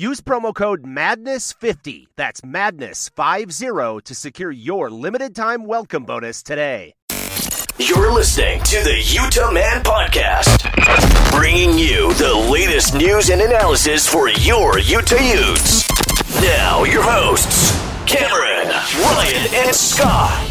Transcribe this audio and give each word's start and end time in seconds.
Use 0.00 0.22
promo 0.22 0.54
code 0.54 0.82
MADNESS50, 0.82 2.06
that's 2.16 2.40
MADNESS50, 2.40 4.02
to 4.04 4.14
secure 4.14 4.50
your 4.50 4.88
limited 4.88 5.36
time 5.36 5.66
welcome 5.66 6.04
bonus 6.04 6.42
today. 6.42 6.94
You're 7.76 8.10
listening 8.10 8.62
to 8.62 8.82
the 8.82 8.98
Utah 8.98 9.50
Man 9.50 9.82
Podcast, 9.82 10.72
bringing 11.32 11.78
you 11.78 12.14
the 12.14 12.34
latest 12.50 12.94
news 12.94 13.28
and 13.28 13.42
analysis 13.42 14.08
for 14.08 14.30
your 14.30 14.78
Utah 14.78 15.16
Utes. 15.16 15.86
Now, 16.40 16.84
your 16.84 17.02
hosts, 17.02 17.78
Cameron, 18.06 18.68
Ryan, 19.02 19.54
and 19.66 19.76
Scott. 19.76 20.49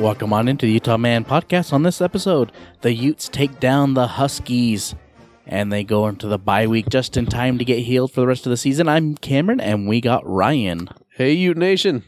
Welcome 0.00 0.32
on 0.32 0.48
into 0.48 0.64
the 0.64 0.72
Utah 0.72 0.96
Man 0.96 1.24
podcast. 1.26 1.72
On 1.74 1.82
this 1.82 2.00
episode, 2.00 2.52
the 2.80 2.92
Utes 2.94 3.28
take 3.28 3.60
down 3.60 3.92
the 3.94 4.06
Huskies 4.06 4.94
and 5.46 5.70
they 5.70 5.84
go 5.84 6.06
into 6.08 6.26
the 6.26 6.38
bye 6.38 6.66
week 6.66 6.88
just 6.88 7.16
in 7.18 7.26
time 7.26 7.58
to 7.58 7.64
get 7.64 7.80
healed 7.80 8.10
for 8.12 8.20
the 8.20 8.26
rest 8.26 8.46
of 8.46 8.50
the 8.50 8.56
season. 8.56 8.88
I'm 8.88 9.14
Cameron 9.16 9.60
and 9.60 9.86
we 9.86 10.00
got 10.00 10.26
Ryan 10.26 10.88
Hey, 11.16 11.32
Ute 11.32 11.56
Nation. 11.58 12.04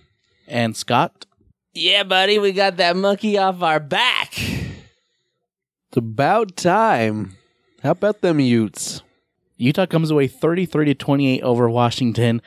and 0.49 0.75
Scott. 0.77 1.27
Yeah, 1.75 2.03
buddy, 2.05 2.39
we 2.39 2.53
got 2.53 2.79
that 2.79 2.97
monkey 2.97 3.37
off 3.37 3.63
our 3.63 3.81
back. 3.81 4.39
It's 4.39 5.97
about 5.97 6.57
time. 6.57 7.37
How 7.83 7.91
about 7.91 8.23
them 8.23 8.41
Utes? 8.41 9.03
Utah 9.59 9.87
comes 9.87 10.11
away 10.11 10.29
33 10.29 10.87
to 10.87 10.95
28 10.95 11.43
over 11.43 11.69
Washington. 11.69 12.41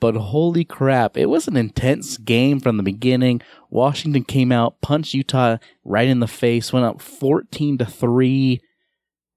But 0.00 0.16
holy 0.16 0.64
crap, 0.64 1.16
it 1.16 1.26
was 1.26 1.48
an 1.48 1.56
intense 1.56 2.18
game 2.18 2.60
from 2.60 2.76
the 2.76 2.82
beginning. 2.82 3.40
Washington 3.74 4.22
came 4.22 4.52
out, 4.52 4.80
punched 4.80 5.14
Utah 5.14 5.56
right 5.84 6.06
in 6.06 6.20
the 6.20 6.28
face, 6.28 6.72
went 6.72 6.86
up 6.86 7.02
14 7.02 7.78
to 7.78 7.84
3, 7.84 8.60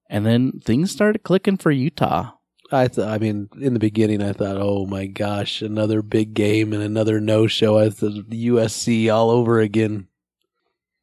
and 0.08 0.24
then 0.24 0.60
things 0.64 0.92
started 0.92 1.24
clicking 1.24 1.56
for 1.56 1.72
Utah. 1.72 2.30
I 2.70 2.86
th- 2.86 3.06
I 3.06 3.18
mean, 3.18 3.48
in 3.60 3.74
the 3.74 3.80
beginning, 3.80 4.22
I 4.22 4.32
thought, 4.32 4.56
oh 4.56 4.86
my 4.86 5.06
gosh, 5.06 5.60
another 5.60 6.02
big 6.02 6.34
game 6.34 6.72
and 6.72 6.82
another 6.82 7.20
no 7.20 7.48
show. 7.48 7.78
I 7.78 7.90
thought 7.90 8.30
USC 8.30 9.12
all 9.12 9.30
over 9.30 9.58
again. 9.58 10.06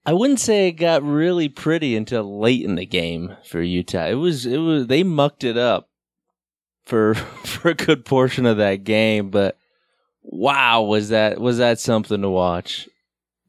I 0.05 0.13
wouldn't 0.13 0.39
say 0.39 0.69
it 0.69 0.73
got 0.73 1.03
really 1.03 1.49
pretty 1.49 1.97
until 1.97 2.39
late 2.39 2.63
in 2.63 2.75
the 2.75 2.85
game 2.85 3.35
for 3.43 3.61
Utah. 3.61 4.05
It 4.05 4.13
was 4.13 4.45
it 4.45 4.59
was 4.59 4.87
they 4.87 5.03
mucked 5.03 5.43
it 5.43 5.57
up 5.57 5.89
for 6.85 7.15
for 7.43 7.69
a 7.69 7.73
good 7.73 8.05
portion 8.05 8.45
of 8.45 8.57
that 8.57 8.85
game, 8.85 9.29
but 9.29 9.57
wow, 10.21 10.83
was 10.83 11.09
that 11.09 11.41
was 11.41 11.57
that 11.57 11.79
something 11.79 12.21
to 12.21 12.29
watch? 12.29 12.87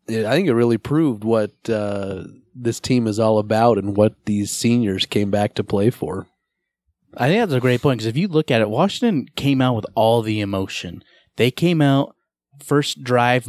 I 0.08 0.34
think 0.34 0.48
it 0.48 0.54
really 0.54 0.78
proved 0.78 1.24
what 1.24 1.52
uh, 1.68 2.24
this 2.54 2.80
team 2.80 3.06
is 3.06 3.18
all 3.18 3.38
about 3.38 3.78
and 3.78 3.96
what 3.96 4.14
these 4.24 4.50
seniors 4.50 5.04
came 5.06 5.30
back 5.30 5.54
to 5.54 5.64
play 5.64 5.90
for. 5.90 6.26
I 7.16 7.28
think 7.28 7.40
that's 7.40 7.56
a 7.56 7.60
great 7.60 7.82
point 7.82 7.98
because 7.98 8.06
if 8.06 8.16
you 8.16 8.28
look 8.28 8.50
at 8.50 8.60
it, 8.60 8.68
Washington 8.68 9.28
came 9.36 9.60
out 9.60 9.74
with 9.74 9.86
all 9.94 10.22
the 10.22 10.40
emotion. 10.40 11.02
They 11.36 11.50
came 11.50 11.80
out 11.80 12.14
first 12.62 13.02
drive 13.02 13.46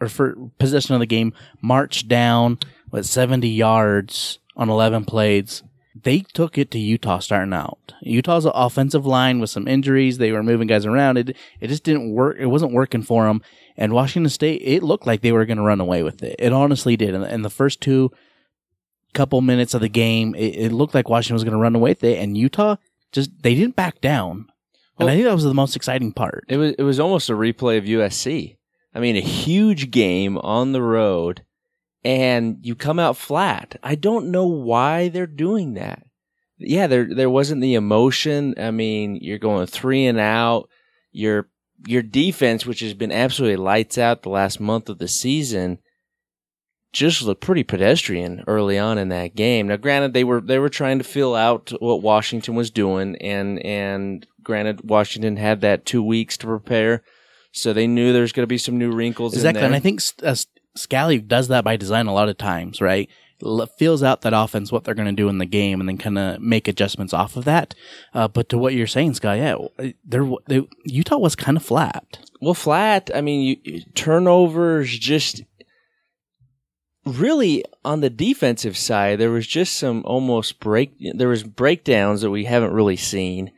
or 0.00 0.08
for 0.08 0.34
possession 0.58 0.94
of 0.94 1.00
the 1.00 1.06
game, 1.06 1.32
marched 1.62 2.08
down 2.08 2.58
with 2.90 3.06
70 3.06 3.48
yards 3.48 4.38
on 4.56 4.68
11 4.68 5.04
plays. 5.04 5.62
They 5.94 6.20
took 6.20 6.58
it 6.58 6.70
to 6.72 6.78
Utah 6.78 7.20
starting 7.20 7.52
out. 7.52 7.94
Utah's 8.00 8.46
offensive 8.52 9.06
line 9.06 9.38
with 9.38 9.50
some 9.50 9.68
injuries. 9.68 10.18
They 10.18 10.32
were 10.32 10.42
moving 10.42 10.66
guys 10.66 10.86
around. 10.86 11.18
It 11.18 11.36
it 11.60 11.68
just 11.68 11.84
didn't 11.84 12.12
work. 12.12 12.36
It 12.40 12.46
wasn't 12.46 12.72
working 12.72 13.02
for 13.02 13.26
them. 13.26 13.42
And 13.76 13.92
Washington 13.92 14.30
State, 14.30 14.60
it 14.62 14.82
looked 14.82 15.06
like 15.06 15.20
they 15.20 15.32
were 15.32 15.46
going 15.46 15.56
to 15.56 15.62
run 15.62 15.80
away 15.80 16.02
with 16.02 16.22
it. 16.22 16.36
It 16.38 16.52
honestly 16.52 16.96
did. 16.96 17.14
And, 17.14 17.24
and 17.24 17.44
the 17.44 17.50
first 17.50 17.80
two 17.80 18.10
couple 19.14 19.40
minutes 19.40 19.74
of 19.74 19.80
the 19.80 19.88
game, 19.88 20.34
it, 20.34 20.56
it 20.56 20.72
looked 20.72 20.94
like 20.94 21.08
Washington 21.08 21.34
was 21.34 21.44
going 21.44 21.52
to 21.52 21.58
run 21.58 21.74
away 21.74 21.90
with 21.90 22.04
it. 22.04 22.18
And 22.18 22.36
Utah 22.36 22.76
just 23.12 23.42
they 23.42 23.54
didn't 23.54 23.76
back 23.76 24.00
down. 24.00 24.46
And 24.98 25.10
I 25.10 25.14
think 25.14 25.24
that 25.24 25.34
was 25.34 25.44
the 25.44 25.54
most 25.54 25.74
exciting 25.74 26.12
part. 26.12 26.44
It 26.48 26.56
was 26.56 26.72
it 26.78 26.82
was 26.82 27.00
almost 27.00 27.30
a 27.30 27.34
replay 27.34 27.78
of 27.78 27.84
USC. 27.84 28.56
I 28.94 29.00
mean, 29.00 29.16
a 29.16 29.20
huge 29.20 29.90
game 29.90 30.38
on 30.38 30.72
the 30.72 30.82
road, 30.82 31.44
and 32.04 32.58
you 32.62 32.74
come 32.74 32.98
out 32.98 33.16
flat. 33.16 33.76
I 33.82 33.94
don't 33.94 34.30
know 34.30 34.46
why 34.46 35.08
they're 35.08 35.26
doing 35.26 35.74
that. 35.74 36.04
Yeah, 36.58 36.86
there 36.86 37.12
there 37.12 37.30
wasn't 37.30 37.62
the 37.62 37.74
emotion. 37.74 38.54
I 38.58 38.70
mean, 38.70 39.18
you're 39.20 39.38
going 39.38 39.66
three 39.66 40.06
and 40.06 40.20
out. 40.20 40.68
Your 41.10 41.48
your 41.86 42.02
defense, 42.02 42.66
which 42.66 42.80
has 42.80 42.94
been 42.94 43.12
absolutely 43.12 43.56
lights 43.56 43.98
out 43.98 44.22
the 44.22 44.28
last 44.28 44.60
month 44.60 44.88
of 44.88 44.98
the 44.98 45.08
season, 45.08 45.78
just 46.92 47.22
looked 47.22 47.40
pretty 47.40 47.64
pedestrian 47.64 48.44
early 48.46 48.78
on 48.78 48.98
in 48.98 49.08
that 49.08 49.34
game. 49.34 49.68
Now, 49.68 49.76
granted, 49.76 50.12
they 50.12 50.24
were 50.24 50.40
they 50.40 50.58
were 50.58 50.68
trying 50.68 50.98
to 50.98 51.04
fill 51.04 51.34
out 51.34 51.72
what 51.80 52.02
Washington 52.02 52.54
was 52.54 52.70
doing, 52.70 53.16
and 53.16 53.58
and 53.64 54.26
granted, 54.42 54.88
Washington 54.88 55.36
had 55.36 55.60
that 55.62 55.86
two 55.86 56.02
weeks 56.02 56.36
to 56.38 56.46
prepare, 56.46 57.02
so 57.52 57.72
they 57.72 57.86
knew 57.86 58.12
there's 58.12 58.32
going 58.32 58.44
to 58.44 58.48
be 58.48 58.58
some 58.58 58.78
new 58.78 58.92
wrinkles 58.92 59.34
Exactly. 59.34 59.58
in 59.58 59.62
there. 59.62 59.66
And 59.66 59.74
I 59.74 59.80
think 59.80 60.00
uh, 60.22 60.34
Scalley 60.76 61.26
does 61.26 61.48
that 61.48 61.64
by 61.64 61.76
design 61.76 62.06
a 62.06 62.14
lot 62.14 62.28
of 62.28 62.36
times, 62.38 62.80
right? 62.80 63.08
Feels 63.78 64.02
out 64.02 64.22
that 64.22 64.32
offense, 64.32 64.70
what 64.70 64.84
they're 64.84 64.94
going 64.94 65.08
to 65.08 65.12
do 65.12 65.28
in 65.28 65.38
the 65.38 65.46
game, 65.46 65.80
and 65.80 65.88
then 65.88 65.98
kind 65.98 66.18
of 66.18 66.40
make 66.40 66.68
adjustments 66.68 67.12
off 67.12 67.36
of 67.36 67.44
that. 67.44 67.74
Uh, 68.14 68.28
but 68.28 68.48
to 68.48 68.58
what 68.58 68.74
you're 68.74 68.86
saying, 68.86 69.14
Sky, 69.14 69.36
yeah, 69.36 69.92
there, 70.04 70.30
they, 70.46 70.66
Utah 70.84 71.18
was 71.18 71.34
kind 71.34 71.56
of 71.56 71.64
flat. 71.64 72.18
Well, 72.40 72.54
flat. 72.54 73.10
I 73.14 73.20
mean, 73.20 73.58
you, 73.64 73.82
turnovers 73.94 74.96
just 74.96 75.42
really 77.04 77.64
on 77.84 78.00
the 78.00 78.10
defensive 78.10 78.76
side. 78.76 79.18
There 79.18 79.30
was 79.30 79.46
just 79.46 79.76
some 79.76 80.02
almost 80.04 80.60
break. 80.60 80.92
There 81.14 81.28
was 81.28 81.42
breakdowns 81.42 82.20
that 82.20 82.30
we 82.30 82.44
haven't 82.44 82.72
really 82.72 82.96
seen. 82.96 83.52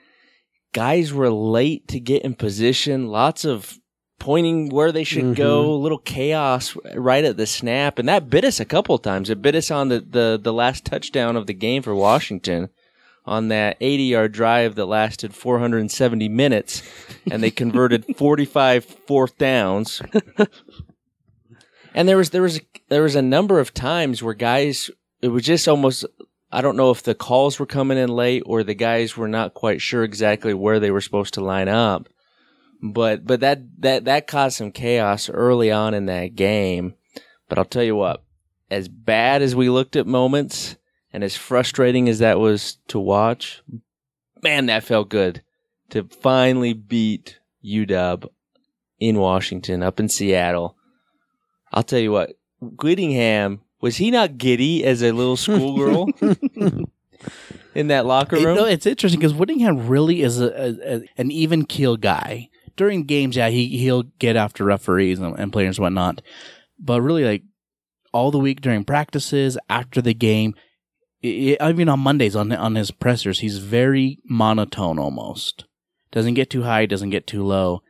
Guys 0.73 1.13
were 1.13 1.31
late 1.31 1.87
to 1.89 2.01
get 2.01 2.23
in 2.23 2.35
position. 2.35 3.09
Lots 3.09 3.45
of 3.45 3.79
pointing 4.19 4.69
where 4.69 4.93
they 4.93 5.05
should 5.05 5.37
go. 5.37 5.73
A 5.73 5.77
little 5.77 5.99
chaos 5.99 6.77
right 6.95 7.25
at 7.25 7.37
the 7.37 7.47
snap, 7.47 7.99
and 7.99 8.09
that 8.09 8.31
bit 8.31 8.45
us 8.45 8.61
a 8.61 8.65
couple 8.65 8.99
times. 8.99 9.31
It 9.31 9.43
bit 9.43 9.55
us 9.55 9.71
on 9.71 9.89
the 9.89 10.01
the 10.01 10.39
the 10.43 10.53
last 10.53 10.85
touchdown 10.85 11.37
of 11.37 11.47
the 11.47 11.55
game 11.55 11.83
for 11.83 11.95
Washington. 11.95 12.71
On 13.27 13.49
that 13.49 13.79
80 13.81 14.03
yard 14.03 14.33
drive 14.33 14.75
that 14.75 14.85
lasted 14.85 15.35
470 15.35 16.29
minutes, 16.29 16.83
and 17.31 17.43
they 17.43 17.51
converted 17.51 18.05
45 18.19 18.85
fourth 18.85 19.39
downs. 19.39 20.03
And 21.95 22.07
there 22.09 22.19
was 22.19 22.31
there 22.31 22.43
was 22.43 22.61
there 22.89 23.03
was 23.03 23.15
a 23.15 23.23
number 23.23 23.61
of 23.61 23.73
times 23.73 24.23
where 24.23 24.35
guys 24.35 24.91
it 25.23 25.29
was 25.29 25.45
just 25.45 25.69
almost 25.69 26.05
I 26.53 26.61
don't 26.61 26.77
know 26.77 26.91
if 26.91 27.03
the 27.03 27.15
calls 27.15 27.59
were 27.59 27.67
coming 27.67 27.99
in 27.99 28.11
late 28.11 28.43
or 28.47 28.63
the 28.63 28.75
guys 28.75 29.17
were 29.17 29.29
not 29.29 29.55
quite 29.55 29.81
sure 29.81 30.05
exactly 30.05 30.53
where 30.53 30.79
they 30.79 30.91
were 30.91 31.01
supposed 31.01 31.35
to 31.35 31.41
line 31.41 31.69
up. 31.69 32.09
But 32.87 33.27
but 33.27 33.41
that 33.41 33.63
that 33.81 34.05
that 34.05 34.27
caused 34.27 34.59
some 34.59 34.71
chaos 34.71 35.31
early 35.31 35.73
on 35.73 35.95
in 35.95 36.05
that 36.07 36.35
game. 36.37 36.95
But 37.49 37.57
I'll 37.57 37.65
tell 37.65 37.83
you 37.83 37.97
what, 37.97 38.23
as 38.71 38.89
bad 38.89 39.41
as 39.41 39.57
we 39.57 39.71
looked 39.71 39.97
at 39.97 40.07
moments 40.07 40.77
and 41.11 41.25
as 41.25 41.35
frustrating 41.35 42.11
as 42.11 42.19
that 42.19 42.39
was 42.39 42.77
to 42.89 42.99
watch, 43.01 43.63
man, 44.43 44.67
that 44.67 44.85
felt 44.85 45.09
good 45.09 45.43
to 45.91 46.05
finally 46.05 46.75
beat 46.75 47.39
UW 47.65 48.29
in 49.01 49.19
Washington, 49.19 49.83
up 49.83 49.99
in 49.99 50.11
Seattle. 50.11 50.77
I'll 51.73 51.83
tell 51.85 51.99
you 52.01 52.13
what, 52.13 52.37
Whittingham 52.61 53.63
was 53.81 53.97
he 53.97 54.11
not 54.11 54.37
giddy 54.37 54.85
as 54.85 55.03
a 55.03 55.13
little 55.13 55.37
schoolgirl 55.39 56.09
in 57.75 57.89
that 57.89 58.05
locker 58.07 58.37
room? 58.37 58.57
no, 58.57 58.65
it's 58.65 58.87
interesting 58.87 59.21
because 59.21 59.35
Whittingham 59.35 59.87
really 59.89 60.23
is 60.23 60.41
a, 60.41 60.47
a, 60.49 60.97
a- 60.97 61.05
an 61.17 61.31
even 61.31 61.65
keel 61.65 61.97
guy. 61.97 62.49
During 62.77 63.05
games, 63.05 63.37
yeah, 63.37 63.49
he 63.49 63.77
he'll 63.79 64.05
get 64.19 64.37
after 64.37 64.65
referees 64.65 65.21
and, 65.21 65.39
and 65.39 65.53
players 65.53 65.79
and 65.79 65.85
whatnot, 65.85 66.23
but 66.79 67.03
really, 67.03 67.25
like 67.25 67.43
all 68.13 68.31
the 68.31 68.39
week 68.39 68.61
during 68.61 68.85
practices, 68.85 69.59
after 69.69 70.01
the 70.01 70.15
game, 70.15 70.55
I 71.25 71.57
I 71.61 71.73
mean, 71.73 71.89
on 71.89 72.01
Mondays 72.01 72.37
on 72.37 72.53
on 72.53 72.75
his 72.75 72.91
pressers, 72.91 73.41
he's 73.41 73.59
very 73.59 74.19
monotone 74.25 74.99
almost. 74.99 75.65
Doesn't 76.11 76.35
get 76.35 76.51
too 76.51 76.63
high, 76.63 76.87
doesn't 76.87 77.11
get 77.11 77.27
too 77.27 77.45
low. 77.45 77.83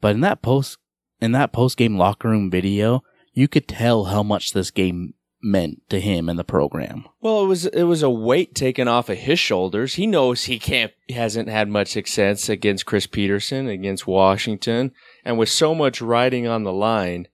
But 0.00 0.14
in 0.14 0.20
that 0.20 0.42
post 0.42 0.78
in 1.20 1.32
that 1.32 1.52
post 1.52 1.76
game 1.76 1.96
locker 1.96 2.28
room 2.28 2.50
video, 2.50 3.02
you 3.32 3.48
could 3.48 3.68
tell 3.68 4.06
how 4.06 4.22
much 4.22 4.52
this 4.52 4.70
game 4.70 5.14
meant 5.46 5.88
to 5.88 6.00
him 6.00 6.28
and 6.28 6.38
the 6.38 6.44
program. 6.44 7.06
Well, 7.20 7.42
it 7.44 7.46
was 7.46 7.66
it 7.66 7.84
was 7.84 8.02
a 8.02 8.10
weight 8.10 8.54
taken 8.54 8.88
off 8.88 9.08
of 9.08 9.18
his 9.18 9.38
shoulders. 9.38 9.94
He 9.94 10.06
knows 10.06 10.44
he 10.44 10.58
can't 10.58 10.92
he 11.06 11.14
hasn't 11.14 11.48
had 11.48 11.68
much 11.68 11.88
success 11.88 12.48
against 12.48 12.84
Chris 12.84 13.06
Petersen, 13.06 13.68
against 13.68 14.06
Washington, 14.06 14.92
and 15.24 15.38
with 15.38 15.48
so 15.48 15.74
much 15.74 16.02
riding 16.02 16.46
on 16.46 16.64
the 16.64 16.72
line, 16.72 17.28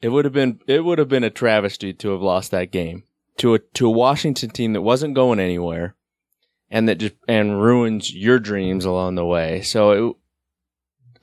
it 0.00 0.10
would 0.10 0.24
have 0.24 0.34
been 0.34 0.60
it 0.66 0.84
would 0.84 0.98
have 0.98 1.08
been 1.08 1.24
a 1.24 1.30
travesty 1.30 1.92
to 1.94 2.10
have 2.10 2.22
lost 2.22 2.50
that 2.50 2.70
game 2.70 3.04
to 3.38 3.54
a 3.54 3.58
to 3.58 3.86
a 3.86 3.90
Washington 3.90 4.50
team 4.50 4.72
that 4.74 4.82
wasn't 4.82 5.14
going 5.14 5.40
anywhere 5.40 5.96
and 6.70 6.88
that 6.88 6.98
just 6.98 7.14
and 7.26 7.62
ruins 7.62 8.14
your 8.14 8.38
dreams 8.38 8.84
along 8.84 9.14
the 9.14 9.24
way. 9.24 9.62
So 9.62 9.90
it, 9.90 10.16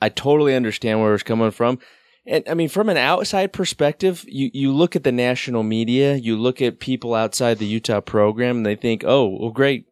I 0.00 0.08
totally 0.08 0.54
understand 0.54 1.00
where 1.00 1.14
it's 1.14 1.22
coming 1.22 1.52
from. 1.52 1.78
And 2.24 2.44
I 2.48 2.54
mean, 2.54 2.68
from 2.68 2.88
an 2.88 2.96
outside 2.96 3.52
perspective, 3.52 4.24
you, 4.28 4.50
you 4.52 4.72
look 4.72 4.94
at 4.94 5.02
the 5.02 5.12
national 5.12 5.64
media, 5.64 6.14
you 6.14 6.36
look 6.36 6.62
at 6.62 6.78
people 6.78 7.14
outside 7.14 7.58
the 7.58 7.66
Utah 7.66 8.00
program, 8.00 8.58
and 8.58 8.66
they 8.66 8.76
think, 8.76 9.02
oh, 9.04 9.26
well, 9.26 9.50
great. 9.50 9.88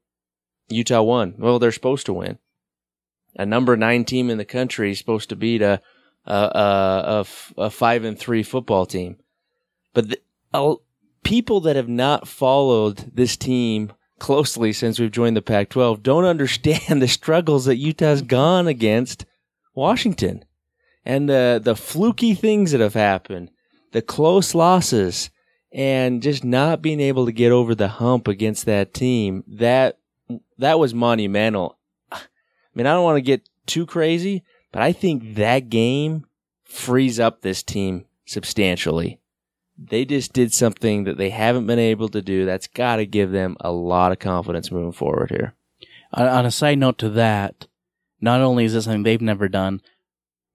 Utah 0.69 1.03
won. 1.03 1.35
Well, 1.39 1.59
they're 1.59 1.73
supposed 1.73 2.07
to 2.07 2.13
win. 2.13 2.39
A 3.37 3.45
number 3.45 3.77
nine 3.77 4.05
team 4.05 4.31
in 4.31 4.39
the 4.39 4.45
country 4.45 4.93
is 4.93 4.99
supposed 4.99 5.29
to 5.31 5.37
beat 5.37 5.63
a, 5.63 5.81
a, 6.25 7.25
a, 7.57 7.71
five 7.71 8.05
and 8.05 8.19
three 8.19 8.45
football 8.45 8.87
team. 8.87 9.17
But 9.93 10.11
the, 10.11 10.21
uh, 10.55 10.75
people 11.25 11.61
that 11.61 11.77
have 11.77 11.89
not 11.89 12.29
followed 12.29 13.11
this 13.15 13.37
team 13.37 13.93
closely 14.21 14.73
since 14.73 15.01
we've 15.01 15.11
joined 15.11 15.37
the 15.37 15.43
Pac 15.43 15.71
12 15.71 16.03
don't 16.03 16.25
understand 16.27 17.03
the 17.03 17.09
struggles 17.09 17.65
that 17.65 17.77
Utah's 17.77 18.23
gone 18.23 18.69
against 18.69 19.27
Washington 19.75 20.45
and 21.05 21.29
the 21.29 21.61
the 21.63 21.77
fluky 21.77 22.35
things 22.35 22.73
that 22.73 22.81
have 22.81 22.95
happened, 22.95 23.51
the 23.93 24.03
close 24.03 24.55
losses, 24.55 25.31
and 25.73 26.23
just 26.23 26.45
not 26.45 26.83
being 26.83 27.01
able 27.01 27.27
to 27.27 27.33
get 27.33 27.53
over 27.53 27.75
the 27.75 27.89
hump 27.89 28.29
against 28.29 28.67
that 28.67 28.95
team. 28.95 29.45
That 29.47 29.99
that 30.59 30.79
was 30.79 30.95
monumental. 30.95 31.79
I 32.13 32.21
mean, 32.75 32.87
I 32.87 32.93
don't 32.93 33.05
want 33.05 33.17
to 33.17 33.23
get 33.23 33.49
too 33.67 33.87
crazy, 33.87 34.43
but 34.73 34.83
I 34.83 34.93
think 34.93 35.35
that 35.35 35.69
game 35.69 36.27
frees 36.65 37.19
up 37.19 37.41
this 37.41 37.63
team 37.63 38.07
substantially. 38.27 39.21
They 39.77 40.05
just 40.05 40.33
did 40.33 40.53
something 40.53 41.05
that 41.05 41.17
they 41.17 41.31
haven't 41.31 41.67
been 41.67 41.79
able 41.79 42.09
to 42.11 42.21
do. 42.21 42.45
That's 42.45 42.67
got 42.67 42.97
to 42.97 43.07
give 43.07 43.31
them 43.31 43.57
a 43.61 43.73
lot 43.73 44.13
of 44.13 44.19
confidence 44.19 44.71
moving 44.71 44.93
forward 44.93 45.31
here. 45.31 45.55
On, 46.13 46.45
a 46.45 46.51
side 46.51 46.79
note 46.79 46.99
to 46.99 47.09
that, 47.11 47.67
not 48.21 48.41
only 48.41 48.65
is 48.65 48.75
this 48.75 48.85
something 48.85 49.05
they've 49.05 49.21
never 49.21 49.49
done, 49.49 49.81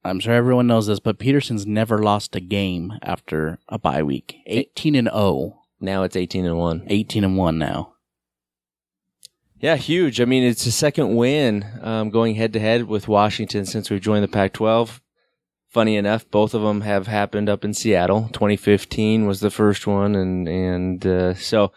I'm 0.05 0.19
sure 0.19 0.33
everyone 0.33 0.67
knows 0.67 0.85
this, 0.85 0.99
but 0.99 1.17
Petersen's 1.17 1.65
never 1.65 1.97
lost 1.97 2.35
a 2.35 2.39
game 2.39 2.93
after 3.01 3.57
a 3.67 3.79
bye 3.79 4.03
week. 4.03 4.37
18 4.45 4.93
and 4.93 5.09
0, 5.11 5.59
Now 5.79 6.03
it's 6.03 6.15
18 6.15 6.45
and 6.45 6.57
1. 6.57 6.83
18 6.87 7.23
and 7.23 7.37
1 7.37 7.57
now. 7.57 7.93
Yeah, 9.59 9.77
huge. 9.77 10.21
I 10.21 10.25
mean, 10.25 10.43
it's 10.43 10.67
a 10.67 10.71
second 10.71 11.15
win 11.15 11.65
um, 11.81 12.11
going 12.11 12.35
head 12.35 12.53
to 12.53 12.59
head 12.59 12.83
with 12.83 13.07
Washington 13.07 13.65
since 13.65 13.89
we've 13.89 13.99
joined 13.99 14.23
the 14.23 14.27
Pac 14.27 14.53
12. 14.53 15.01
Funny 15.69 15.95
enough, 15.95 16.29
both 16.29 16.53
of 16.53 16.61
them 16.61 16.81
have 16.81 17.07
happened 17.07 17.49
up 17.49 17.65
in 17.65 17.73
Seattle. 17.73 18.29
2015 18.31 19.25
was 19.25 19.39
the 19.39 19.49
first 19.49 19.87
one, 19.87 20.15
and 20.15 20.47
and 20.47 21.05
uh, 21.05 21.33
so 21.33 21.73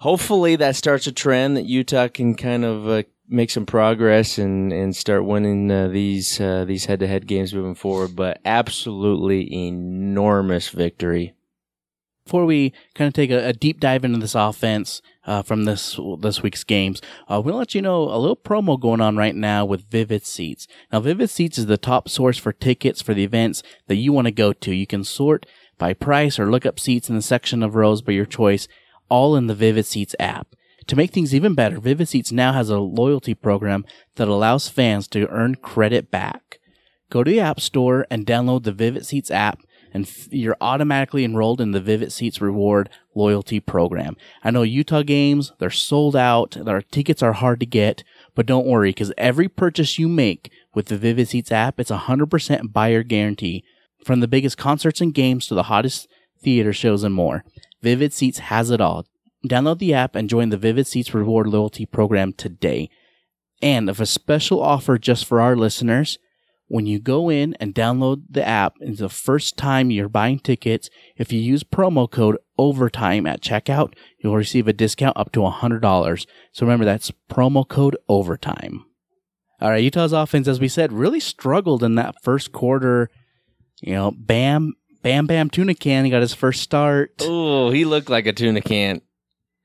hopefully 0.00 0.56
that 0.56 0.76
starts 0.76 1.06
a 1.06 1.12
trend 1.12 1.56
that 1.56 1.64
Utah 1.64 2.08
can 2.08 2.34
kind 2.34 2.64
of 2.64 2.86
uh, 2.86 3.02
make 3.30 3.50
some 3.50 3.64
progress 3.64 4.38
and 4.38 4.72
and 4.72 4.94
start 4.94 5.24
winning 5.24 5.70
uh, 5.70 5.88
these 5.88 6.40
uh, 6.40 6.64
these 6.64 6.86
head 6.86 7.00
to 7.00 7.06
head 7.06 7.26
games 7.26 7.54
moving 7.54 7.74
forward. 7.74 8.16
But 8.16 8.40
absolutely 8.44 9.52
enormous 9.66 10.68
victory. 10.68 11.34
Before 12.24 12.44
we 12.44 12.72
kind 12.94 13.08
of 13.08 13.14
take 13.14 13.30
a, 13.30 13.48
a 13.48 13.52
deep 13.52 13.80
dive 13.80 14.04
into 14.04 14.18
this 14.18 14.34
offense 14.34 15.00
uh, 15.26 15.42
from 15.42 15.64
this 15.64 15.98
this 16.20 16.42
week's 16.42 16.64
games, 16.64 17.00
uh, 17.28 17.40
we'll 17.42 17.56
let 17.56 17.74
you 17.74 17.82
know 17.82 18.02
a 18.04 18.18
little 18.18 18.36
promo 18.36 18.78
going 18.78 19.00
on 19.00 19.16
right 19.16 19.34
now 19.34 19.64
with 19.64 19.90
Vivid 19.90 20.26
Seats. 20.26 20.66
Now, 20.92 21.00
Vivid 21.00 21.30
Seats 21.30 21.58
is 21.58 21.66
the 21.66 21.78
top 21.78 22.08
source 22.08 22.38
for 22.38 22.52
tickets 22.52 23.00
for 23.00 23.14
the 23.14 23.24
events 23.24 23.62
that 23.86 23.96
you 23.96 24.12
want 24.12 24.26
to 24.26 24.32
go 24.32 24.52
to. 24.52 24.74
You 24.74 24.86
can 24.86 25.02
sort 25.04 25.46
by 25.78 25.94
price 25.94 26.38
or 26.38 26.50
look 26.50 26.66
up 26.66 26.78
seats 26.78 27.08
in 27.08 27.16
the 27.16 27.22
section 27.22 27.62
of 27.62 27.74
rows 27.74 28.02
by 28.02 28.12
your 28.12 28.26
choice, 28.26 28.68
all 29.08 29.34
in 29.34 29.46
the 29.46 29.54
Vivid 29.54 29.86
Seats 29.86 30.14
app. 30.20 30.54
To 30.86 30.96
make 30.96 31.12
things 31.12 31.34
even 31.34 31.54
better, 31.54 31.78
Vivid 31.78 32.08
Seats 32.08 32.32
now 32.32 32.52
has 32.52 32.70
a 32.70 32.78
loyalty 32.78 33.34
program 33.34 33.84
that 34.16 34.28
allows 34.28 34.68
fans 34.68 35.06
to 35.08 35.28
earn 35.28 35.56
credit 35.56 36.10
back. 36.10 36.58
Go 37.10 37.24
to 37.24 37.30
the 37.30 37.40
App 37.40 37.60
Store 37.60 38.06
and 38.10 38.26
download 38.26 38.62
the 38.62 38.72
Vivid 38.72 39.04
Seats 39.04 39.30
app, 39.30 39.58
and 39.92 40.06
f- 40.06 40.28
you're 40.30 40.56
automatically 40.60 41.24
enrolled 41.24 41.60
in 41.60 41.72
the 41.72 41.80
Vivid 41.80 42.12
Seats 42.12 42.40
Reward 42.40 42.88
loyalty 43.14 43.58
program. 43.58 44.16
I 44.44 44.52
know 44.52 44.62
Utah 44.62 45.02
games, 45.02 45.52
they're 45.58 45.70
sold 45.70 46.14
out, 46.14 46.56
their 46.64 46.82
tickets 46.82 47.22
are 47.22 47.32
hard 47.32 47.58
to 47.60 47.66
get, 47.66 48.04
but 48.34 48.46
don't 48.46 48.66
worry, 48.66 48.90
because 48.90 49.12
every 49.18 49.48
purchase 49.48 49.98
you 49.98 50.08
make 50.08 50.52
with 50.74 50.86
the 50.86 50.96
Vivid 50.96 51.28
Seats 51.28 51.50
app, 51.50 51.80
it's 51.80 51.90
a 51.90 51.98
100% 51.98 52.72
buyer 52.72 53.02
guarantee. 53.02 53.64
From 54.04 54.20
the 54.20 54.28
biggest 54.28 54.56
concerts 54.56 55.00
and 55.00 55.12
games 55.12 55.46
to 55.46 55.54
the 55.54 55.64
hottest 55.64 56.08
theater 56.42 56.72
shows 56.72 57.02
and 57.02 57.14
more, 57.14 57.44
Vivid 57.82 58.12
Seats 58.12 58.38
has 58.38 58.70
it 58.70 58.80
all. 58.80 59.04
Download 59.46 59.78
the 59.78 59.94
app 59.94 60.14
and 60.14 60.28
join 60.28 60.50
the 60.50 60.56
Vivid 60.56 60.86
Seats 60.86 61.14
Reward 61.14 61.46
Loyalty 61.46 61.86
Program 61.86 62.32
today. 62.32 62.90
And 63.62 63.88
of 63.88 64.00
a 64.00 64.06
special 64.06 64.62
offer 64.62 64.98
just 64.98 65.24
for 65.24 65.40
our 65.40 65.56
listeners, 65.56 66.18
when 66.70 66.86
you 66.86 67.00
go 67.00 67.28
in 67.28 67.54
and 67.54 67.74
download 67.74 68.22
the 68.30 68.46
app, 68.46 68.74
it's 68.80 69.00
the 69.00 69.08
first 69.08 69.56
time 69.56 69.90
you're 69.90 70.08
buying 70.08 70.38
tickets. 70.38 70.88
If 71.16 71.32
you 71.32 71.40
use 71.40 71.64
promo 71.64 72.08
code 72.08 72.38
overtime 72.56 73.26
at 73.26 73.42
checkout, 73.42 73.94
you'll 74.18 74.36
receive 74.36 74.68
a 74.68 74.72
discount 74.72 75.16
up 75.16 75.32
to 75.32 75.40
$100. 75.40 76.26
So 76.52 76.64
remember, 76.64 76.84
that's 76.84 77.10
promo 77.28 77.66
code 77.66 77.96
overtime. 78.08 78.84
All 79.60 79.70
right, 79.70 79.82
Utah's 79.82 80.12
offense, 80.12 80.46
as 80.46 80.60
we 80.60 80.68
said, 80.68 80.92
really 80.92 81.20
struggled 81.20 81.82
in 81.82 81.96
that 81.96 82.22
first 82.22 82.52
quarter. 82.52 83.10
You 83.82 83.94
know, 83.94 84.10
Bam, 84.12 84.74
Bam 85.02 85.26
Bam 85.26 85.50
Tuna 85.50 85.74
Can, 85.74 86.04
he 86.04 86.10
got 86.10 86.22
his 86.22 86.34
first 86.34 86.62
start. 86.62 87.14
Oh, 87.20 87.70
he 87.70 87.84
looked 87.84 88.08
like 88.08 88.26
a 88.26 88.32
tuna 88.32 88.60
can, 88.60 89.02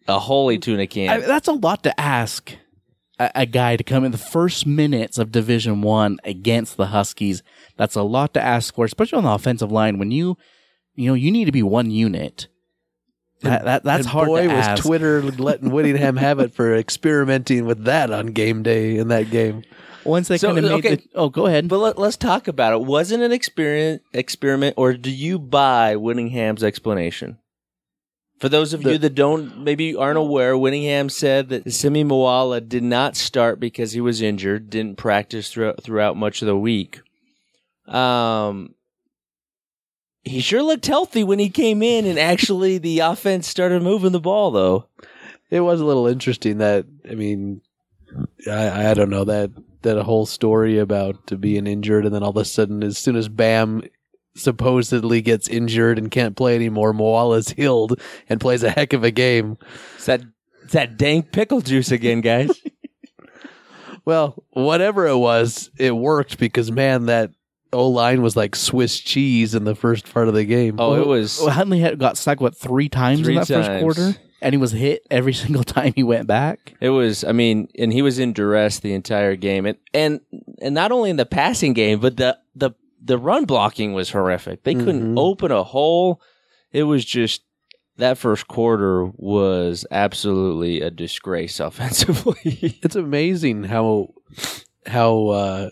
a 0.08 0.20
holy 0.20 0.58
tuna 0.58 0.88
can. 0.88 1.10
I, 1.10 1.18
that's 1.20 1.48
a 1.48 1.54
lot 1.54 1.84
to 1.84 2.00
ask 2.00 2.56
a, 3.20 3.32
a 3.36 3.46
guy 3.46 3.76
to 3.76 3.84
come 3.84 4.04
in 4.04 4.12
the 4.12 4.18
first 4.18 4.66
minutes 4.66 5.18
of 5.18 5.32
Division 5.32 5.82
One 5.82 6.20
against 6.24 6.78
the 6.78 6.88
Huskies. 6.88 7.44
That's 7.78 7.96
a 7.96 8.04
lot 8.04 8.34
to 8.34 8.42
ask 8.42 8.76
for, 8.76 8.86
especially 8.86 9.18
on 9.18 9.24
the 9.24 9.32
offensive 9.32 9.72
line. 9.72 9.98
When 9.98 10.12
you, 10.12 10.38
you 10.96 11.10
know, 11.10 11.16
you 11.16 11.32
need 11.32 11.46
to 11.46 11.52
be 11.52 11.64
one 11.64 11.92
unit. 11.92 12.48
That, 13.42 13.66
that 13.66 13.84
that's 13.84 14.06
and 14.06 14.08
hard 14.08 14.28
boy, 14.28 14.48
to 14.48 14.56
was 14.56 14.66
ask. 14.66 14.84
Twitter 14.84 15.22
letting 15.22 15.70
Whittingham 15.70 16.16
have 16.18 16.40
it 16.40 16.54
for 16.54 16.74
experimenting 16.76 17.66
with 17.66 17.84
that 17.84 18.12
on 18.12 18.28
game 18.28 18.64
day 18.64 18.98
in 18.98 19.10
that 19.10 19.30
game. 19.30 19.64
Once 20.06 20.28
they 20.28 20.38
So, 20.38 20.54
kind 20.54 20.60
of 20.60 20.64
made 20.64 20.72
okay. 20.86 20.96
the, 20.96 21.10
oh, 21.16 21.30
go 21.30 21.48
ahead. 21.48 21.68
But 21.68 21.80
let, 21.80 21.98
us 21.98 22.16
talk 22.16 22.48
about 22.48 22.74
it. 22.74 22.82
Wasn't 22.82 23.22
an 23.22 23.32
experiment, 23.32 24.04
experiment, 24.14 24.76
or 24.78 24.94
do 24.94 25.12
you 25.12 25.38
buy 25.38 25.96
Whittingham's 25.96 26.64
explanation? 26.64 27.38
For 28.40 28.50
those 28.50 28.74
of 28.74 28.84
you 28.84 28.98
that 28.98 29.16
don't, 29.16 29.60
maybe 29.60 29.96
aren't 29.96 30.18
aware, 30.18 30.58
Whittingham 30.58 31.10
said 31.10 31.50
that 31.50 31.72
Simi 31.72 32.04
Moala 32.04 32.68
did 32.68 32.84
not 32.84 33.16
start 33.16 33.60
because 33.60 33.94
he 33.94 34.02
was 34.02 34.22
injured, 34.22 34.70
didn't 34.70 34.98
practice 34.98 35.50
throughout, 35.50 35.82
throughout 35.82 36.18
much 36.18 36.42
of 36.42 36.48
the 36.48 36.58
week. 36.58 37.02
Um, 37.88 38.76
he 40.24 40.42
sure 40.42 40.64
looked 40.64 40.86
healthy 40.86 41.24
when 41.24 41.40
he 41.40 41.50
came 41.50 41.82
in, 41.82 42.06
and 42.06 42.20
actually 42.20 42.78
the 42.78 43.00
offense 43.00 43.48
started 43.48 43.82
moving 43.84 44.12
the 44.12 44.20
ball, 44.20 44.52
though. 44.52 44.90
It 45.50 45.62
was 45.62 45.80
a 45.80 45.86
little 45.86 46.08
interesting 46.08 46.58
that 46.58 46.86
I 47.10 47.16
mean, 47.16 47.62
I, 48.50 48.90
I 48.90 48.94
don't 48.94 49.10
know 49.12 49.24
that 49.26 49.52
that 49.84 50.02
whole 50.02 50.26
story 50.26 50.80
about 50.80 51.28
to 51.28 51.38
being 51.38 51.68
injured 51.68 52.06
and 52.06 52.14
then 52.14 52.24
all 52.24 52.32
of 52.32 52.38
a 52.38 52.46
sudden, 52.46 52.84
as 52.84 52.98
soon 52.98 53.16
as 53.16 53.30
Bam 53.30 53.84
supposedly 54.36 55.22
gets 55.22 55.48
injured 55.48 55.98
and 55.98 56.12
can't 56.12 56.36
play 56.36 56.56
anymore, 56.56 56.94
Moala's 56.94 57.50
healed 57.50 58.00
and 58.30 58.40
plays 58.40 58.64
a 58.64 58.70
heck 58.70 58.94
of 58.94 59.04
a 59.04 59.12
game. 59.12 59.58
It's 59.96 60.06
that, 60.06 60.22
it's 60.64 60.74
that 60.74 60.98
dank 60.98 61.32
pickle 61.32 61.62
juice 61.62 61.92
again, 61.92 62.22
guys. 62.22 62.50
Well, 64.06 64.44
whatever 64.52 65.08
it 65.08 65.18
was, 65.18 65.72
it 65.80 65.96
worked 65.96 66.38
because 66.38 66.72
man, 66.72 67.08
that 67.08 67.32
O 67.74 67.88
line 67.90 68.22
was 68.22 68.36
like 68.36 68.56
Swiss 68.56 69.00
cheese 69.00 69.56
in 69.56 69.64
the 69.64 69.76
first 69.76 70.14
part 70.14 70.28
of 70.28 70.36
the 70.36 70.46
game. 70.46 70.76
Oh, 70.80 70.94
it 70.94 71.08
was. 71.08 71.40
Well, 71.42 71.50
Huntley 71.50 71.80
had 71.80 71.98
got 71.98 72.16
sacked 72.16 72.40
what 72.40 72.56
three 72.56 72.88
times 72.88 73.22
Three 73.22 73.34
in 73.34 73.40
that 73.42 73.48
first 73.48 73.82
quarter, 73.82 74.16
and 74.42 74.54
he 74.54 74.58
was 74.58 74.72
hit 74.72 75.02
every 75.10 75.34
single 75.34 75.64
time 75.64 75.94
he 75.96 76.04
went 76.04 76.28
back. 76.28 76.76
It 76.80 76.90
was, 76.90 77.24
I 77.24 77.32
mean, 77.32 77.68
and 77.78 77.92
he 77.92 78.04
was 78.04 78.20
in 78.20 78.32
duress 78.32 78.80
the 78.80 78.94
entire 78.94 79.36
game, 79.36 79.66
and 79.66 79.78
and 79.94 80.22
and 80.62 80.76
not 80.76 80.92
only 80.92 81.10
in 81.10 81.18
the 81.18 81.26
passing 81.26 81.74
game, 81.74 82.00
but 82.00 82.16
the 82.16 82.38
the 82.56 82.72
the 83.06 83.18
run 83.18 83.46
blocking 83.46 83.94
was 83.94 84.10
horrific. 84.12 84.64
They 84.64 84.74
couldn't 84.74 85.14
Mhm. 85.16 85.20
open 85.20 85.52
a 85.52 85.64
hole. 85.64 86.20
It 86.72 86.84
was 86.84 87.06
just 87.06 87.44
that 87.98 88.18
first 88.18 88.48
quarter 88.48 89.06
was 89.16 89.86
absolutely 89.92 90.82
a 90.82 90.90
disgrace 90.92 91.60
offensively. 91.70 92.78
It's 92.84 92.96
amazing 92.96 93.66
how 93.66 94.10
how 94.88 95.28
uh, 95.28 95.70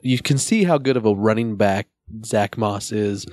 you 0.00 0.18
can 0.18 0.36
see 0.38 0.64
how 0.64 0.78
good 0.78 0.96
of 0.96 1.06
a 1.06 1.14
running 1.14 1.56
back 1.56 1.88
Zack 2.24 2.58
Moss 2.58 2.92
is 2.92 3.24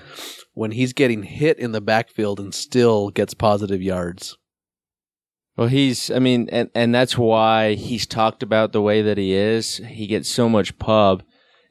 when 0.54 0.72
he's 0.72 0.94
getting 0.94 1.24
hit 1.24 1.58
in 1.60 1.72
the 1.74 1.82
backfield 1.82 2.40
and 2.40 2.54
still 2.54 3.10
gets 3.10 3.34
positive 3.34 3.82
yards. 3.82 4.38
Well, 5.58 5.68
he's, 5.68 6.10
I 6.10 6.20
mean, 6.20 6.48
and, 6.54 6.70
and 6.74 6.96
that's 6.96 7.18
why 7.18 7.74
he's 7.74 8.06
talked 8.08 8.42
about 8.44 8.72
the 8.72 8.82
way 8.82 9.02
that 9.02 9.18
he 9.18 9.34
is. 9.34 9.78
He 9.78 10.08
gets 10.08 10.30
so 10.30 10.48
much 10.48 10.78
pub 10.80 11.22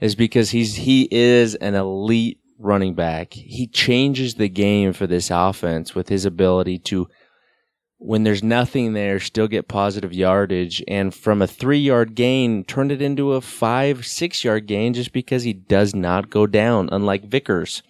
is 0.00 0.14
because 0.14 0.50
he's, 0.50 0.75
he 0.75 1.09
is 1.11 1.55
an 1.57 1.75
elite 1.75 2.40
running 2.59 2.95
back. 2.95 3.33
He 3.33 3.67
changes 3.67 4.35
the 4.35 4.49
game 4.49 4.93
for 4.93 5.07
this 5.07 5.31
offense 5.31 5.95
with 5.95 6.09
his 6.09 6.25
ability 6.25 6.78
to, 6.81 7.09
when 7.99 8.23
there's 8.23 8.43
nothing 8.43 8.93
there, 8.93 9.19
still 9.19 9.49
get 9.49 9.69
positive 9.69 10.12
yardage 10.12 10.83
and 10.87 11.12
from 11.14 11.43
a 11.43 11.47
three 11.47 11.81
yard 11.81 12.14
gain, 12.14 12.64
turn 12.64 12.90
it 12.90 13.02
into 13.02 13.33
a 13.33 13.40
five, 13.40 14.07
six 14.07 14.45
yard 14.45 14.67
gain 14.67 14.95
just 14.95 15.12
because 15.12 15.43
he 15.43 15.52
does 15.52 15.95
not 15.95 16.31
go 16.31 16.47
down, 16.47 16.88
unlike 16.93 17.25
Vickers. 17.25 17.83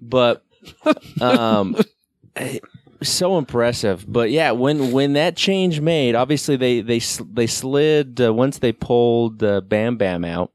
But, 0.00 0.44
um, 1.20 1.76
so 3.02 3.38
impressive. 3.38 4.04
But 4.10 4.30
yeah, 4.30 4.52
when 4.52 4.92
when 4.92 5.14
that 5.14 5.36
change 5.36 5.80
made, 5.80 6.14
obviously 6.14 6.56
they 6.56 6.80
they 6.80 7.00
they 7.00 7.46
slid 7.46 8.20
uh, 8.20 8.32
once 8.32 8.58
they 8.58 8.72
pulled 8.72 9.42
uh, 9.42 9.60
Bam 9.60 9.96
Bam 9.96 10.24
out, 10.24 10.52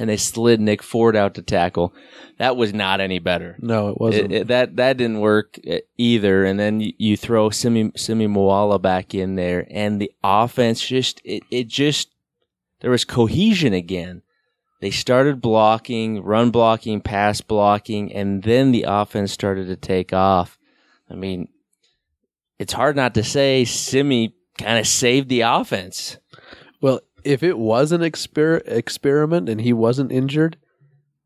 and 0.00 0.10
they 0.10 0.16
slid 0.16 0.60
Nick 0.60 0.82
Ford 0.82 1.14
out 1.14 1.34
to 1.34 1.42
tackle. 1.42 1.94
That 2.38 2.56
was 2.56 2.72
not 2.74 3.00
any 3.00 3.18
better. 3.20 3.56
No, 3.60 3.88
it 3.90 4.00
wasn't. 4.00 4.32
It- 4.32 4.36
it- 4.42 4.46
that 4.48 4.76
that 4.76 4.96
didn't 4.96 5.20
work 5.20 5.58
uh, 5.70 5.76
either. 5.98 6.44
And 6.44 6.58
then 6.58 6.80
you, 6.80 6.92
you 6.98 7.16
throw 7.16 7.50
Simi 7.50 7.92
Simi 7.96 8.26
Moala 8.26 8.80
back 8.82 9.14
in 9.14 9.36
there, 9.36 9.66
and 9.70 10.00
the 10.00 10.10
offense 10.24 10.80
just 10.80 11.20
it 11.24 11.42
it 11.50 11.68
just 11.68 12.08
there 12.80 12.90
was 12.90 13.04
cohesion 13.04 13.74
again. 13.74 14.22
They 14.80 14.90
started 14.90 15.42
blocking, 15.42 16.22
run 16.22 16.50
blocking, 16.50 17.02
pass 17.02 17.42
blocking, 17.42 18.10
and 18.14 18.42
then 18.42 18.72
the 18.72 18.86
offense 18.88 19.30
started 19.30 19.66
to 19.68 19.76
take 19.76 20.14
off. 20.14 20.56
I 21.10 21.14
mean, 21.14 21.48
it's 22.58 22.72
hard 22.72 22.96
not 22.96 23.12
to 23.14 23.22
say 23.22 23.66
Simi 23.66 24.34
kind 24.56 24.78
of 24.78 24.86
saved 24.86 25.28
the 25.28 25.42
offense. 25.42 26.16
well, 26.80 27.00
if 27.24 27.42
it 27.42 27.58
was 27.58 27.92
an 27.92 28.00
exper- 28.00 28.62
experiment 28.66 29.48
and 29.48 29.60
he 29.60 29.72
wasn't 29.72 30.12
injured, 30.12 30.56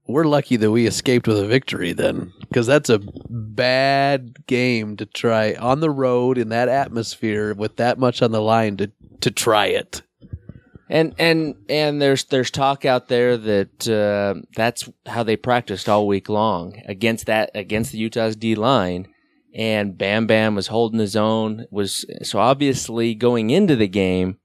we're 0.07 0.25
lucky 0.25 0.57
that 0.57 0.71
we 0.71 0.87
escaped 0.87 1.27
with 1.27 1.39
a 1.39 1.47
victory 1.47 1.93
then, 1.93 2.33
because 2.41 2.67
that's 2.67 2.91
a 2.91 3.01
bad 3.31 4.47
game 4.47 4.97
to 4.99 5.07
try 5.07 5.55
on 5.55 5.81
the 5.81 5.91
road 5.91 6.37
in 6.37 6.51
that 6.51 6.69
atmosphere 6.69 7.55
with 7.55 7.77
that 7.77 7.99
much 7.99 8.21
on 8.21 8.31
the 8.31 8.43
line 8.43 8.77
to 8.77 8.93
to 9.23 9.31
try 9.31 9.67
it. 9.67 10.03
And 10.91 11.15
and 11.19 11.55
and 11.71 12.03
there's 12.03 12.25
there's 12.25 12.51
talk 12.51 12.85
out 12.85 13.09
there 13.09 13.39
that 13.39 13.89
uh, 13.89 14.43
that's 14.55 14.91
how 15.07 15.23
they 15.23 15.37
practiced 15.37 15.89
all 15.89 16.07
week 16.07 16.29
long 16.29 16.83
against 16.85 17.25
that 17.25 17.51
against 17.55 17.93
the 17.93 17.99
Utah's 17.99 18.37
D 18.37 18.55
line, 18.55 19.09
and 19.55 19.97
Bam 19.97 20.27
Bam 20.27 20.55
was 20.55 20.67
holding 20.67 21.01
his 21.01 21.17
own. 21.17 21.65
Was 21.71 22.05
so 22.23 22.39
obviously 22.39 23.15
going 23.15 23.49
into 23.49 23.77
the 23.77 23.89
game, 23.89 24.37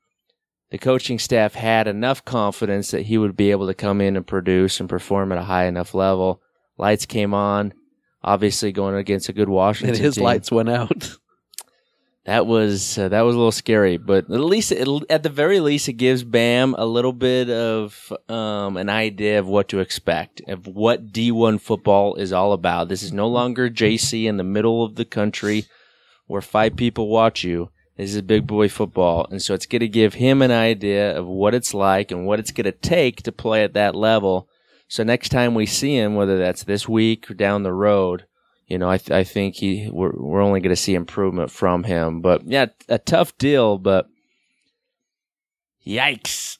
the 0.71 0.77
coaching 0.77 1.17
staff 1.17 1.55
had 1.55 1.87
enough 1.87 2.23
confidence 2.25 2.91
that 2.91 3.03
he 3.03 3.17
would 3.17 3.35
be 3.35 3.51
able 3.51 3.67
to 3.67 3.73
come 3.73 4.01
in 4.01 4.15
and 4.15 4.25
produce 4.25 4.79
and 4.79 4.87
perform 4.87 5.31
at 5.31 5.37
a 5.37 5.43
high 5.43 5.65
enough 5.65 5.93
level. 5.93 6.41
Lights 6.77 7.05
came 7.05 7.33
on, 7.33 7.73
obviously 8.23 8.71
going 8.71 8.95
against 8.95 9.29
a 9.29 9.33
good 9.33 9.49
Washington 9.61 9.95
And 9.95 10.03
his 10.03 10.15
team 10.15 10.23
lights 10.23 10.51
went 10.51 10.69
out. 10.69 11.17
that 12.25 12.45
was 12.45 12.99
uh, 12.99 13.09
that 13.09 13.21
was 13.21 13.33
a 13.33 13.37
little 13.37 13.51
scary, 13.51 13.97
but 13.97 14.25
at 14.25 14.39
least 14.39 14.71
it, 14.71 14.87
at 15.09 15.23
the 15.23 15.29
very 15.29 15.59
least 15.59 15.89
it 15.89 15.93
gives 15.93 16.23
Bam 16.23 16.75
a 16.77 16.85
little 16.85 17.13
bit 17.13 17.49
of 17.49 18.13
um, 18.29 18.77
an 18.77 18.89
idea 18.89 19.39
of 19.39 19.47
what 19.47 19.69
to 19.69 19.79
expect 19.79 20.41
of 20.47 20.67
what 20.67 21.11
D1 21.11 21.59
football 21.59 22.13
is 22.15 22.31
all 22.31 22.53
about. 22.53 22.89
This 22.89 23.01
is 23.01 23.11
no 23.11 23.27
longer 23.27 23.69
JC 23.71 24.25
in 24.25 24.37
the 24.37 24.43
middle 24.43 24.83
of 24.83 24.95
the 24.95 25.05
country 25.05 25.65
where 26.27 26.43
five 26.43 26.75
people 26.75 27.07
watch 27.07 27.43
you. 27.43 27.71
This 27.99 28.15
is 28.15 28.21
big 28.21 28.47
boy 28.47 28.69
football, 28.69 29.27
and 29.29 29.41
so 29.41 29.53
it's 29.53 29.65
going 29.65 29.81
to 29.81 29.87
give 29.89 30.13
him 30.13 30.41
an 30.41 30.51
idea 30.51 31.17
of 31.19 31.27
what 31.27 31.53
it's 31.53 31.73
like 31.73 32.11
and 32.11 32.25
what 32.25 32.39
it's 32.39 32.51
going 32.51 32.63
to 32.63 32.71
take 32.71 33.23
to 33.23 33.33
play 33.33 33.61
at 33.61 33.73
that 33.73 33.93
level. 33.93 34.47
So 34.87 35.03
next 35.03 35.29
time 35.29 35.53
we 35.53 35.65
see 35.65 35.97
him, 35.97 36.15
whether 36.15 36.37
that's 36.37 36.63
this 36.63 36.87
week 36.87 37.29
or 37.29 37.33
down 37.33 37.63
the 37.63 37.73
road, 37.73 38.25
you 38.67 38.77
know, 38.77 38.89
I, 38.89 38.99
th- 38.99 39.11
I 39.11 39.25
think 39.25 39.55
he 39.55 39.89
we're, 39.91 40.13
we're 40.15 40.41
only 40.41 40.61
going 40.61 40.69
to 40.69 40.81
see 40.81 40.95
improvement 40.95 41.51
from 41.51 41.83
him. 41.83 42.21
But 42.21 42.47
yeah, 42.47 42.67
a 42.87 42.99
tough 42.99 43.37
deal, 43.37 43.77
but 43.77 44.07
yikes. 45.85 46.57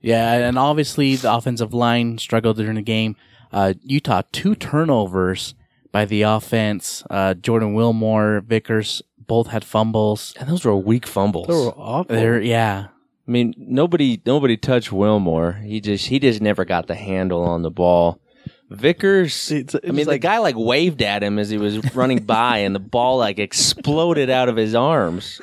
Yeah, 0.00 0.32
and 0.32 0.56
obviously 0.56 1.16
the 1.16 1.34
offensive 1.34 1.74
line 1.74 2.18
struggled 2.18 2.58
during 2.58 2.76
the 2.76 2.82
game. 2.82 3.16
Uh, 3.50 3.74
Utah 3.82 4.22
two 4.30 4.54
turnovers 4.54 5.56
by 5.90 6.04
the 6.04 6.22
offense. 6.22 7.02
Uh, 7.10 7.34
Jordan 7.34 7.74
Wilmore, 7.74 8.42
Vickers 8.46 9.02
both 9.26 9.48
had 9.48 9.64
fumbles. 9.64 10.34
And 10.38 10.48
those 10.48 10.64
were 10.64 10.76
weak 10.76 11.06
fumbles. 11.06 11.46
They 11.48 11.54
were 11.54 11.72
awful. 11.76 12.14
They're 12.14 12.40
yeah, 12.40 12.86
I 13.26 13.30
mean, 13.30 13.54
nobody 13.56 14.20
nobody 14.26 14.56
touched 14.56 14.92
Wilmore. 14.92 15.52
He 15.64 15.80
just 15.80 16.06
he 16.06 16.18
just 16.18 16.40
never 16.40 16.64
got 16.64 16.86
the 16.86 16.94
handle 16.94 17.42
on 17.42 17.62
the 17.62 17.70
ball. 17.70 18.20
Vickers, 18.68 19.52
It's- 19.52 19.74
I 19.76 19.78
it's 19.86 19.92
mean, 19.96 20.06
the 20.06 20.18
guy 20.18 20.38
like 20.38 20.56
waved 20.56 21.00
at 21.00 21.22
him 21.22 21.38
as 21.38 21.50
he 21.50 21.56
was 21.58 21.94
running 21.94 22.18
by, 22.24 22.58
and 22.58 22.74
the 22.74 22.80
ball 22.80 23.18
like 23.18 23.38
exploded 23.38 24.28
out 24.30 24.48
of 24.48 24.56
his 24.56 24.74
arms. 24.74 25.40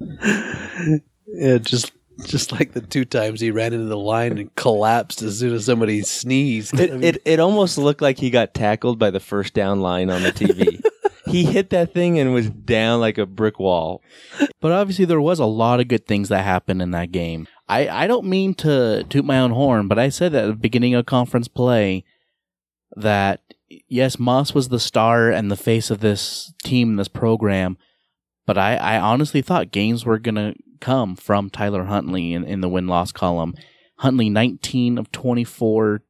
Yeah, 0.00 1.58
just 1.58 1.92
just 2.24 2.52
like 2.52 2.72
the 2.72 2.80
two 2.80 3.04
times 3.04 3.40
he 3.40 3.50
ran 3.50 3.72
into 3.74 3.86
the 3.86 3.96
line 3.98 4.38
and 4.38 4.54
collapsed 4.54 5.20
as 5.22 5.38
soon 5.38 5.52
as 5.54 5.64
somebody 5.66 6.02
sneezed. 6.02 6.78
It, 6.78 7.04
it 7.04 7.22
it 7.24 7.40
almost 7.40 7.78
looked 7.78 8.00
like 8.02 8.18
he 8.18 8.30
got 8.30 8.54
tackled 8.54 8.98
by 8.98 9.10
the 9.10 9.20
first 9.20 9.54
down 9.54 9.80
line 9.80 10.10
on 10.10 10.22
the 10.22 10.32
TV. 10.32 10.82
he 11.26 11.44
hit 11.44 11.70
that 11.70 11.92
thing 11.92 12.18
and 12.18 12.32
was 12.32 12.50
down 12.50 13.00
like 13.00 13.18
a 13.18 13.26
brick 13.26 13.58
wall. 13.58 14.02
but 14.60 14.72
obviously 14.72 15.04
there 15.04 15.20
was 15.20 15.38
a 15.38 15.46
lot 15.46 15.80
of 15.80 15.88
good 15.88 16.06
things 16.06 16.28
that 16.28 16.42
happened 16.42 16.80
in 16.82 16.90
that 16.92 17.12
game. 17.12 17.46
I 17.68 17.88
I 17.88 18.06
don't 18.06 18.26
mean 18.26 18.54
to 18.54 19.04
toot 19.08 19.24
my 19.24 19.38
own 19.38 19.50
horn, 19.50 19.88
but 19.88 19.98
I 19.98 20.08
said 20.08 20.32
that 20.32 20.44
at 20.44 20.48
the 20.48 20.54
beginning 20.54 20.94
of 20.94 21.06
conference 21.06 21.48
play 21.48 22.04
that 22.94 23.40
yes, 23.88 24.18
Moss 24.18 24.54
was 24.54 24.68
the 24.68 24.80
star 24.80 25.30
and 25.30 25.50
the 25.50 25.56
face 25.56 25.90
of 25.90 26.00
this 26.00 26.52
team, 26.62 26.96
this 26.96 27.08
program. 27.08 27.76
But 28.46 28.56
I, 28.56 28.76
I 28.76 29.00
honestly 29.00 29.42
thought 29.42 29.72
games 29.72 30.04
were 30.04 30.18
gonna 30.18 30.54
come 30.80 31.16
from 31.16 31.50
Tyler 31.50 31.84
Huntley 31.84 32.32
in, 32.32 32.44
in 32.44 32.60
the 32.60 32.68
win 32.68 32.86
loss 32.86 33.12
column. 33.12 33.54
Huntley, 33.98 34.28
19 34.28 34.98
of 34.98 35.10
24, 35.10 36.02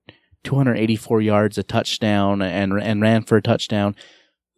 284 0.43 1.21
yards, 1.21 1.57
a 1.57 1.63
touchdown, 1.63 2.43
and 2.43 2.73
and 2.73 3.01
ran 3.01 3.23
for 3.23 3.37
a 3.37 3.43
touchdown. 3.43 3.97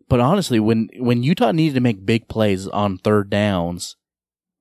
But 0.08 0.20
honestly, 0.20 0.58
when 0.58 0.88
when 0.98 1.22
Utah 1.22 1.52
needed 1.52 1.74
to 1.74 1.80
make 1.80 2.06
big 2.06 2.28
plays 2.28 2.66
on 2.66 2.98
third 2.98 3.28
downs, 3.30 3.96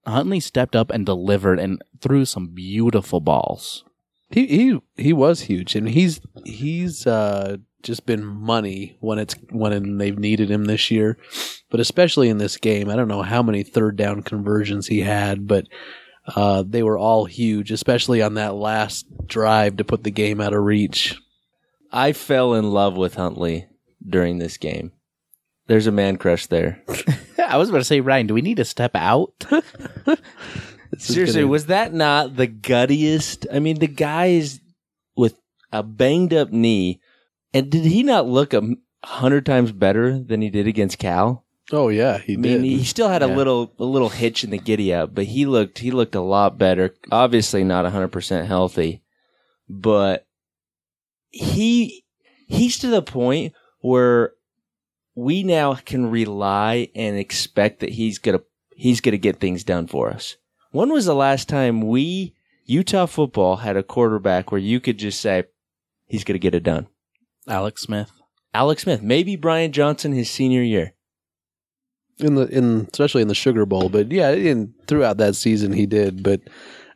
Huntley 0.05 0.39
stepped 0.39 0.75
up 0.75 0.91
and 0.91 1.05
delivered 1.05 1.59
and 1.59 1.81
threw 2.01 2.25
some 2.25 2.47
beautiful 2.47 3.19
balls. 3.19 3.83
he 4.29 4.45
he 4.47 4.79
he 4.95 5.13
was 5.13 5.41
huge, 5.41 5.75
and 5.75 5.89
he's 5.89 6.19
he's 6.43 7.07
uh, 7.07 7.57
just 7.81 8.05
been 8.05 8.25
money 8.25 8.97
when 8.99 9.19
it's 9.19 9.35
when 9.49 9.97
they've 9.97 10.19
needed 10.19 10.51
him 10.51 10.65
this 10.65 10.91
year, 10.91 11.17
but 11.69 11.79
especially 11.79 12.29
in 12.29 12.37
this 12.37 12.57
game. 12.57 12.89
I 12.89 12.95
don't 12.95 13.07
know 13.07 13.21
how 13.21 13.41
many 13.41 13.63
third 13.63 13.95
down 13.95 14.23
conversions 14.23 14.87
he 14.87 14.99
had, 15.01 15.47
but 15.47 15.65
uh, 16.35 16.63
they 16.67 16.83
were 16.83 16.97
all 16.97 17.25
huge, 17.25 17.71
especially 17.71 18.21
on 18.21 18.33
that 18.33 18.55
last 18.55 19.05
drive 19.27 19.77
to 19.77 19.85
put 19.85 20.03
the 20.03 20.11
game 20.11 20.41
out 20.41 20.53
of 20.53 20.63
reach. 20.63 21.15
I 21.91 22.11
fell 22.11 22.53
in 22.53 22.71
love 22.71 22.97
with 22.97 23.15
Huntley 23.15 23.67
during 24.05 24.37
this 24.37 24.57
game. 24.57 24.91
There's 25.67 25.87
a 25.87 25.91
man 25.91 26.17
crush 26.17 26.47
there. 26.47 26.81
I 27.45 27.57
was 27.57 27.69
about 27.69 27.79
to 27.79 27.83
say, 27.83 27.99
Ryan, 28.01 28.27
do 28.27 28.33
we 28.33 28.41
need 28.41 28.57
to 28.57 28.65
step 28.65 28.91
out? 28.95 29.33
Seriously, 30.97 31.41
gonna- 31.41 31.47
was 31.51 31.65
that 31.67 31.93
not 31.93 32.35
the 32.35 32.47
guttiest? 32.47 33.45
I 33.53 33.59
mean, 33.59 33.79
the 33.79 33.87
guy 33.87 34.27
is 34.27 34.59
with 35.15 35.35
a 35.71 35.83
banged 35.83 36.33
up 36.33 36.51
knee, 36.51 37.01
and 37.53 37.69
did 37.69 37.85
he 37.85 38.03
not 38.03 38.27
look 38.27 38.53
a 38.53 38.61
hundred 39.03 39.45
times 39.45 39.71
better 39.71 40.17
than 40.19 40.41
he 40.41 40.49
did 40.49 40.67
against 40.67 40.97
Cal? 40.97 41.43
oh 41.73 41.89
yeah, 41.89 42.17
he 42.19 42.35
I 42.35 42.37
mean, 42.37 42.61
did. 42.61 42.63
he 42.63 42.83
still 42.85 43.09
had 43.09 43.21
a 43.21 43.27
little 43.27 43.73
a 43.77 43.83
little 43.83 44.07
hitch 44.07 44.45
in 44.45 44.51
the 44.51 44.57
giddy 44.57 44.93
up, 44.93 45.13
but 45.13 45.25
he 45.25 45.45
looked 45.45 45.79
he 45.79 45.91
looked 45.91 46.15
a 46.15 46.21
lot 46.21 46.57
better. 46.57 46.95
Obviously, 47.11 47.63
not 47.65 47.85
hundred 47.91 48.07
percent 48.09 48.47
healthy, 48.47 49.03
but 49.67 50.25
he 51.29 52.05
he's 52.47 52.79
to 52.79 52.87
the 52.87 53.01
point 53.01 53.53
where 53.81 54.31
we 55.17 55.41
now 55.41 55.73
can 55.73 56.11
rely 56.11 56.89
and 56.93 57.17
expect 57.17 57.79
that 57.79 57.89
he's 57.89 58.19
gonna 58.19 58.41
he's 58.69 59.01
gonna 59.01 59.17
get 59.17 59.39
things 59.39 59.63
done 59.63 59.87
for 59.87 60.11
us. 60.11 60.37
When 60.71 60.93
was 60.93 61.05
the 61.05 61.15
last 61.15 61.49
time 61.49 61.81
we 61.81 62.35
Utah 62.65 63.07
football 63.07 63.57
had 63.57 63.75
a 63.75 63.81
quarterback 63.81 64.51
where 64.51 64.61
you 64.61 64.79
could 64.79 64.99
just 64.99 65.19
say 65.19 65.45
he's 66.05 66.23
gonna 66.23 66.37
get 66.37 66.53
it 66.53 66.61
done? 66.61 66.85
Alex 67.47 67.81
Smith. 67.81 68.11
Alex 68.53 68.83
Smith, 68.83 69.01
maybe 69.01 69.35
Brian 69.35 69.71
Johnson 69.71 70.11
his 70.11 70.29
senior 70.29 70.61
year. 70.61 70.93
in 72.19 72.35
the 72.35 72.45
in 72.47 72.87
especially 72.93 73.23
in 73.23 73.27
the 73.27 73.33
Sugar 73.35 73.65
Bowl. 73.65 73.89
But 73.89 74.11
yeah, 74.11 74.29
in 74.29 74.75
throughout 74.85 75.17
that 75.17 75.35
season 75.35 75.73
he 75.73 75.87
did. 75.87 76.21
But 76.21 76.41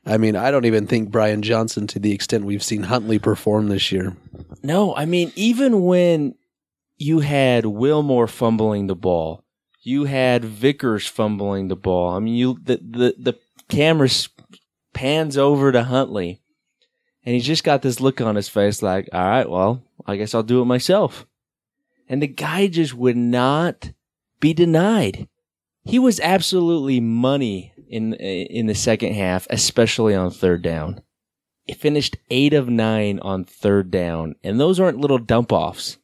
I 0.05 0.17
mean, 0.17 0.35
I 0.35 0.51
don't 0.51 0.65
even 0.65 0.85
think 0.85 1.09
Brian 1.09 1.41
Johnson 1.41 1.87
to 1.87 1.97
the 1.97 2.11
extent 2.11 2.45
we've 2.45 2.63
seen 2.63 2.83
Huntley 2.83 3.17
perform 3.17 3.69
this 3.69 3.91
year. 3.91 4.15
No, 4.61 4.93
I 4.95 5.05
mean, 5.05 5.31
even 5.35 5.85
when 5.85 6.35
you 7.01 7.21
had 7.21 7.65
Wilmore 7.65 8.27
fumbling 8.27 8.85
the 8.85 8.95
ball, 8.95 9.43
you 9.81 10.05
had 10.05 10.45
Vickers 10.45 11.07
fumbling 11.07 11.67
the 11.67 11.75
ball. 11.75 12.11
I 12.15 12.19
mean, 12.19 12.35
you 12.35 12.57
the 12.61 12.77
the 12.77 13.15
the 13.17 13.39
camera 13.69 14.07
pans 14.93 15.35
over 15.35 15.71
to 15.71 15.83
Huntley, 15.83 16.41
and 17.25 17.33
he's 17.33 17.45
just 17.45 17.63
got 17.63 17.81
this 17.81 17.99
look 17.99 18.21
on 18.21 18.35
his 18.35 18.49
face, 18.49 18.83
like, 18.83 19.09
"All 19.11 19.25
right, 19.25 19.49
well, 19.49 19.81
I 20.05 20.15
guess 20.15 20.35
I'll 20.35 20.43
do 20.43 20.61
it 20.61 20.65
myself." 20.65 21.25
And 22.07 22.21
the 22.21 22.27
guy 22.27 22.67
just 22.67 22.93
would 22.93 23.17
not 23.17 23.93
be 24.39 24.53
denied. 24.53 25.27
He 25.83 25.97
was 25.97 26.19
absolutely 26.19 26.99
money 26.99 27.73
in 27.89 28.13
in 28.13 28.67
the 28.67 28.75
second 28.75 29.13
half, 29.13 29.47
especially 29.49 30.13
on 30.13 30.29
third 30.29 30.61
down. 30.61 31.01
He 31.65 31.73
finished 31.73 32.17
eight 32.29 32.53
of 32.53 32.69
nine 32.69 33.17
on 33.19 33.43
third 33.43 33.89
down, 33.89 34.35
and 34.43 34.59
those 34.59 34.79
aren't 34.79 34.99
little 34.99 35.17
dump 35.17 35.51
offs. 35.51 35.97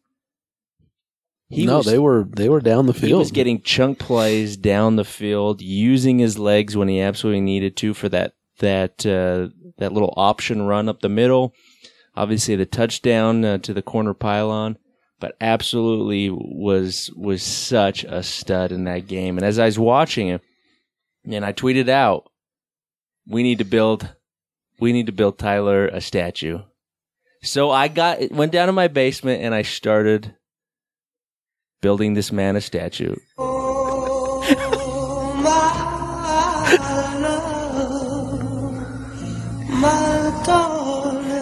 He 1.49 1.65
no, 1.65 1.77
was, 1.77 1.85
they 1.85 1.97
were 1.97 2.27
they 2.29 2.49
were 2.49 2.59
down 2.59 2.87
the 2.87 2.93
field. 2.93 3.07
he 3.07 3.13
was 3.13 3.31
getting 3.31 3.61
chunk 3.61 3.99
plays 3.99 4.57
down 4.57 4.97
the 4.97 5.05
field, 5.05 5.61
using 5.61 6.19
his 6.19 6.37
legs 6.37 6.75
when 6.75 6.89
he 6.89 6.99
absolutely 6.99 7.41
needed 7.41 7.77
to 7.77 7.93
for 7.93 8.09
that 8.09 8.33
that 8.59 9.05
uh, 9.05 9.47
that 9.77 9.93
little 9.93 10.13
option 10.17 10.63
run 10.63 10.89
up 10.89 10.99
the 10.99 11.09
middle. 11.09 11.53
Obviously, 12.15 12.55
the 12.55 12.65
touchdown 12.65 13.45
uh, 13.45 13.57
to 13.59 13.73
the 13.73 13.81
corner 13.81 14.13
pylon, 14.13 14.77
but 15.21 15.37
absolutely 15.39 16.29
was 16.29 17.11
was 17.15 17.43
such 17.43 18.03
a 18.03 18.23
stud 18.23 18.73
in 18.73 18.83
that 18.83 19.07
game. 19.07 19.37
And 19.37 19.45
as 19.45 19.57
I 19.57 19.65
was 19.65 19.79
watching 19.79 20.27
it, 20.27 20.41
and 21.23 21.45
I 21.45 21.53
tweeted 21.53 21.87
out, 21.87 22.29
"We 23.25 23.41
need 23.41 23.59
to 23.59 23.63
build, 23.63 24.15
we 24.81 24.91
need 24.91 25.05
to 25.05 25.13
build 25.13 25.39
Tyler 25.39 25.87
a 25.87 26.01
statue." 26.01 26.59
So 27.41 27.71
I 27.71 27.87
got 27.87 28.31
went 28.31 28.51
down 28.51 28.67
to 28.67 28.73
my 28.73 28.89
basement 28.89 29.43
and 29.43 29.55
I 29.55 29.61
started 29.61 30.35
building 31.81 32.13
this 32.13 32.31
man 32.31 32.55
a 32.55 32.61
statue. 32.61 33.15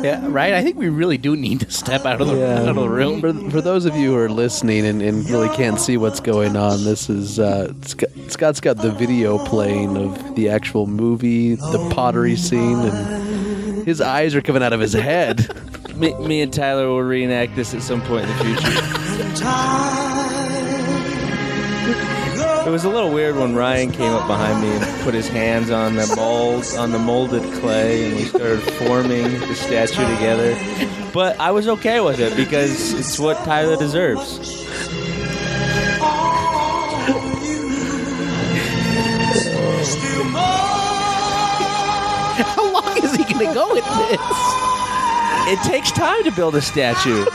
Yeah, 0.05 0.23
right. 0.27 0.53
I 0.53 0.61
think 0.61 0.77
we 0.77 0.89
really 0.89 1.17
do 1.17 1.35
need 1.35 1.61
to 1.61 1.71
step 1.71 2.05
out 2.05 2.21
of 2.21 2.27
the, 2.27 2.61
out 2.61 2.67
of 2.67 2.75
the 2.75 2.87
room. 2.87 3.21
For, 3.21 3.33
for 3.49 3.59
those 3.59 3.85
of 3.85 3.95
you 3.95 4.11
who 4.11 4.17
are 4.17 4.29
listening 4.29 4.85
and, 4.85 5.01
and 5.01 5.27
really 5.31 5.49
can't 5.55 5.79
see 5.79 5.97
what's 5.97 6.19
going 6.19 6.55
on, 6.55 6.83
this 6.83 7.09
is 7.09 7.39
uh, 7.39 7.73
Scott, 7.81 8.09
Scott's 8.27 8.59
got 8.59 8.77
the 8.77 8.91
video 8.91 9.43
playing 9.45 9.97
of 9.97 10.35
the 10.35 10.49
actual 10.49 10.85
movie, 10.85 11.55
the 11.55 11.89
pottery 11.91 12.35
scene, 12.35 12.79
and 12.81 13.87
his 13.87 13.99
eyes 13.99 14.35
are 14.35 14.43
coming 14.43 14.61
out 14.61 14.73
of 14.73 14.79
his 14.79 14.93
head. 14.93 15.49
Me, 15.95 16.13
me 16.15 16.41
and 16.41 16.51
Tyler 16.51 16.89
will 16.89 17.01
reenact 17.01 17.55
this 17.55 17.73
at 17.73 17.81
some 17.81 18.01
point 18.01 18.29
in 18.29 18.37
the 18.37 18.43
future. 18.43 20.11
It 22.65 22.71
was 22.71 22.83
a 22.83 22.89
little 22.89 23.11
weird 23.11 23.35
when 23.35 23.53
Ryan 23.53 23.91
came 23.91 24.11
up 24.11 24.25
behind 24.25 24.59
me 24.59 24.75
and 24.75 25.03
put 25.03 25.13
his 25.13 25.27
hands 25.27 25.69
on 25.69 25.93
the 25.93 26.11
mold, 26.15 26.65
on 26.75 26.91
the 26.91 26.97
molded 26.97 27.43
clay, 27.61 28.07
and 28.07 28.15
we 28.15 28.23
started 28.23 28.59
forming 28.59 29.39
the 29.39 29.53
statue 29.53 30.03
together. 30.15 30.57
But 31.13 31.39
I 31.39 31.51
was 31.51 31.67
okay 31.67 31.99
with 31.99 32.19
it 32.19 32.35
because 32.35 32.93
it's 32.93 33.19
what 33.19 33.37
Tyler 33.45 33.77
deserves. 33.77 34.65
How 42.35 42.73
long 42.73 42.97
is 42.97 43.15
he 43.15 43.23
going 43.31 43.47
to 43.47 43.53
go 43.53 43.75
with 43.75 43.85
this? 43.85 44.19
It 45.53 45.61
takes 45.69 45.91
time 45.91 46.23
to 46.23 46.31
build 46.31 46.55
a 46.55 46.63
statue. 46.63 47.19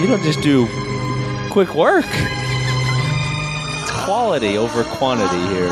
you 0.00 0.06
don't 0.06 0.22
just 0.22 0.40
do 0.40 0.66
quick 1.50 1.74
work. 1.74 2.06
It's 2.06 3.90
quality 4.04 4.58
over 4.58 4.84
quantity 4.84 5.40
here. 5.54 5.70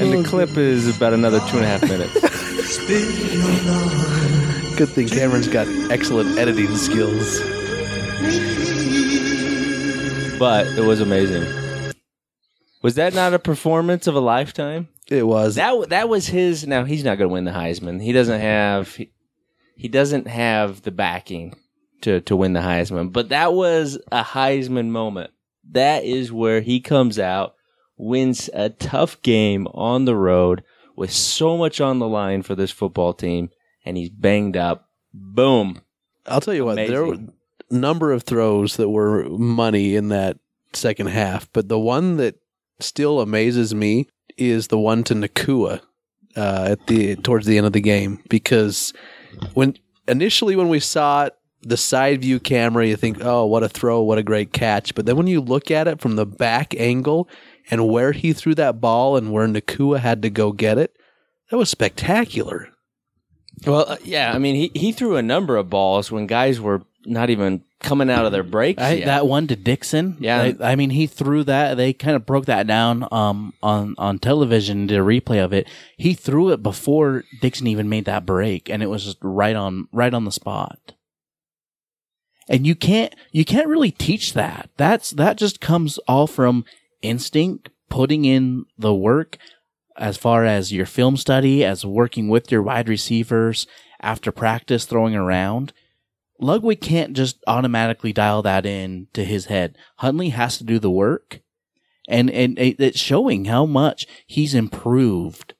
And 0.00 0.12
the 0.12 0.24
clip 0.28 0.56
is 0.56 0.96
about 0.96 1.12
another 1.12 1.38
two 1.48 1.58
and 1.58 1.64
a 1.64 1.68
half 1.68 1.82
minutes. 1.82 2.14
Good 4.76 4.88
thing 4.88 5.08
Cameron's 5.08 5.48
got 5.48 5.68
excellent 5.90 6.38
editing 6.38 6.74
skills. 6.76 7.40
But 10.38 10.66
it 10.66 10.84
was 10.84 11.00
amazing. 11.00 11.44
Was 12.82 12.96
that 12.96 13.14
not 13.14 13.34
a 13.34 13.38
performance 13.38 14.06
of 14.06 14.14
a 14.14 14.20
lifetime? 14.20 14.88
It 15.08 15.26
was. 15.26 15.54
That 15.54 15.90
that 15.90 16.08
was 16.08 16.26
his. 16.26 16.66
Now 16.66 16.84
he's 16.84 17.04
not 17.04 17.18
going 17.18 17.28
to 17.28 17.32
win 17.32 17.44
the 17.44 17.50
Heisman. 17.50 18.02
He 18.02 18.12
doesn't 18.12 18.40
have 18.40 18.94
he, 18.94 19.12
he 19.76 19.88
doesn't 19.88 20.26
have 20.26 20.82
the 20.82 20.90
backing 20.90 21.54
to 22.04 22.20
to 22.22 22.36
win 22.36 22.52
the 22.52 22.60
Heisman. 22.60 23.12
But 23.12 23.30
that 23.30 23.52
was 23.52 23.98
a 24.12 24.22
Heisman 24.22 24.88
moment. 24.88 25.30
That 25.72 26.04
is 26.04 26.32
where 26.32 26.60
he 26.60 26.80
comes 26.80 27.18
out, 27.18 27.54
wins 27.96 28.48
a 28.52 28.70
tough 28.70 29.20
game 29.22 29.66
on 29.68 30.04
the 30.04 30.16
road 30.16 30.62
with 30.96 31.10
so 31.10 31.56
much 31.56 31.80
on 31.80 31.98
the 31.98 32.08
line 32.08 32.42
for 32.42 32.54
this 32.54 32.70
football 32.70 33.12
team, 33.12 33.50
and 33.84 33.96
he's 33.96 34.10
banged 34.10 34.56
up. 34.56 34.88
Boom. 35.12 35.82
I'll 36.26 36.40
tell 36.40 36.54
you 36.54 36.64
what, 36.64 36.76
there 36.76 37.04
were 37.04 37.14
a 37.14 37.74
number 37.74 38.12
of 38.12 38.22
throws 38.22 38.76
that 38.76 38.88
were 38.88 39.24
money 39.28 39.96
in 39.96 40.08
that 40.08 40.38
second 40.72 41.08
half, 41.08 41.50
but 41.52 41.68
the 41.68 41.78
one 41.78 42.16
that 42.18 42.36
still 42.80 43.20
amazes 43.20 43.74
me 43.74 44.08
is 44.36 44.68
the 44.68 44.78
one 44.78 45.04
to 45.04 45.14
Nacua 45.14 45.80
uh, 46.36 46.66
at 46.70 46.86
the 46.86 47.16
towards 47.16 47.46
the 47.46 47.56
end 47.56 47.66
of 47.66 47.72
the 47.72 47.80
game 47.80 48.22
because 48.28 48.92
when 49.54 49.76
initially 50.08 50.56
when 50.56 50.68
we 50.68 50.80
saw 50.80 51.24
it, 51.24 51.34
the 51.64 51.76
side 51.76 52.22
view 52.22 52.40
camera, 52.40 52.86
you 52.86 52.96
think, 52.96 53.18
"Oh, 53.20 53.46
what 53.46 53.62
a 53.62 53.68
throw! 53.68 54.02
What 54.02 54.18
a 54.18 54.22
great 54.22 54.52
catch!" 54.52 54.94
But 54.94 55.06
then 55.06 55.16
when 55.16 55.26
you 55.26 55.40
look 55.40 55.70
at 55.70 55.88
it 55.88 56.00
from 56.00 56.16
the 56.16 56.26
back 56.26 56.74
angle 56.78 57.28
and 57.70 57.88
where 57.88 58.12
he 58.12 58.32
threw 58.32 58.54
that 58.56 58.80
ball 58.80 59.16
and 59.16 59.32
where 59.32 59.46
Nacua 59.46 59.98
had 59.98 60.22
to 60.22 60.30
go 60.30 60.52
get 60.52 60.78
it, 60.78 60.96
that 61.50 61.56
was 61.56 61.70
spectacular. 61.70 62.68
Well, 63.66 63.84
uh, 63.88 63.96
yeah, 64.04 64.32
I 64.32 64.38
mean, 64.38 64.56
he, 64.56 64.70
he 64.74 64.92
threw 64.92 65.16
a 65.16 65.22
number 65.22 65.56
of 65.56 65.70
balls 65.70 66.10
when 66.10 66.26
guys 66.26 66.60
were 66.60 66.82
not 67.06 67.30
even 67.30 67.62
coming 67.80 68.10
out 68.10 68.24
of 68.24 68.32
their 68.32 68.42
breaks 68.42 68.82
I, 68.82 68.94
yet. 68.94 69.06
That 69.06 69.26
one 69.26 69.46
to 69.48 69.56
Dixon. 69.56 70.16
Yeah. 70.18 70.40
I, 70.40 70.72
I 70.72 70.76
mean, 70.76 70.90
he 70.90 71.06
threw 71.06 71.44
that. 71.44 71.76
They 71.76 71.92
kind 71.92 72.16
of 72.16 72.26
broke 72.26 72.46
that 72.46 72.66
down 72.66 73.06
um, 73.12 73.52
on 73.62 73.94
on 73.98 74.18
television. 74.18 74.86
Did 74.86 74.98
a 74.98 75.02
replay 75.02 75.44
of 75.44 75.52
it. 75.52 75.68
He 75.96 76.14
threw 76.14 76.50
it 76.50 76.62
before 76.62 77.24
Dixon 77.40 77.66
even 77.66 77.88
made 77.88 78.06
that 78.06 78.26
break, 78.26 78.68
and 78.70 78.82
it 78.82 78.88
was 78.88 79.04
just 79.04 79.18
right 79.22 79.56
on 79.56 79.88
right 79.92 80.12
on 80.12 80.24
the 80.24 80.32
spot. 80.32 80.94
And 82.48 82.66
you 82.66 82.74
can't 82.74 83.14
you 83.32 83.44
can't 83.44 83.68
really 83.68 83.90
teach 83.90 84.34
that. 84.34 84.70
That's 84.76 85.10
that 85.10 85.38
just 85.38 85.60
comes 85.60 85.98
all 86.06 86.26
from 86.26 86.64
instinct, 87.02 87.70
putting 87.88 88.24
in 88.24 88.66
the 88.78 88.94
work 88.94 89.38
as 89.96 90.16
far 90.16 90.44
as 90.44 90.72
your 90.72 90.86
film 90.86 91.16
study, 91.16 91.64
as 91.64 91.86
working 91.86 92.28
with 92.28 92.50
your 92.50 92.62
wide 92.62 92.88
receivers 92.88 93.66
after 94.00 94.32
practice, 94.32 94.84
throwing 94.84 95.14
around. 95.14 95.72
Ludwig 96.40 96.80
can't 96.80 97.14
just 97.14 97.38
automatically 97.46 98.12
dial 98.12 98.42
that 98.42 98.66
in 98.66 99.06
to 99.12 99.24
his 99.24 99.46
head. 99.46 99.76
Huntley 99.98 100.30
has 100.30 100.58
to 100.58 100.64
do 100.64 100.78
the 100.78 100.90
work, 100.90 101.40
and 102.08 102.28
and 102.30 102.58
it- 102.58 102.80
it's 102.80 102.98
showing 102.98 103.46
how 103.46 103.64
much 103.64 104.06
he's 104.26 104.54
improved 104.54 105.54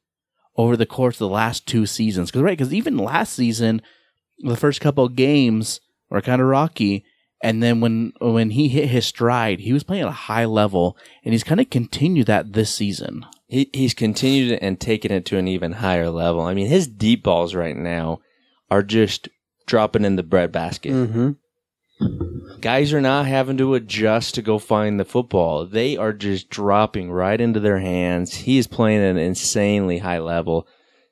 over 0.56 0.76
the 0.76 0.86
course 0.86 1.16
of 1.16 1.20
the 1.20 1.28
last 1.28 1.66
two 1.66 1.86
seasons. 1.86 2.30
Because 2.30 2.42
right, 2.42 2.58
because 2.58 2.74
even 2.74 2.96
last 2.98 3.32
season, 3.32 3.80
the 4.40 4.56
first 4.56 4.80
couple 4.80 5.04
of 5.04 5.16
games 5.16 5.80
were 6.14 6.22
kind 6.22 6.40
of 6.40 6.48
rocky, 6.48 7.04
and 7.42 7.62
then 7.62 7.80
when 7.80 8.12
when 8.20 8.50
he 8.50 8.68
hit 8.68 8.88
his 8.88 9.06
stride, 9.06 9.60
he 9.60 9.72
was 9.72 9.84
playing 9.84 10.02
at 10.02 10.08
a 10.08 10.12
high 10.12 10.44
level, 10.46 10.96
and 11.24 11.34
he's 11.34 11.44
kind 11.44 11.60
of 11.60 11.68
continued 11.68 12.26
that 12.28 12.52
this 12.52 12.74
season. 12.74 13.26
he, 13.46 13.68
he's 13.72 13.94
continued 13.94 14.52
it 14.52 14.62
and 14.62 14.80
taken 14.80 15.12
it 15.12 15.24
to 15.26 15.38
an 15.38 15.46
even 15.48 15.72
higher 15.72 16.10
level. 16.10 16.40
I 16.40 16.54
mean, 16.54 16.66
his 16.68 16.88
deep 16.88 17.22
balls 17.22 17.54
right 17.54 17.76
now 17.76 18.20
are 18.70 18.82
just 18.82 19.28
dropping 19.66 20.04
in 20.04 20.16
the 20.16 20.22
breadbasket. 20.22 20.92
Mm-hmm. 20.92 21.32
Guys 22.60 22.92
are 22.92 23.00
not 23.00 23.26
having 23.26 23.56
to 23.58 23.74
adjust 23.74 24.34
to 24.34 24.42
go 24.42 24.58
find 24.58 24.98
the 24.98 25.04
football. 25.04 25.64
They 25.66 25.96
are 25.96 26.12
just 26.12 26.50
dropping 26.50 27.12
right 27.12 27.40
into 27.40 27.60
their 27.60 27.78
hands. 27.78 28.34
He 28.34 28.58
is 28.58 28.66
playing 28.66 29.00
at 29.00 29.10
an 29.10 29.18
insanely 29.18 29.98
high 29.98 30.18
level. 30.18 30.66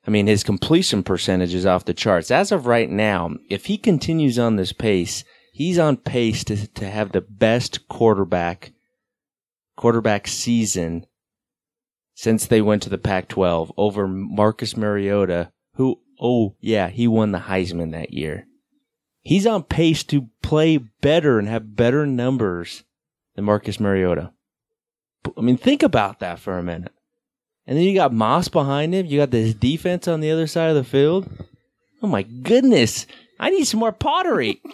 I 0.05 0.11
mean, 0.11 0.27
his 0.27 0.43
completion 0.43 1.03
percentage 1.03 1.53
is 1.53 1.65
off 1.65 1.85
the 1.85 1.93
charts. 1.93 2.29
As 2.29 2.51
of 2.51 2.67
right 2.67 2.89
now, 2.89 3.31
if 3.49 3.65
he 3.65 3.77
continues 3.77 4.37
on 4.37 4.57
this 4.57 4.73
pace, 4.73 5.23
he's 5.53 5.79
on 5.79 5.97
pace 5.97 6.43
to, 6.45 6.67
to 6.67 6.89
have 6.89 7.11
the 7.11 7.21
best 7.21 7.87
quarterback 7.87 8.73
quarterback 9.75 10.27
season 10.27 11.05
since 12.13 12.45
they 12.45 12.61
went 12.61 12.83
to 12.83 12.89
the 12.89 12.97
Pac-12 12.97 13.73
over 13.75 14.07
Marcus 14.07 14.77
Mariota, 14.77 15.51
who, 15.75 15.99
oh 16.21 16.55
yeah, 16.59 16.89
he 16.89 17.07
won 17.07 17.31
the 17.31 17.39
Heisman 17.39 17.91
that 17.91 18.13
year. 18.13 18.45
He's 19.21 19.47
on 19.47 19.63
pace 19.63 20.03
to 20.03 20.29
play 20.41 20.77
better 20.77 21.39
and 21.39 21.47
have 21.47 21.75
better 21.75 22.05
numbers 22.05 22.83
than 23.35 23.45
Marcus 23.45 23.79
Mariota. 23.79 24.31
I 25.37 25.41
mean, 25.41 25.57
think 25.57 25.81
about 25.81 26.19
that 26.19 26.39
for 26.39 26.57
a 26.57 26.63
minute. 26.63 26.91
And 27.65 27.77
then 27.77 27.85
you 27.85 27.93
got 27.95 28.13
Moss 28.13 28.47
behind 28.47 28.93
him. 28.93 29.05
You 29.05 29.19
got 29.19 29.31
this 29.31 29.53
defense 29.53 30.07
on 30.07 30.19
the 30.19 30.31
other 30.31 30.47
side 30.47 30.69
of 30.69 30.75
the 30.75 30.83
field. 30.83 31.29
Oh 32.01 32.07
my 32.07 32.23
goodness. 32.23 33.07
I 33.39 33.49
need 33.49 33.65
some 33.65 33.79
more 33.79 33.91
pottery. 33.91 34.61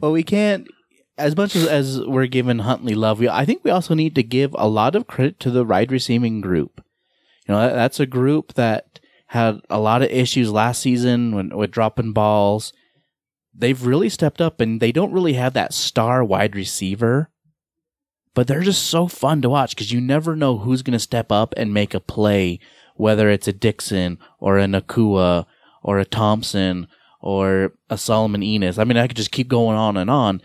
Well, 0.00 0.12
we 0.12 0.22
can't. 0.22 0.68
As 1.16 1.36
much 1.36 1.56
as, 1.56 1.66
as 1.66 2.00
we're 2.00 2.26
giving 2.26 2.60
Huntley 2.60 2.94
love, 2.94 3.18
we 3.18 3.28
I 3.28 3.44
think 3.44 3.64
we 3.64 3.70
also 3.70 3.94
need 3.94 4.14
to 4.14 4.22
give 4.22 4.54
a 4.56 4.68
lot 4.68 4.94
of 4.94 5.08
credit 5.08 5.40
to 5.40 5.50
the 5.50 5.64
wide 5.64 5.90
receiving 5.90 6.40
group. 6.40 6.82
You 7.46 7.54
know, 7.54 7.60
that, 7.60 7.74
that's 7.74 7.98
a 7.98 8.06
group 8.06 8.54
that 8.54 9.00
had 9.26 9.60
a 9.68 9.80
lot 9.80 10.02
of 10.02 10.10
issues 10.10 10.52
last 10.52 10.80
season 10.80 11.34
when 11.34 11.56
with 11.56 11.72
dropping 11.72 12.12
balls. 12.12 12.72
They've 13.52 13.84
really 13.84 14.08
stepped 14.08 14.40
up, 14.40 14.60
and 14.60 14.80
they 14.80 14.92
don't 14.92 15.12
really 15.12 15.32
have 15.32 15.54
that 15.54 15.74
star 15.74 16.22
wide 16.22 16.54
receiver, 16.54 17.30
but 18.38 18.46
they're 18.46 18.60
just 18.60 18.86
so 18.86 19.08
fun 19.08 19.42
to 19.42 19.48
watch 19.48 19.74
because 19.74 19.90
you 19.90 20.00
never 20.00 20.36
know 20.36 20.58
who's 20.58 20.82
going 20.82 20.92
to 20.92 21.00
step 21.00 21.32
up 21.32 21.52
and 21.56 21.74
make 21.74 21.92
a 21.92 21.98
play, 21.98 22.60
whether 22.94 23.28
it's 23.28 23.48
a 23.48 23.52
Dixon 23.52 24.16
or 24.38 24.58
a 24.60 24.66
Nacua 24.66 25.44
or 25.82 25.98
a 25.98 26.04
Thompson 26.04 26.86
or 27.20 27.72
a 27.90 27.98
Solomon 27.98 28.42
Enis. 28.42 28.78
I 28.78 28.84
mean, 28.84 28.96
I 28.96 29.08
could 29.08 29.16
just 29.16 29.32
keep 29.32 29.48
going 29.48 29.76
on 29.76 29.96
and 29.96 30.08
on. 30.08 30.40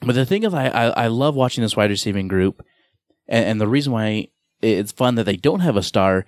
But 0.00 0.14
the 0.14 0.24
thing 0.24 0.44
is, 0.44 0.54
I, 0.54 0.68
I, 0.68 0.86
I 0.86 1.06
love 1.08 1.34
watching 1.34 1.60
this 1.60 1.76
wide 1.76 1.90
receiving 1.90 2.28
group. 2.28 2.64
And, 3.28 3.44
and 3.44 3.60
the 3.60 3.68
reason 3.68 3.92
why 3.92 4.28
it's 4.62 4.92
fun 4.92 5.16
that 5.16 5.24
they 5.24 5.36
don't 5.36 5.60
have 5.60 5.76
a 5.76 5.82
star, 5.82 6.24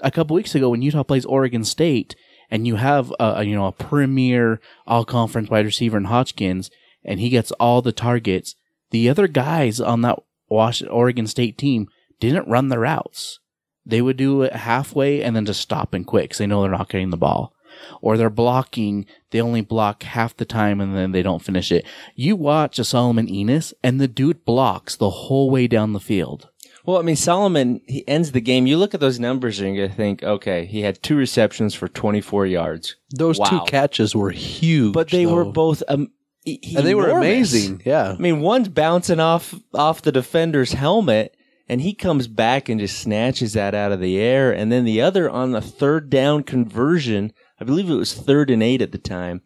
a 0.00 0.10
couple 0.10 0.36
weeks 0.36 0.54
ago 0.54 0.68
when 0.68 0.82
Utah 0.82 1.02
plays 1.02 1.24
Oregon 1.24 1.64
State 1.64 2.14
and 2.50 2.66
you 2.66 2.76
have 2.76 3.10
a, 3.18 3.36
a 3.36 3.44
you 3.44 3.54
know, 3.54 3.68
a 3.68 3.72
premier 3.72 4.60
all 4.86 5.06
conference 5.06 5.48
wide 5.48 5.64
receiver 5.64 5.96
in 5.96 6.04
Hodgins 6.04 6.68
and 7.02 7.20
he 7.20 7.30
gets 7.30 7.52
all 7.52 7.80
the 7.80 7.90
targets, 7.90 8.54
the 8.90 9.08
other 9.08 9.28
guys 9.28 9.80
on 9.80 10.02
that 10.02 10.18
Wash, 10.48 10.82
Oregon 10.82 11.26
State 11.26 11.56
team 11.56 11.88
didn't 12.18 12.48
run 12.48 12.68
the 12.68 12.78
routes. 12.78 13.38
They 13.86 14.02
would 14.02 14.16
do 14.16 14.42
it 14.42 14.52
halfway 14.52 15.22
and 15.22 15.34
then 15.34 15.46
just 15.46 15.60
stop 15.60 15.94
and 15.94 16.06
quit 16.06 16.24
because 16.24 16.38
they 16.38 16.46
know 16.46 16.62
they're 16.62 16.70
not 16.70 16.88
getting 16.88 17.10
the 17.10 17.16
ball 17.16 17.54
or 18.00 18.16
they're 18.16 18.30
blocking, 18.30 19.06
they 19.30 19.40
only 19.40 19.60
block 19.60 20.02
half 20.02 20.36
the 20.36 20.44
time 20.44 20.80
and 20.80 20.94
then 20.94 21.12
they 21.12 21.22
don't 21.22 21.42
finish 21.42 21.70
it. 21.72 21.86
You 22.14 22.36
watch 22.36 22.78
a 22.78 22.84
Solomon 22.84 23.26
Enis 23.26 23.72
and 23.82 24.00
the 24.00 24.08
dude 24.08 24.44
blocks 24.44 24.96
the 24.96 25.10
whole 25.10 25.50
way 25.50 25.66
down 25.66 25.92
the 25.92 26.00
field. 26.00 26.48
Well, 26.84 26.98
I 26.98 27.02
mean, 27.02 27.16
Solomon, 27.16 27.82
he 27.86 28.06
ends 28.08 28.32
the 28.32 28.40
game. 28.40 28.66
You 28.66 28.78
look 28.78 28.94
at 28.94 29.00
those 29.00 29.20
numbers 29.20 29.60
and 29.60 29.68
you're 29.68 29.86
going 29.86 29.90
to 29.90 29.96
think, 29.96 30.22
okay, 30.22 30.64
he 30.64 30.80
had 30.80 31.02
two 31.02 31.14
receptions 31.14 31.74
for 31.74 31.88
24 31.88 32.46
yards. 32.46 32.96
Those 33.10 33.38
two 33.38 33.60
catches 33.66 34.16
were 34.16 34.30
huge, 34.30 34.94
But 34.94 35.10
they 35.10 35.26
were 35.26 35.44
both 35.44 35.82
um, 35.88 36.10
e- 36.44 36.58
and 36.76 36.86
they 36.86 36.94
were 36.94 37.08
amazing. 37.08 37.82
Yeah, 37.84 38.12
I 38.12 38.20
mean, 38.20 38.40
one's 38.40 38.68
bouncing 38.68 39.20
off 39.20 39.54
off 39.74 40.02
the 40.02 40.12
defender's 40.12 40.72
helmet, 40.72 41.36
and 41.68 41.80
he 41.80 41.94
comes 41.94 42.26
back 42.28 42.68
and 42.68 42.80
just 42.80 42.98
snatches 42.98 43.52
that 43.54 43.74
out 43.74 43.92
of 43.92 44.00
the 44.00 44.18
air. 44.18 44.52
And 44.52 44.70
then 44.70 44.84
the 44.84 45.00
other 45.00 45.28
on 45.28 45.52
the 45.52 45.60
third 45.60 46.10
down 46.10 46.42
conversion, 46.42 47.32
I 47.60 47.64
believe 47.64 47.90
it 47.90 47.94
was 47.94 48.14
third 48.14 48.50
and 48.50 48.62
eight 48.62 48.82
at 48.82 48.92
the 48.92 48.98
time, 48.98 49.42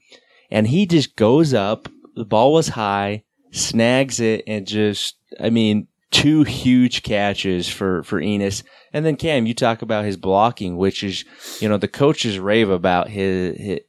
and 0.51 0.69
he 0.69 0.87
just 0.87 1.17
goes 1.17 1.53
up. 1.55 1.89
The 2.15 2.25
ball 2.25 2.53
was 2.53 2.69
high, 2.69 3.25
snags 3.51 4.21
it, 4.21 4.45
and 4.47 4.67
just, 4.67 5.17
I 5.41 5.51
mean, 5.51 5.89
two 6.15 6.45
huge 6.45 7.03
catches 7.03 7.69
for 7.69 8.05
for 8.05 8.21
Enis. 8.21 8.63
And 8.93 9.05
then 9.05 9.17
Cam, 9.17 9.47
you 9.47 9.55
talk 9.55 9.83
about 9.83 10.05
his 10.05 10.17
blocking, 10.17 10.77
which 10.77 11.03
is, 11.03 11.25
you 11.61 11.69
know, 11.69 11.77
the 11.77 11.89
coaches 11.89 12.39
rave 12.39 12.71
about 12.71 13.09
his 13.09 13.81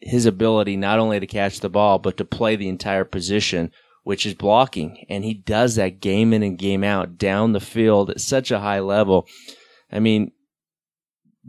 his, 0.00 0.24
ability 0.24 0.76
not 0.76 0.98
only 0.98 1.20
to 1.20 1.26
catch 1.26 1.60
the 1.60 1.68
ball 1.68 1.98
but 1.98 2.16
to 2.16 2.24
play 2.24 2.56
the 2.56 2.68
entire 2.68 3.04
position 3.04 3.70
which 4.02 4.26
is 4.26 4.34
blocking. 4.34 5.04
And 5.08 5.24
he 5.24 5.34
does 5.34 5.76
that 5.76 6.00
game 6.00 6.32
in 6.32 6.42
and 6.42 6.58
game 6.58 6.84
out 6.84 7.18
down 7.18 7.52
the 7.52 7.60
field 7.60 8.10
at 8.10 8.20
such 8.20 8.50
a 8.50 8.60
high 8.60 8.80
level. 8.80 9.26
I 9.90 9.98
mean, 9.98 10.32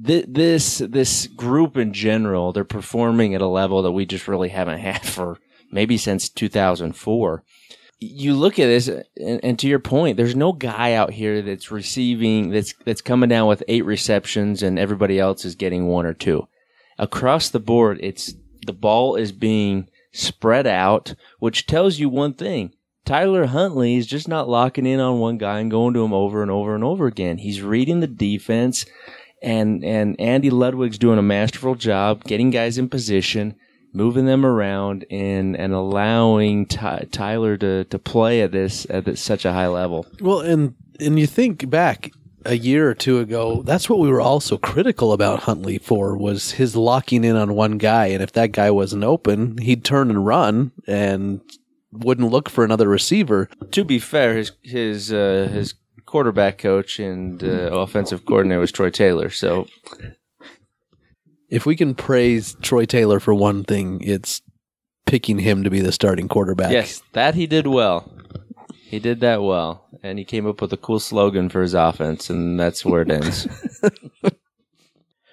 th- 0.05 0.25
this 0.27 0.79
this 0.79 1.27
group 1.27 1.77
in 1.77 1.93
general, 1.93 2.51
they're 2.51 2.63
performing 2.63 3.35
at 3.35 3.41
a 3.41 3.47
level 3.47 3.81
that 3.83 3.91
we 3.91 4.05
just 4.05 4.27
really 4.27 4.49
haven't 4.49 4.79
had 4.79 5.05
for 5.05 5.37
maybe 5.71 5.97
since 5.97 6.27
2004. 6.29 7.43
You 7.99 8.35
look 8.35 8.59
at 8.59 8.65
this, 8.65 8.87
and, 8.87 9.39
and 9.43 9.59
to 9.59 9.67
your 9.67 9.79
point, 9.79 10.17
there's 10.17 10.35
no 10.35 10.51
guy 10.51 10.93
out 10.93 11.11
here 11.11 11.41
that's 11.41 11.71
receiving 11.71 12.49
that's 12.49 12.73
that's 12.85 13.01
coming 13.01 13.29
down 13.29 13.47
with 13.47 13.63
eight 13.67 13.85
receptions, 13.85 14.61
and 14.61 14.77
everybody 14.77 15.19
else 15.19 15.45
is 15.45 15.55
getting 15.55 15.87
one 15.87 16.05
or 16.05 16.13
two. 16.13 16.47
Across 16.97 17.49
the 17.49 17.59
board, 17.59 17.99
it's 18.01 18.33
the 18.65 18.73
ball 18.73 19.15
is 19.15 19.31
being 19.31 19.89
spread 20.11 20.67
out, 20.67 21.15
which 21.39 21.67
tells 21.67 21.99
you 21.99 22.09
one 22.09 22.33
thing. 22.33 22.73
Tyler 23.05 23.45
Huntley 23.45 23.97
is 23.97 24.07
just 24.07 24.27
not 24.27 24.49
locking 24.49 24.85
in 24.85 24.99
on 24.99 25.19
one 25.19 25.37
guy 25.37 25.59
and 25.59 25.69
going 25.69 25.93
to 25.93 26.03
him 26.03 26.13
over 26.13 26.41
and 26.41 26.49
over 26.49 26.73
and 26.73 26.83
over 26.83 27.05
again. 27.05 27.37
He's 27.37 27.61
reading 27.61 27.99
the 27.99 28.07
defense 28.07 28.85
and 29.45 29.85
and 29.85 30.19
Andy 30.19 30.49
Ludwig's 30.49 30.97
doing 30.97 31.19
a 31.19 31.23
masterful 31.23 31.75
job 31.75 32.23
getting 32.23 32.49
guys 32.49 32.77
in 32.77 32.89
position, 32.89 33.55
moving 33.95 34.25
them 34.25 34.45
around 34.45 35.05
and 35.09 35.55
and 35.55 35.73
allowing 35.73 36.65
Ty, 36.65 37.07
Tyler 37.11 37.57
to 37.57 37.85
to 37.85 37.99
play 37.99 38.41
at 38.41 38.51
this 38.51 38.85
at 38.89 39.05
this, 39.05 39.21
such 39.21 39.45
a 39.45 39.53
high 39.53 39.67
level. 39.67 40.05
Well, 40.19 40.41
and 40.41 40.75
and 40.99 41.17
you 41.17 41.25
think 41.25 41.69
back 41.69 42.11
a 42.45 42.57
year 42.57 42.87
or 42.87 42.93
two 42.93 43.19
ago, 43.19 43.63
that's 43.63 43.89
what 43.89 43.99
we 43.99 44.09
were 44.09 44.21
also 44.21 44.57
critical 44.57 45.13
about 45.13 45.43
Huntley 45.43 45.79
for 45.79 46.15
was 46.15 46.51
his 46.51 46.75
locking 46.75 47.23
in 47.23 47.35
on 47.35 47.55
one 47.55 47.77
guy, 47.77 48.07
and 48.07 48.21
if 48.21 48.33
that 48.33 48.51
guy 48.51 48.69
wasn't 48.69 49.03
open, 49.03 49.57
he'd 49.57 49.83
turn 49.83 50.09
and 50.09 50.25
run 50.25 50.71
and 50.85 51.41
wouldn't 51.91 52.29
look 52.29 52.49
for 52.49 52.63
another 52.63 52.87
receiver. 52.87 53.49
To 53.71 53.83
be 53.83 53.99
fair, 53.99 54.35
his 54.35 54.51
his 54.61 55.11
uh, 55.11 55.49
his 55.51 55.73
quarterback 56.05 56.59
coach 56.59 56.99
and 56.99 57.43
uh, 57.43 57.71
offensive 57.71 58.25
coordinator 58.25 58.59
was 58.59 58.71
Troy 58.71 58.89
Taylor, 58.89 59.29
so 59.29 59.67
If 61.49 61.65
we 61.65 61.75
can 61.75 61.95
praise 61.95 62.55
Troy 62.61 62.85
Taylor 62.85 63.19
for 63.19 63.33
one 63.33 63.63
thing, 63.63 64.01
it's 64.01 64.41
picking 65.05 65.39
him 65.39 65.63
to 65.63 65.69
be 65.69 65.79
the 65.79 65.91
starting 65.91 66.27
quarterback. 66.27 66.71
Yes, 66.71 67.01
that 67.13 67.35
he 67.35 67.47
did 67.47 67.67
well. 67.67 68.11
He 68.69 68.99
did 68.99 69.19
that 69.21 69.43
well, 69.43 69.87
and 70.03 70.17
he 70.17 70.25
came 70.25 70.47
up 70.47 70.61
with 70.61 70.71
a 70.73 70.77
cool 70.77 70.99
slogan 70.99 71.49
for 71.49 71.61
his 71.61 71.73
offense, 71.73 72.29
and 72.29 72.59
that's 72.59 72.85
where 72.85 73.01
it 73.01 73.11
ends. 73.11 73.47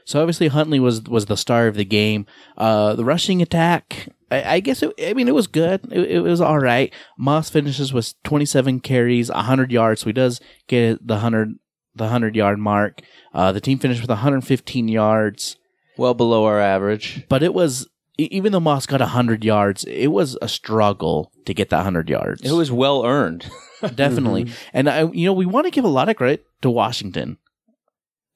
So 0.04 0.20
obviously 0.20 0.48
Huntley 0.48 0.80
was 0.80 1.02
was 1.02 1.26
the 1.26 1.36
star 1.36 1.66
of 1.66 1.76
the 1.76 1.84
game. 1.84 2.26
Uh, 2.56 2.94
the 2.94 3.04
rushing 3.04 3.40
attack, 3.40 4.08
I, 4.30 4.54
I 4.54 4.60
guess. 4.60 4.82
It, 4.82 4.92
I 5.02 5.14
mean, 5.14 5.28
it 5.28 5.34
was 5.34 5.46
good. 5.46 5.80
It, 5.92 6.10
it 6.10 6.20
was 6.20 6.40
all 6.40 6.58
right. 6.58 6.92
Moss 7.16 7.50
finishes 7.50 7.92
with 7.92 8.14
27 8.24 8.80
carries, 8.80 9.30
100 9.30 9.70
yards. 9.72 10.00
So 10.00 10.06
he 10.06 10.12
does 10.12 10.40
get 10.66 11.06
the 11.06 11.18
hundred 11.18 11.54
the 11.94 12.08
hundred 12.08 12.34
yard 12.36 12.58
mark. 12.58 13.00
Uh, 13.32 13.52
the 13.52 13.60
team 13.60 13.78
finished 13.78 14.00
with 14.00 14.10
115 14.10 14.88
yards. 14.88 15.56
Well 15.96 16.14
below 16.14 16.44
our 16.44 16.60
average. 16.60 17.24
But 17.28 17.42
it 17.42 17.54
was 17.54 17.88
even 18.18 18.52
though 18.52 18.60
Moss 18.60 18.86
got 18.86 19.00
100 19.00 19.44
yards, 19.44 19.84
it 19.84 20.08
was 20.08 20.36
a 20.42 20.48
struggle 20.48 21.32
to 21.46 21.54
get 21.54 21.70
that 21.70 21.78
100 21.78 22.08
yards. 22.08 22.42
It 22.42 22.52
was 22.52 22.70
well 22.70 23.04
earned. 23.04 23.50
definitely. 23.94 24.50
And 24.72 24.88
I, 24.88 25.04
you 25.04 25.26
know, 25.26 25.32
we 25.32 25.46
want 25.46 25.66
to 25.66 25.70
give 25.70 25.84
a 25.84 25.88
lot 25.88 26.08
of 26.08 26.16
credit 26.16 26.46
to 26.62 26.70
Washington. 26.70 27.38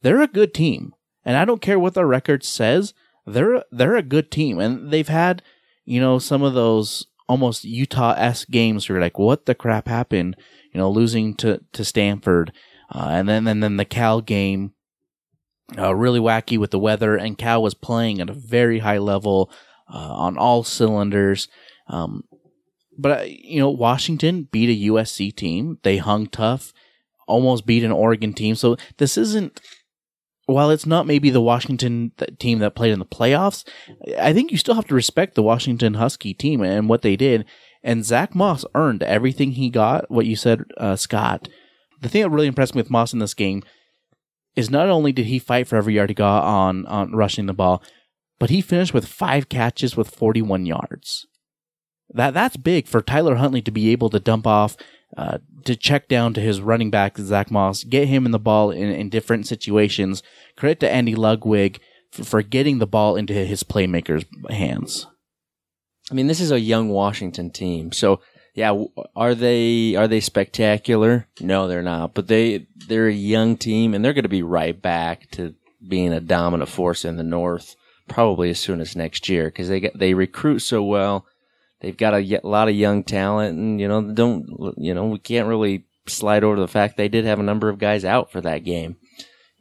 They're 0.03 0.23
a 0.23 0.27
good 0.27 0.55
team, 0.55 0.95
and 1.25 1.37
I 1.37 1.45
don't 1.45 1.63
care 1.63 1.79
what 1.79 1.95
their 1.95 2.07
record 2.07 2.45
says. 2.45 2.95
They're 3.27 3.65
they're 3.73 3.97
a 3.97 4.03
good 4.03 4.31
team, 4.31 4.59
and 4.59 4.93
they've 4.93 5.09
had 5.09 5.43
you 5.85 6.01
know 6.01 6.19
some 6.19 6.43
of 6.43 6.55
those 6.55 7.07
almost 7.29 7.65
Utah 7.65 8.15
s 8.17 8.45
games 8.45 8.89
where 8.89 8.97
you're 8.97 9.03
like, 9.03 9.19
what 9.19 9.47
the 9.47 9.55
crap 9.55 9.89
happened? 9.89 10.37
You 10.73 10.79
know, 10.79 10.91
losing 10.91 11.35
to 11.37 11.61
to 11.73 11.85
Stanford, 11.85 12.53
uh, 12.95 13.09
and 13.11 13.29
then 13.29 13.47
and 13.49 13.63
then 13.63 13.79
the 13.79 13.85
Cal 13.85 14.21
game. 14.21 14.73
Uh, 15.77 15.93
really 15.95 16.21
wacky 16.21 16.57
with 16.57 16.71
the 16.71 16.79
weather, 16.79 17.17
and 17.17 17.37
Cal 17.37 17.61
was 17.61 17.75
playing 17.75 18.21
at 18.21 18.31
a 18.31 18.35
very 18.35 18.79
high 18.79 18.99
level 18.99 19.51
uh, 19.93 20.15
on 20.15 20.39
all 20.39 20.63
cylinders. 20.63 21.49
Um, 21.89 22.23
but 22.97 23.21
uh, 23.21 23.25
you 23.25 23.59
know, 23.59 23.71
Washington 23.71 24.49
beat 24.51 24.71
a 24.71 24.91
USC 24.91 25.35
team. 25.35 25.79
They 25.83 25.97
hung 25.99 26.29
tough, 26.29 26.73
almost 27.27 27.67
beat 27.67 27.85
an 27.85 27.93
Oregon 27.93 28.33
team. 28.33 28.55
So 28.55 28.77
this 28.99 29.17
isn't. 29.17 29.61
While 30.49 30.71
it's 30.71 30.87
not 30.87 31.09
maybe 31.09 31.31
the 31.31 31.41
Washington 31.41 32.13
team 32.39 32.61
that 32.61 32.77
played 32.77 32.93
in 32.93 33.01
the 33.01 33.05
playoffs, 33.05 33.67
I 34.17 34.33
think 34.33 34.53
you 34.53 34.57
still 34.57 34.77
have 34.77 34.87
to 34.87 34.95
respect 34.95 35.35
the 35.35 35.43
Washington 35.43 35.95
Husky 35.95 36.35
team 36.35 36.63
and 36.63 36.89
what 36.89 37.03
they 37.03 37.17
did. 37.17 37.45
And 37.83 38.05
Zack 38.05 38.33
Moss 38.33 38.65
earned 38.77 39.03
everything 39.03 39.53
he 39.53 39.71
got. 39.71 40.09
What 40.09 40.25
you 40.25 40.37
said, 40.37 40.63
uh, 40.77 40.95
Scott. 40.95 41.49
The 42.01 42.09
thing 42.09 42.23
that 42.23 42.31
really 42.31 42.47
impressed 42.47 42.77
me 42.77 42.83
with 42.83 42.93
Moss 42.93 43.13
in 43.13 43.19
this 43.19 43.35
game 43.35 43.65
is 44.57 44.71
not 44.71 44.89
only 44.89 45.13
did 45.13 45.27
he 45.27 45.39
fight 45.39 45.69
for 45.69 45.77
every 45.77 45.95
yard 45.95 46.11
he 46.11 46.15
got 46.15 46.43
on 46.43 46.87
on 46.87 47.13
rushing 47.13 47.47
the 47.47 47.53
ball, 47.53 47.83
but 48.39 48.51
he 48.51 48.61
finished 48.61 48.95
with 48.95 49.07
five 49.07 49.49
catches 49.49 49.97
with 49.97 50.11
41 50.11 50.67
yards. 50.67 51.27
That 52.11 52.35
that's 52.35 52.57
big 52.57 52.87
for 52.87 53.03
Tyler 53.03 53.37
Huntley 53.37 53.63
to 53.63 53.71
be 53.71 53.91
able 53.91 54.11
to 54.11 54.21
dump 54.21 54.47
off, 54.47 54.77
uh, 55.17 55.39
to 55.65 55.77
check 55.77 56.09
down 56.09 56.35
to 56.35 56.41
his 56.41 56.61
running 56.61 56.91
back 56.91 57.19
Zack 57.19 57.51
Moss, 57.51 57.85
get 57.85 58.09
him 58.09 58.25
in 58.25 58.33
the 58.33 58.39
ball 58.39 58.71
in, 58.71 58.91
in 58.91 59.09
different 59.09 59.47
situations. 59.47 60.23
Credit 60.57 60.81
to 60.81 60.91
Andy 60.91 61.15
Ludwig 61.15 61.81
for, 62.13 62.25
for 62.25 62.43
getting 62.43 62.79
the 62.79 62.87
ball 62.87 63.17
into 63.17 63.35
his 63.35 63.63
playmakers' 63.63 64.25
hands. 64.51 65.07
I 66.11 66.15
mean, 66.15 66.29
this 66.29 66.41
is 66.41 66.53
a 66.53 66.61
young 66.61 66.89
Washington 66.89 67.51
team, 67.51 67.91
so 67.91 68.21
yeah, 68.57 68.85
are 69.15 69.35
they 69.35 69.95
are 69.97 70.09
they 70.09 70.21
spectacular? 70.21 71.29
No, 71.43 71.69
they're 71.69 71.83
not. 71.83 72.15
But 72.15 72.27
they 72.27 72.67
they're 72.89 73.07
a 73.07 73.13
young 73.13 73.59
team, 73.59 73.93
and 73.93 74.03
they're 74.03 74.15
going 74.15 74.23
to 74.23 74.31
be 74.31 74.43
right 74.43 74.81
back 74.81 75.31
to 75.33 75.55
being 75.87 76.15
a 76.15 76.21
dominant 76.21 76.71
force 76.71 77.05
in 77.05 77.19
the 77.19 77.23
North 77.23 77.77
probably 78.09 78.49
as 78.49 78.59
soon 78.59 78.81
as 78.81 78.97
next 78.97 79.29
year 79.29 79.47
because 79.47 79.69
they 79.69 79.81
get 79.81 79.99
they 79.99 80.15
recruit 80.15 80.61
so 80.61 80.83
well. 80.83 81.27
They've 81.81 81.97
got 81.97 82.15
a 82.15 82.41
lot 82.45 82.69
of 82.69 82.75
young 82.75 83.05
talent, 83.05 83.59
and 83.59 83.79
you 83.79 83.89
know 83.89 84.01
don't 84.01 84.75
you 84.79 84.95
know 84.95 85.09
we 85.09 85.19
can't 85.19 85.49
really 85.49 85.85
slide 86.07 86.43
over 86.43 86.59
the 86.59 86.67
fact 86.67 86.97
they 86.97 87.09
did 87.09 87.27
have 87.27 87.39
a 87.39 87.45
number 87.45 87.69
of 87.69 87.79
guys 87.79 88.07
out 88.07 88.33
for 88.33 88.41
that 88.41 88.65
game, 88.65 88.97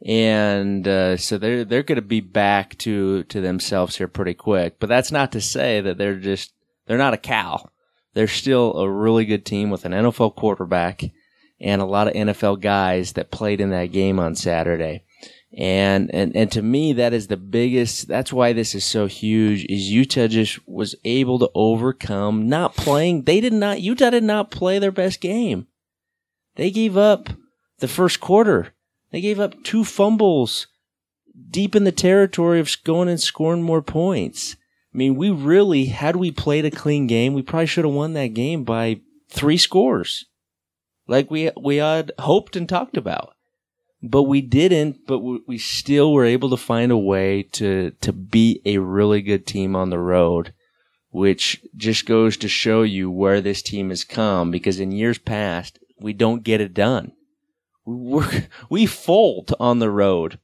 and 0.06 0.88
uh, 0.88 1.18
so 1.18 1.36
they're 1.36 1.66
they're 1.66 1.82
going 1.82 1.96
to 1.96 2.02
be 2.02 2.20
back 2.20 2.78
to 2.78 3.24
to 3.24 3.42
themselves 3.42 3.96
here 3.96 4.08
pretty 4.08 4.32
quick. 4.32 4.80
But 4.80 4.88
that's 4.88 5.12
not 5.12 5.32
to 5.32 5.42
say 5.42 5.82
that 5.82 5.98
they're 5.98 6.16
just 6.16 6.54
they're 6.86 6.96
not 6.96 7.12
a 7.12 7.18
cow. 7.18 7.68
They're 8.16 8.28
still 8.28 8.72
a 8.78 8.90
really 8.90 9.26
good 9.26 9.44
team 9.44 9.68
with 9.68 9.84
an 9.84 9.92
NFL 9.92 10.36
quarterback 10.36 11.04
and 11.60 11.82
a 11.82 11.84
lot 11.84 12.08
of 12.08 12.14
NFL 12.14 12.62
guys 12.62 13.12
that 13.12 13.30
played 13.30 13.60
in 13.60 13.68
that 13.72 13.92
game 13.92 14.18
on 14.18 14.34
Saturday. 14.34 15.04
And, 15.52 16.10
and, 16.14 16.34
and 16.34 16.50
to 16.52 16.62
me, 16.62 16.94
that 16.94 17.12
is 17.12 17.26
the 17.26 17.36
biggest, 17.36 18.08
that's 18.08 18.32
why 18.32 18.54
this 18.54 18.74
is 18.74 18.86
so 18.86 19.04
huge 19.04 19.66
is 19.66 19.90
Utah 19.90 20.28
just 20.28 20.66
was 20.66 20.94
able 21.04 21.38
to 21.40 21.50
overcome 21.54 22.48
not 22.48 22.74
playing. 22.74 23.24
They 23.24 23.42
did 23.42 23.52
not, 23.52 23.82
Utah 23.82 24.08
did 24.08 24.24
not 24.24 24.50
play 24.50 24.78
their 24.78 24.90
best 24.90 25.20
game. 25.20 25.66
They 26.54 26.70
gave 26.70 26.96
up 26.96 27.28
the 27.80 27.88
first 27.88 28.20
quarter. 28.20 28.72
They 29.10 29.20
gave 29.20 29.38
up 29.38 29.62
two 29.62 29.84
fumbles 29.84 30.68
deep 31.50 31.76
in 31.76 31.84
the 31.84 31.92
territory 31.92 32.60
of 32.60 32.74
going 32.82 33.10
and 33.10 33.20
scoring 33.20 33.62
more 33.62 33.82
points. 33.82 34.56
I 34.96 34.98
mean, 34.98 35.14
we 35.14 35.28
really, 35.30 35.86
had 35.86 36.16
we 36.16 36.30
played 36.30 36.64
a 36.64 36.70
clean 36.70 37.06
game, 37.06 37.34
we 37.34 37.42
probably 37.42 37.66
should 37.66 37.84
have 37.84 37.92
won 37.92 38.14
that 38.14 38.28
game 38.28 38.64
by 38.64 39.00
three 39.28 39.58
scores. 39.58 40.24
Like 41.06 41.30
we, 41.30 41.50
we 41.60 41.76
had 41.76 42.12
hoped 42.18 42.56
and 42.56 42.68
talked 42.68 42.96
about 42.96 43.36
but 44.02 44.24
we 44.24 44.40
didn't. 44.40 45.06
But 45.06 45.20
we 45.20 45.58
still 45.58 46.12
were 46.12 46.24
able 46.24 46.50
to 46.50 46.56
find 46.56 46.92
a 46.92 46.96
way 46.96 47.44
to 47.52 47.92
to 48.00 48.12
beat 48.12 48.62
a 48.64 48.78
really 48.78 49.22
good 49.22 49.46
team 49.46 49.74
on 49.76 49.90
the 49.90 49.98
road, 49.98 50.52
which 51.10 51.62
just 51.76 52.06
goes 52.06 52.36
to 52.38 52.48
show 52.48 52.82
you 52.82 53.10
where 53.10 53.40
this 53.40 53.62
team 53.62 53.90
has 53.90 54.04
come. 54.04 54.50
Because 54.50 54.80
in 54.80 54.92
years 54.92 55.18
past, 55.18 55.78
we 56.00 56.12
don't 56.12 56.44
get 56.44 56.60
it 56.60 56.74
done. 56.74 57.12
we 57.84 58.24
we 58.70 58.86
fold 58.86 59.54
on 59.58 59.78
the 59.78 59.90
road 59.90 60.38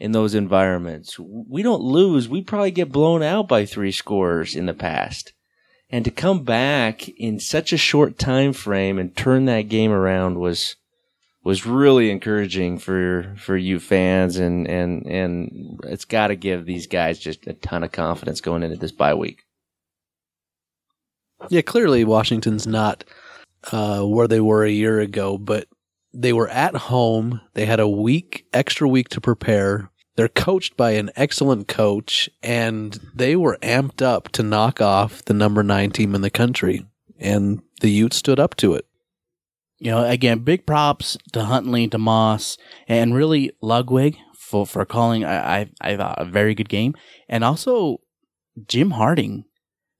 in 0.00 0.12
those 0.12 0.34
environments. 0.34 1.18
We 1.18 1.62
don't 1.62 1.82
lose. 1.82 2.28
We 2.28 2.42
probably 2.42 2.70
get 2.70 2.90
blown 2.90 3.22
out 3.22 3.46
by 3.46 3.66
three 3.66 3.92
scores 3.92 4.56
in 4.56 4.66
the 4.66 4.74
past. 4.74 5.34
And 5.90 6.04
to 6.04 6.10
come 6.10 6.42
back 6.44 7.08
in 7.08 7.38
such 7.38 7.72
a 7.72 7.76
short 7.76 8.18
time 8.18 8.52
frame 8.52 8.98
and 8.98 9.14
turn 9.14 9.44
that 9.44 9.62
game 9.62 9.92
around 9.92 10.38
was 10.38 10.76
was 11.42 11.66
really 11.66 12.10
encouraging 12.10 12.78
for 12.78 13.34
for 13.38 13.56
you 13.56 13.78
fans 13.78 14.36
and 14.36 14.66
and 14.68 15.06
and 15.06 15.80
it's 15.84 16.04
got 16.04 16.28
to 16.28 16.36
give 16.36 16.64
these 16.64 16.86
guys 16.86 17.18
just 17.18 17.46
a 17.46 17.54
ton 17.54 17.82
of 17.82 17.92
confidence 17.92 18.40
going 18.40 18.62
into 18.62 18.76
this 18.76 18.92
bye 18.92 19.14
week. 19.14 19.42
Yeah, 21.48 21.62
clearly 21.62 22.04
Washington's 22.04 22.66
not 22.66 23.04
uh, 23.72 24.02
where 24.02 24.28
they 24.28 24.40
were 24.40 24.64
a 24.64 24.70
year 24.70 25.00
ago, 25.00 25.38
but 25.38 25.66
they 26.12 26.32
were 26.32 26.48
at 26.48 26.74
home. 26.74 27.40
They 27.54 27.66
had 27.66 27.80
a 27.80 27.88
week, 27.88 28.46
extra 28.52 28.88
week 28.88 29.08
to 29.10 29.20
prepare. 29.20 29.90
They're 30.16 30.28
coached 30.28 30.76
by 30.76 30.92
an 30.92 31.10
excellent 31.16 31.68
coach, 31.68 32.28
and 32.42 32.98
they 33.14 33.36
were 33.36 33.58
amped 33.62 34.02
up 34.02 34.28
to 34.30 34.42
knock 34.42 34.80
off 34.80 35.24
the 35.24 35.34
number 35.34 35.62
nine 35.62 35.90
team 35.90 36.14
in 36.14 36.20
the 36.20 36.30
country. 36.30 36.86
And 37.18 37.62
the 37.80 37.90
Utes 37.90 38.16
stood 38.16 38.40
up 38.40 38.56
to 38.56 38.74
it 38.74 38.86
you 39.80 39.90
know, 39.90 40.04
again, 40.04 40.40
big 40.40 40.66
props 40.66 41.16
to 41.32 41.44
Huntley, 41.44 41.88
to 41.88 41.98
Moss, 41.98 42.58
and 42.86 43.14
really 43.14 43.50
Ludwig 43.62 44.18
for, 44.36 44.66
for 44.66 44.84
calling, 44.84 45.24
I, 45.24 45.60
I, 45.60 45.70
I 45.80 45.96
thought, 45.96 46.20
a 46.20 46.26
very 46.26 46.54
good 46.54 46.68
game. 46.68 46.94
And 47.28 47.42
also 47.42 48.02
Jim 48.68 48.92
Harding 48.92 49.44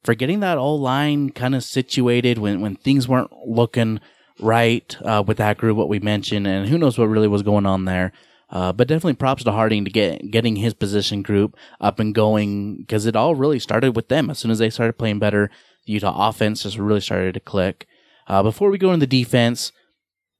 for 0.05 0.15
getting 0.15 0.41
that 0.41 0.59
all 0.59 0.79
line 0.79 1.31
kind 1.31 1.55
of 1.55 1.65
situated 1.65 2.39
when, 2.39 2.61
when 2.61 2.77
things 2.77 3.09
weren't 3.09 3.33
looking 3.47 4.01
right 4.41 4.97
uh, 5.03 5.23
with 5.27 5.39
that 5.39 5.59
group, 5.59 5.77
what 5.77 5.89
we 5.89 5.99
mentioned. 6.01 6.47
And 6.47 6.69
who 6.69 6.79
knows 6.79 6.99
what 6.99 7.07
really 7.07 7.29
was 7.29 7.43
going 7.43 7.67
on 7.67 7.85
there. 7.85 8.13
Uh, 8.51 8.73
but 8.73 8.89
definitely 8.89 9.15
props 9.15 9.45
to 9.45 9.53
Harding 9.53 9.85
to 9.85 9.91
get 9.91 10.29
getting 10.31 10.57
his 10.57 10.75
position 10.75 11.23
group 11.23 11.57
up 11.81 12.01
and 12.01 12.15
going 12.15 12.79
because 12.79 13.07
it 13.07 13.15
all 13.15 13.37
really 13.37 13.61
started 13.61 13.95
with 13.95 14.09
them. 14.09 14.29
As 14.29 14.39
soon 14.39 14.51
as 14.51 14.59
they 14.59 14.71
started 14.71 14.99
playing 14.99 15.21
better, 15.21 15.51
the 15.87 15.93
Utah 15.93 16.29
offense 16.29 16.65
just 16.65 16.77
really 16.77 17.01
started 17.01 17.35
to 17.35 17.41
click. 17.41 17.87
Uh, 18.27 18.43
before 18.43 18.71
we 18.71 18.79
go 18.79 18.93
into 18.93 19.07
the 19.07 19.23
defense, 19.23 19.71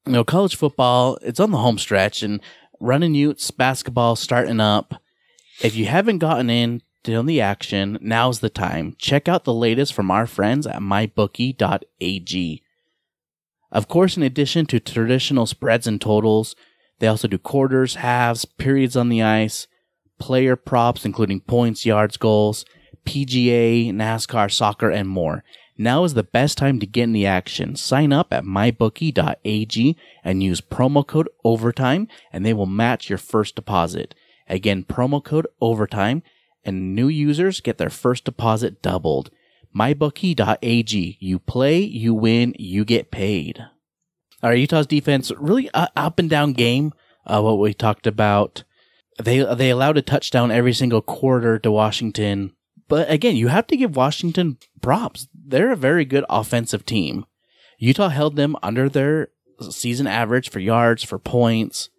you 0.05 0.11
know, 0.11 0.23
college 0.25 0.55
football, 0.55 1.17
it's 1.21 1.39
on 1.39 1.51
the 1.51 1.57
home 1.57 1.77
stretch 1.77 2.21
and 2.21 2.41
running 2.81 3.15
Utes 3.15 3.49
basketball 3.49 4.17
starting 4.17 4.59
up. 4.59 4.95
If 5.61 5.75
you 5.75 5.85
haven't 5.85 6.17
gotten 6.17 6.49
in 6.49 6.81
to 7.03 7.23
the 7.23 7.41
action, 7.41 7.97
now's 8.01 8.39
the 8.39 8.49
time. 8.49 8.95
Check 8.97 9.27
out 9.29 9.43
the 9.43 9.53
latest 9.53 9.93
from 9.93 10.11
our 10.11 10.27
friends 10.27 10.67
at 10.67 10.81
mybookie.ag. 10.81 12.63
Of 13.71 13.87
course, 13.87 14.17
in 14.17 14.23
addition 14.23 14.65
to 14.67 14.79
traditional 14.79 15.45
spreads 15.45 15.87
and 15.87 15.99
totals, 15.99 16.55
they 16.99 17.07
also 17.07 17.27
do 17.27 17.37
quarters, 17.37 17.95
halves, 17.95 18.45
periods 18.45 18.97
on 18.97 19.09
the 19.09 19.23
ice, 19.23 19.67
player 20.19 20.55
props, 20.55 21.05
including 21.05 21.41
points, 21.41 21.85
yards, 21.85 22.17
goals, 22.17 22.65
PGA, 23.05 23.91
NASCAR, 23.91 24.51
soccer, 24.51 24.89
and 24.89 25.09
more. 25.09 25.43
Now 25.77 26.03
is 26.03 26.13
the 26.13 26.23
best 26.23 26.57
time 26.57 26.79
to 26.79 26.85
get 26.85 27.05
in 27.05 27.13
the 27.13 27.25
action. 27.25 27.75
Sign 27.75 28.13
up 28.13 28.31
at 28.31 28.43
mybookie.ag 28.43 29.97
and 30.23 30.43
use 30.43 30.61
promo 30.61 31.05
code 31.05 31.27
OVERTIME 31.43 32.07
and 32.31 32.45
they 32.45 32.53
will 32.53 32.67
match 32.67 33.09
your 33.09 33.17
first 33.17 33.55
deposit. 33.55 34.13
Again, 34.47 34.83
promo 34.83 35.23
code 35.23 35.47
OVERTIME 35.59 36.21
and 36.63 36.93
new 36.93 37.07
users 37.07 37.61
get 37.61 37.79
their 37.79 37.89
first 37.89 38.25
deposit 38.25 38.83
doubled. 38.83 39.31
mybookie.ag. 39.75 41.17
You 41.19 41.39
play, 41.39 41.79
you 41.79 42.13
win, 42.13 42.55
you 42.57 42.85
get 42.85 43.11
paid. 43.11 43.59
All 44.43 44.49
right, 44.49 44.59
Utah's 44.59 44.87
defense 44.87 45.31
really 45.37 45.69
uh, 45.73 45.87
up 45.95 46.19
and 46.19 46.29
down 46.29 46.53
game. 46.53 46.93
Uh, 47.25 47.41
what 47.41 47.59
we 47.59 47.73
talked 47.73 48.07
about. 48.07 48.63
They 49.21 49.43
they 49.53 49.69
allowed 49.69 49.97
a 49.97 50.01
touchdown 50.01 50.51
every 50.51 50.73
single 50.73 51.01
quarter 51.01 51.59
to 51.59 51.71
Washington 51.71 52.53
but 52.91 53.09
again, 53.09 53.37
you 53.37 53.47
have 53.47 53.67
to 53.67 53.77
give 53.77 53.95
Washington 53.95 54.57
props. 54.81 55.29
They're 55.33 55.71
a 55.71 55.77
very 55.77 56.03
good 56.03 56.25
offensive 56.29 56.85
team. 56.85 57.25
Utah 57.77 58.09
held 58.09 58.35
them 58.35 58.57
under 58.61 58.89
their 58.89 59.29
season 59.61 60.07
average 60.07 60.49
for 60.49 60.59
yards, 60.59 61.01
for 61.01 61.17
points. 61.17 61.89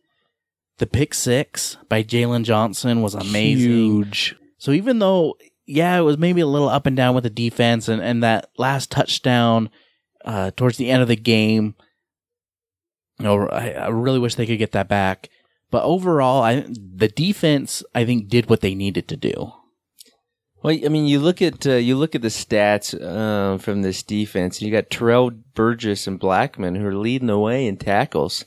The 0.76 0.86
pick 0.86 1.14
six 1.14 1.78
by 1.88 2.02
Jaylon 2.02 2.44
Johnson 2.44 3.00
was 3.00 3.14
amazing. 3.14 3.70
Huge. 3.70 4.36
So 4.58 4.72
even 4.72 4.98
though, 4.98 5.38
yeah, 5.66 5.96
it 5.96 6.02
was 6.02 6.18
maybe 6.18 6.40
a 6.40 6.46
little 6.46 6.68
up 6.68 6.86
and 6.86 6.96
down 6.96 7.14
with 7.14 7.24
the 7.24 7.30
defense 7.30 7.88
and, 7.88 8.02
and 8.02 8.22
that 8.22 8.50
last 8.58 8.90
touchdown 8.90 9.70
uh, 10.24 10.50
towards 10.56 10.76
the 10.76 10.90
end 10.90 11.02
of 11.02 11.08
the 11.08 11.16
game, 11.16 11.74
you 13.18 13.24
know, 13.24 13.48
I, 13.48 13.70
I 13.70 13.88
really 13.88 14.18
wish 14.18 14.34
they 14.34 14.46
could 14.46 14.58
get 14.58 14.72
that 14.72 14.88
back. 14.88 15.28
But 15.70 15.84
overall, 15.84 16.42
I 16.42 16.66
the 16.68 17.08
defense 17.08 17.82
I 17.94 18.04
think 18.04 18.28
did 18.28 18.50
what 18.50 18.60
they 18.60 18.74
needed 18.74 19.08
to 19.08 19.16
do. 19.16 19.52
Well, 20.62 20.78
I 20.84 20.88
mean, 20.88 21.06
you 21.06 21.18
look 21.18 21.40
at 21.40 21.66
uh, 21.66 21.74
you 21.74 21.96
look 21.96 22.14
at 22.14 22.22
the 22.22 22.28
stats 22.28 22.94
uh, 22.94 23.58
from 23.58 23.82
this 23.82 24.02
defense. 24.02 24.58
And 24.58 24.66
you 24.66 24.72
got 24.72 24.90
Terrell 24.90 25.30
Burgess 25.30 26.06
and 26.06 26.20
Blackmon 26.20 26.76
who 26.76 26.86
are 26.86 26.94
leading 26.94 27.28
the 27.28 27.38
way 27.38 27.66
in 27.66 27.78
tackles. 27.78 28.44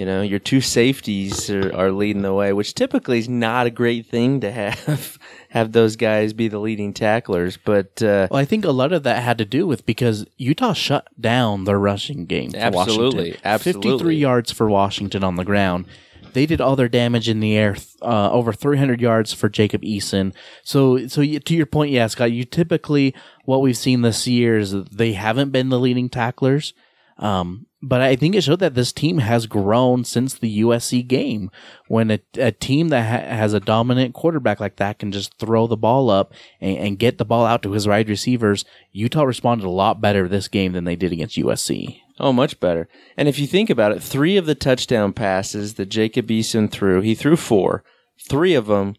You 0.00 0.06
know, 0.06 0.22
your 0.22 0.38
two 0.38 0.62
safeties 0.62 1.50
are, 1.50 1.76
are 1.76 1.92
leading 1.92 2.22
the 2.22 2.32
way, 2.32 2.54
which 2.54 2.72
typically 2.72 3.18
is 3.18 3.28
not 3.28 3.66
a 3.66 3.70
great 3.70 4.06
thing 4.06 4.40
to 4.40 4.50
have 4.50 5.18
have 5.50 5.72
those 5.72 5.96
guys 5.96 6.32
be 6.32 6.48
the 6.48 6.58
leading 6.58 6.94
tacklers. 6.94 7.58
But 7.58 8.02
uh, 8.02 8.26
well, 8.30 8.40
I 8.40 8.46
think 8.46 8.64
a 8.64 8.70
lot 8.70 8.94
of 8.94 9.02
that 9.02 9.22
had 9.22 9.36
to 9.36 9.44
do 9.44 9.66
with 9.66 9.84
because 9.84 10.24
Utah 10.38 10.72
shut 10.72 11.06
down 11.20 11.64
their 11.64 11.78
rushing 11.78 12.24
game. 12.24 12.52
Absolutely, 12.54 13.32
Washington. 13.32 13.40
absolutely, 13.44 13.82
fifty-three 13.82 14.16
yards 14.16 14.50
for 14.50 14.70
Washington 14.70 15.22
on 15.22 15.34
the 15.34 15.44
ground 15.44 15.84
they 16.32 16.46
did 16.46 16.60
all 16.60 16.76
their 16.76 16.88
damage 16.88 17.28
in 17.28 17.40
the 17.40 17.56
air, 17.56 17.76
uh, 18.02 18.30
over 18.30 18.52
300 18.52 19.00
yards 19.00 19.32
for 19.32 19.48
Jacob 19.48 19.82
Eason. 19.82 20.32
So, 20.62 21.08
so 21.08 21.22
you, 21.22 21.40
to 21.40 21.54
your 21.56 21.66
point, 21.66 21.90
yeah, 21.90 22.06
Scott, 22.06 22.30
you 22.30 22.44
typically, 22.44 23.16
what 23.46 23.62
we've 23.62 23.76
seen 23.76 24.02
this 24.02 24.28
year 24.28 24.56
is 24.56 24.72
they 24.84 25.14
haven't 25.14 25.50
been 25.50 25.70
the 25.70 25.80
leading 25.80 26.08
tacklers. 26.08 26.72
Um, 27.18 27.66
but 27.82 28.00
I 28.02 28.14
think 28.14 28.34
it 28.34 28.42
showed 28.42 28.60
that 28.60 28.74
this 28.74 28.92
team 28.92 29.18
has 29.18 29.46
grown 29.46 30.04
since 30.04 30.34
the 30.34 30.60
USC 30.60 31.06
game. 31.06 31.50
When 31.88 32.10
a, 32.10 32.20
a 32.36 32.52
team 32.52 32.88
that 32.88 33.02
ha- 33.02 33.34
has 33.34 33.54
a 33.54 33.60
dominant 33.60 34.14
quarterback 34.14 34.60
like 34.60 34.76
that 34.76 34.98
can 34.98 35.12
just 35.12 35.38
throw 35.38 35.66
the 35.66 35.76
ball 35.76 36.10
up 36.10 36.34
and, 36.60 36.76
and 36.76 36.98
get 36.98 37.16
the 37.18 37.24
ball 37.24 37.46
out 37.46 37.62
to 37.62 37.72
his 37.72 37.88
wide 37.88 38.08
receivers, 38.08 38.64
Utah 38.92 39.22
responded 39.22 39.64
a 39.64 39.70
lot 39.70 40.00
better 40.00 40.28
this 40.28 40.48
game 40.48 40.72
than 40.72 40.84
they 40.84 40.96
did 40.96 41.12
against 41.12 41.38
USC. 41.38 42.00
Oh, 42.18 42.34
much 42.34 42.60
better. 42.60 42.86
And 43.16 43.28
if 43.28 43.38
you 43.38 43.46
think 43.46 43.70
about 43.70 43.92
it, 43.92 44.02
three 44.02 44.36
of 44.36 44.44
the 44.44 44.54
touchdown 44.54 45.14
passes 45.14 45.74
that 45.74 45.86
Jacob 45.86 46.28
Eason 46.28 46.70
threw, 46.70 47.00
he 47.00 47.14
threw 47.14 47.36
four. 47.36 47.82
Three 48.28 48.52
of 48.54 48.66
them 48.66 48.96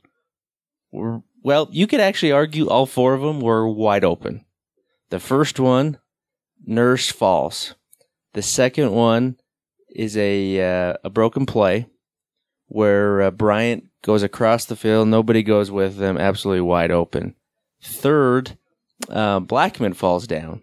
were 0.92 1.22
well, 1.44 1.68
you 1.72 1.88
could 1.88 2.00
actually 2.00 2.32
argue 2.32 2.68
all 2.68 2.86
four 2.86 3.14
of 3.14 3.22
them 3.22 3.42
were 3.42 3.68
wide 3.68 4.04
open. 4.04 4.46
The 5.10 5.20
first 5.20 5.60
one, 5.60 5.98
Nurse 6.66 7.12
falls. 7.12 7.74
The 8.34 8.42
second 8.42 8.92
one 8.92 9.38
is 9.90 10.16
a 10.16 10.62
uh, 10.62 10.94
a 11.04 11.10
broken 11.10 11.46
play 11.46 11.88
where 12.68 13.22
uh, 13.22 13.32
Bryant 13.32 13.86
goes 14.02 14.24
across 14.24 14.66
the 14.66 14.76
field, 14.76 15.08
nobody 15.08 15.44
goes 15.44 15.70
with 15.70 16.02
him. 16.02 16.18
absolutely 16.18 16.62
wide 16.62 16.92
open. 16.92 17.36
Third, 17.84 18.58
uh, 19.10 19.42
Blackmon 19.42 19.96
falls 19.96 20.28
down. 20.28 20.62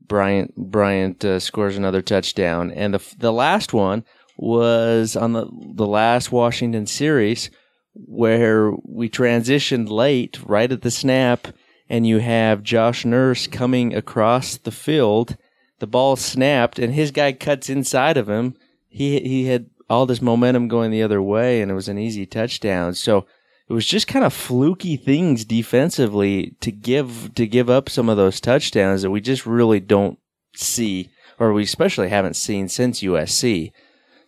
Bryant 0.00 0.54
Bryant 0.56 1.24
uh, 1.24 1.40
scores 1.40 1.76
another 1.76 2.02
touchdown, 2.02 2.70
and 2.70 2.94
the 2.94 3.14
the 3.18 3.32
last 3.32 3.72
one 3.72 4.04
was 4.36 5.16
on 5.16 5.32
the 5.32 5.46
the 5.74 5.86
last 5.86 6.32
Washington 6.32 6.86
series 6.86 7.50
where 7.94 8.72
we 8.84 9.08
transitioned 9.08 9.90
late, 9.90 10.38
right 10.44 10.72
at 10.72 10.82
the 10.82 10.90
snap, 10.90 11.48
and 11.88 12.06
you 12.06 12.18
have 12.18 12.62
Josh 12.62 13.04
Nurse 13.04 13.46
coming 13.46 13.94
across 13.94 14.56
the 14.56 14.70
field. 14.70 15.36
The 15.82 15.88
ball 15.88 16.14
snapped, 16.14 16.78
and 16.78 16.94
his 16.94 17.10
guy 17.10 17.32
cuts 17.32 17.68
inside 17.68 18.16
of 18.16 18.28
him. 18.28 18.54
He 18.88 19.18
he 19.18 19.46
had 19.46 19.66
all 19.90 20.06
this 20.06 20.22
momentum 20.22 20.68
going 20.68 20.92
the 20.92 21.02
other 21.02 21.20
way, 21.20 21.60
and 21.60 21.72
it 21.72 21.74
was 21.74 21.88
an 21.88 21.98
easy 21.98 22.24
touchdown. 22.24 22.94
So 22.94 23.26
it 23.68 23.72
was 23.72 23.84
just 23.84 24.06
kind 24.06 24.24
of 24.24 24.32
fluky 24.32 24.96
things 24.96 25.44
defensively 25.44 26.54
to 26.60 26.70
give 26.70 27.34
to 27.34 27.48
give 27.48 27.68
up 27.68 27.88
some 27.88 28.08
of 28.08 28.16
those 28.16 28.40
touchdowns 28.40 29.02
that 29.02 29.10
we 29.10 29.20
just 29.20 29.44
really 29.44 29.80
don't 29.80 30.20
see, 30.54 31.10
or 31.40 31.52
we 31.52 31.64
especially 31.64 32.10
haven't 32.10 32.36
seen 32.36 32.68
since 32.68 33.02
USC. 33.02 33.72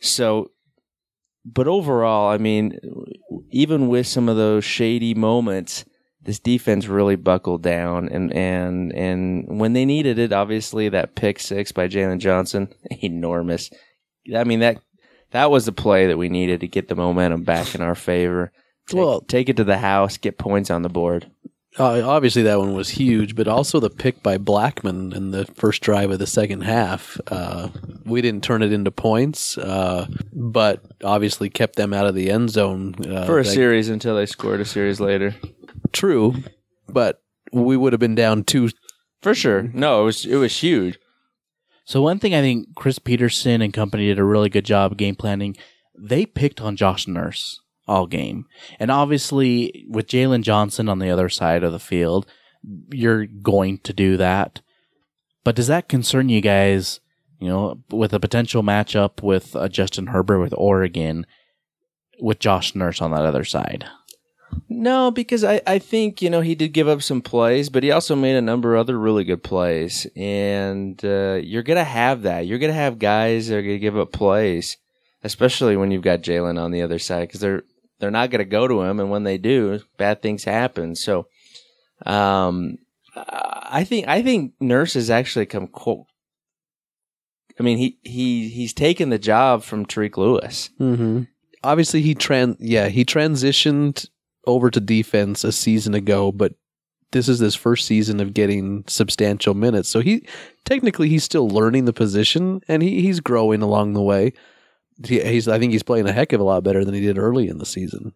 So, 0.00 0.50
but 1.44 1.68
overall, 1.68 2.32
I 2.32 2.38
mean, 2.38 2.80
even 3.52 3.86
with 3.86 4.08
some 4.08 4.28
of 4.28 4.36
those 4.36 4.64
shady 4.64 5.14
moments, 5.14 5.84
this 6.24 6.38
defense 6.38 6.86
really 6.86 7.16
buckled 7.16 7.62
down, 7.62 8.08
and 8.08 8.32
and 8.32 8.92
and 8.92 9.60
when 9.60 9.72
they 9.74 9.84
needed 9.84 10.18
it, 10.18 10.32
obviously 10.32 10.88
that 10.88 11.14
pick 11.14 11.38
six 11.38 11.72
by 11.72 11.86
Jaylon 11.88 12.18
Johnson, 12.18 12.68
enormous. 13.02 13.70
I 14.34 14.44
mean 14.44 14.60
that 14.60 14.78
that 15.30 15.50
was 15.50 15.66
the 15.66 15.72
play 15.72 16.06
that 16.06 16.18
we 16.18 16.28
needed 16.28 16.60
to 16.60 16.68
get 16.68 16.88
the 16.88 16.94
momentum 16.94 17.42
back 17.42 17.74
in 17.74 17.80
our 17.82 17.94
favor. 17.94 18.52
Take, 18.88 18.98
Well- 18.98 19.20
take 19.22 19.48
it 19.48 19.56
to 19.56 19.64
the 19.64 19.78
house, 19.78 20.16
get 20.16 20.38
points 20.38 20.70
on 20.70 20.82
the 20.82 20.88
board. 20.88 21.30
Uh, 21.76 22.02
obviously, 22.08 22.42
that 22.42 22.60
one 22.60 22.72
was 22.74 22.88
huge, 22.88 23.34
but 23.34 23.48
also 23.48 23.80
the 23.80 23.90
pick 23.90 24.22
by 24.22 24.38
Blackmon 24.38 25.12
in 25.12 25.32
the 25.32 25.44
first 25.56 25.82
drive 25.82 26.12
of 26.12 26.20
the 26.20 26.26
second 26.26 26.60
half. 26.60 27.18
Uh, 27.26 27.68
we 28.04 28.22
didn't 28.22 28.44
turn 28.44 28.62
it 28.62 28.72
into 28.72 28.92
points, 28.92 29.58
uh, 29.58 30.06
but 30.32 30.84
obviously 31.02 31.50
kept 31.50 31.74
them 31.74 31.92
out 31.92 32.06
of 32.06 32.14
the 32.14 32.30
end 32.30 32.50
zone 32.50 32.94
uh, 33.04 33.26
For 33.26 33.40
a 33.40 33.44
series 33.44 33.88
until 33.88 34.14
they 34.14 34.26
scored 34.26 34.60
a 34.60 34.64
series 34.64 35.00
later. 35.00 35.34
True, 35.94 36.34
but 36.88 37.22
we 37.52 37.76
would 37.76 37.92
have 37.92 38.00
been 38.00 38.16
down 38.16 38.44
two. 38.44 38.70
For 39.22 39.34
sure. 39.34 39.62
No, 39.62 40.02
it 40.02 40.04
was 40.04 40.26
it 40.26 40.36
was 40.36 40.58
huge. 40.58 40.98
So 41.86 42.02
one 42.02 42.18
thing 42.18 42.34
I 42.34 42.40
think 42.40 42.74
Chris 42.74 42.98
Petersen 42.98 43.62
and 43.62 43.72
company 43.72 44.06
did 44.06 44.18
a 44.18 44.24
really 44.24 44.48
good 44.48 44.64
job 44.64 44.92
of 44.92 44.98
game 44.98 45.14
planning. 45.14 45.56
They 45.96 46.26
picked 46.26 46.60
on 46.60 46.76
Josh 46.76 47.06
Nurse 47.06 47.60
all 47.86 48.06
game, 48.06 48.46
and 48.80 48.90
obviously 48.90 49.86
with 49.88 50.08
Jaylon 50.08 50.42
Johnson 50.42 50.88
on 50.88 50.98
the 50.98 51.10
other 51.10 51.28
side 51.28 51.62
of 51.62 51.72
the 51.72 51.78
field, 51.78 52.26
you're 52.90 53.26
going 53.26 53.78
to 53.78 53.92
do 53.92 54.16
that. 54.16 54.60
But 55.44 55.54
does 55.54 55.68
that 55.68 55.88
concern 55.88 56.28
you 56.28 56.40
guys? 56.40 57.00
You 57.38 57.48
know, 57.48 57.82
with 57.90 58.12
a 58.14 58.20
potential 58.20 58.62
matchup 58.62 59.22
with 59.22 59.54
uh, 59.54 59.68
Justin 59.68 60.08
Herbert 60.08 60.40
with 60.40 60.54
Oregon, 60.56 61.26
with 62.20 62.38
Josh 62.38 62.74
Nurse 62.74 63.00
on 63.02 63.10
that 63.10 63.26
other 63.26 63.44
side. 63.44 63.86
No, 64.76 65.10
because 65.10 65.44
I, 65.44 65.60
I 65.66 65.78
think, 65.78 66.20
you 66.20 66.30
know, 66.30 66.40
he 66.40 66.54
did 66.54 66.72
give 66.72 66.88
up 66.88 67.02
some 67.02 67.22
plays, 67.22 67.68
but 67.68 67.82
he 67.82 67.90
also 67.90 68.16
made 68.16 68.36
a 68.36 68.42
number 68.42 68.74
of 68.74 68.80
other 68.80 68.98
really 68.98 69.24
good 69.24 69.42
plays. 69.42 70.06
And 70.16 71.02
uh, 71.04 71.40
you're 71.42 71.62
going 71.62 71.78
to 71.78 71.84
have 71.84 72.22
that. 72.22 72.46
You're 72.46 72.58
going 72.58 72.72
to 72.72 72.78
have 72.78 72.98
guys 72.98 73.48
that 73.48 73.56
are 73.56 73.62
going 73.62 73.76
to 73.76 73.78
give 73.78 73.96
up 73.96 74.12
plays, 74.12 74.76
especially 75.22 75.76
when 75.76 75.90
you've 75.90 76.02
got 76.02 76.22
Jaylon 76.22 76.60
on 76.60 76.70
the 76.70 76.82
other 76.82 76.98
side, 76.98 77.28
because 77.28 77.40
they're, 77.40 77.62
they're 77.98 78.10
not 78.10 78.30
going 78.30 78.40
to 78.40 78.44
go 78.44 78.66
to 78.66 78.82
him. 78.82 79.00
And 79.00 79.10
when 79.10 79.24
they 79.24 79.38
do, 79.38 79.80
bad 79.96 80.22
things 80.22 80.44
happen. 80.44 80.94
So, 80.96 81.28
um, 82.04 82.78
I 83.16 83.84
think, 83.84 84.08
I 84.08 84.22
think 84.22 84.54
Nurse 84.60 84.94
has 84.94 85.10
actually 85.10 85.46
come, 85.46 85.68
co- 85.68 86.06
I 87.58 87.62
mean, 87.62 87.78
he, 87.78 87.98
he, 88.02 88.48
he's 88.48 88.72
taken 88.72 89.10
the 89.10 89.18
job 89.18 89.62
from 89.62 89.86
Tareke 89.86 90.16
Lewis. 90.16 90.70
Mm-hmm. 90.80 91.22
Obviously, 91.62 92.02
he 92.02 92.14
tran 92.14 92.56
yeah 92.60 92.88
he 92.88 93.06
transitioned 93.06 94.06
over 94.46 94.70
to 94.70 94.80
defense 94.80 95.44
a 95.44 95.52
season 95.52 95.94
ago, 95.94 96.32
but 96.32 96.54
this 97.12 97.28
is 97.28 97.38
his 97.38 97.54
first 97.54 97.86
season 97.86 98.20
of 98.20 98.34
getting 98.34 98.84
substantial 98.86 99.54
minutes. 99.54 99.88
So 99.88 100.00
he 100.00 100.26
technically 100.64 101.08
he's 101.08 101.24
still 101.24 101.48
learning 101.48 101.84
the 101.84 101.92
position 101.92 102.60
and 102.68 102.82
he, 102.82 103.00
he's 103.02 103.20
growing 103.20 103.62
along 103.62 103.94
the 103.94 104.02
way. 104.02 104.32
He, 105.04 105.20
he's 105.20 105.48
I 105.48 105.58
think 105.58 105.72
he's 105.72 105.82
playing 105.82 106.08
a 106.08 106.12
heck 106.12 106.32
of 106.32 106.40
a 106.40 106.44
lot 106.44 106.64
better 106.64 106.84
than 106.84 106.94
he 106.94 107.00
did 107.00 107.18
early 107.18 107.48
in 107.48 107.58
the 107.58 107.66
season. 107.66 108.12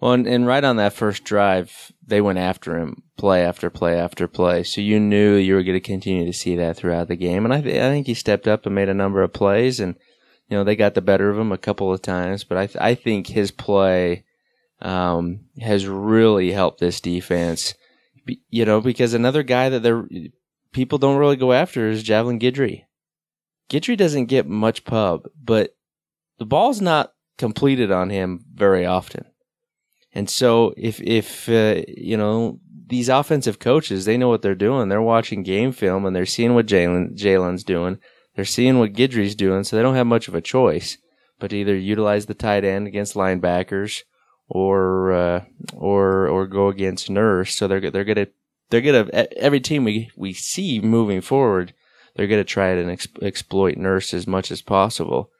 Well, 0.00 0.12
and, 0.12 0.26
and 0.26 0.46
right 0.46 0.62
on 0.62 0.76
that 0.76 0.92
first 0.92 1.24
drive, 1.24 1.90
they 2.06 2.20
went 2.20 2.38
after 2.38 2.76
him, 2.76 3.02
play 3.16 3.42
after 3.42 3.70
play 3.70 3.98
after 3.98 4.28
play. 4.28 4.62
So 4.62 4.82
you 4.82 5.00
knew 5.00 5.36
you 5.36 5.54
were 5.54 5.62
going 5.62 5.76
to 5.76 5.80
continue 5.80 6.26
to 6.26 6.34
see 6.34 6.54
that 6.56 6.76
throughout 6.76 7.08
the 7.08 7.16
game. 7.16 7.46
And 7.46 7.54
I, 7.54 7.62
th- 7.62 7.80
I 7.80 7.88
think 7.88 8.06
he 8.06 8.12
stepped 8.12 8.46
up 8.46 8.66
and 8.66 8.74
made 8.74 8.90
a 8.90 8.94
number 8.94 9.22
of 9.22 9.32
plays, 9.32 9.80
and 9.80 9.94
you 10.48 10.56
know 10.56 10.64
they 10.64 10.76
got 10.76 10.94
the 10.94 11.00
better 11.00 11.30
of 11.30 11.38
him 11.38 11.50
a 11.50 11.58
couple 11.58 11.92
of 11.92 12.02
times. 12.02 12.44
But 12.44 12.58
I 12.58 12.66
th- 12.66 12.82
I 12.82 12.94
think 12.94 13.28
his 13.28 13.50
play 13.50 14.25
um, 14.80 15.40
has 15.60 15.86
really 15.86 16.52
helped 16.52 16.80
this 16.80 17.00
defense. 17.00 17.74
You 18.50 18.64
know, 18.64 18.80
because 18.80 19.14
another 19.14 19.42
guy 19.42 19.68
that 19.68 19.82
they're 19.82 20.06
people 20.72 20.98
don't 20.98 21.18
really 21.18 21.36
go 21.36 21.52
after 21.52 21.88
is 21.88 22.02
Javelin 22.02 22.40
Guidry. 22.40 22.84
Guidry 23.70 23.96
doesn't 23.96 24.26
get 24.26 24.46
much 24.46 24.84
pub, 24.84 25.22
but 25.42 25.76
the 26.38 26.44
ball's 26.44 26.80
not 26.80 27.12
completed 27.38 27.90
on 27.90 28.10
him 28.10 28.44
very 28.52 28.84
often. 28.84 29.24
And 30.12 30.28
so 30.28 30.74
if 30.76 31.00
if 31.00 31.48
uh, 31.48 31.82
you 31.88 32.16
know 32.16 32.58
these 32.88 33.08
offensive 33.08 33.58
coaches, 33.58 34.04
they 34.04 34.16
know 34.16 34.28
what 34.28 34.42
they're 34.42 34.54
doing. 34.54 34.88
They're 34.88 35.02
watching 35.02 35.42
game 35.42 35.72
film 35.72 36.04
and 36.04 36.16
they're 36.16 36.26
seeing 36.26 36.54
what 36.54 36.66
Jaylon 36.66 37.16
Jaylon's 37.16 37.64
doing. 37.64 37.98
They're 38.34 38.44
seeing 38.44 38.78
what 38.78 38.92
Guidry's 38.92 39.34
doing, 39.34 39.64
so 39.64 39.76
they 39.76 39.82
don't 39.82 39.94
have 39.94 40.06
much 40.06 40.28
of 40.28 40.34
a 40.34 40.40
choice 40.40 40.98
but 41.38 41.50
to 41.50 41.56
either 41.56 41.76
utilize 41.76 42.26
the 42.26 42.34
tight 42.34 42.64
end 42.64 42.86
against 42.86 43.14
linebackers 43.14 44.02
or 44.48 45.12
uh, 45.12 45.44
or 45.74 46.28
or 46.28 46.46
go 46.46 46.68
against 46.68 47.10
Nurse. 47.10 47.54
So 47.54 47.68
they're 47.68 47.90
they're 47.90 48.04
gonna 48.04 48.28
they're 48.70 48.80
gonna 48.80 49.08
every 49.36 49.60
team 49.60 49.84
we 49.84 50.10
we 50.16 50.32
see 50.32 50.80
moving 50.80 51.20
forward, 51.20 51.72
they're 52.14 52.26
gonna 52.26 52.44
try 52.44 52.74
to 52.74 52.90
ex- 52.90 53.08
exploit 53.22 53.76
Nurse 53.76 54.14
as 54.14 54.26
much 54.26 54.50
as 54.50 54.62
possible. 54.62 55.30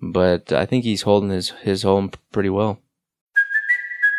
But 0.00 0.52
I 0.52 0.66
think 0.66 0.84
he's 0.84 1.02
holding 1.02 1.30
his 1.30 1.50
his 1.50 1.82
home 1.82 2.10
pretty 2.32 2.50
well. 2.50 2.80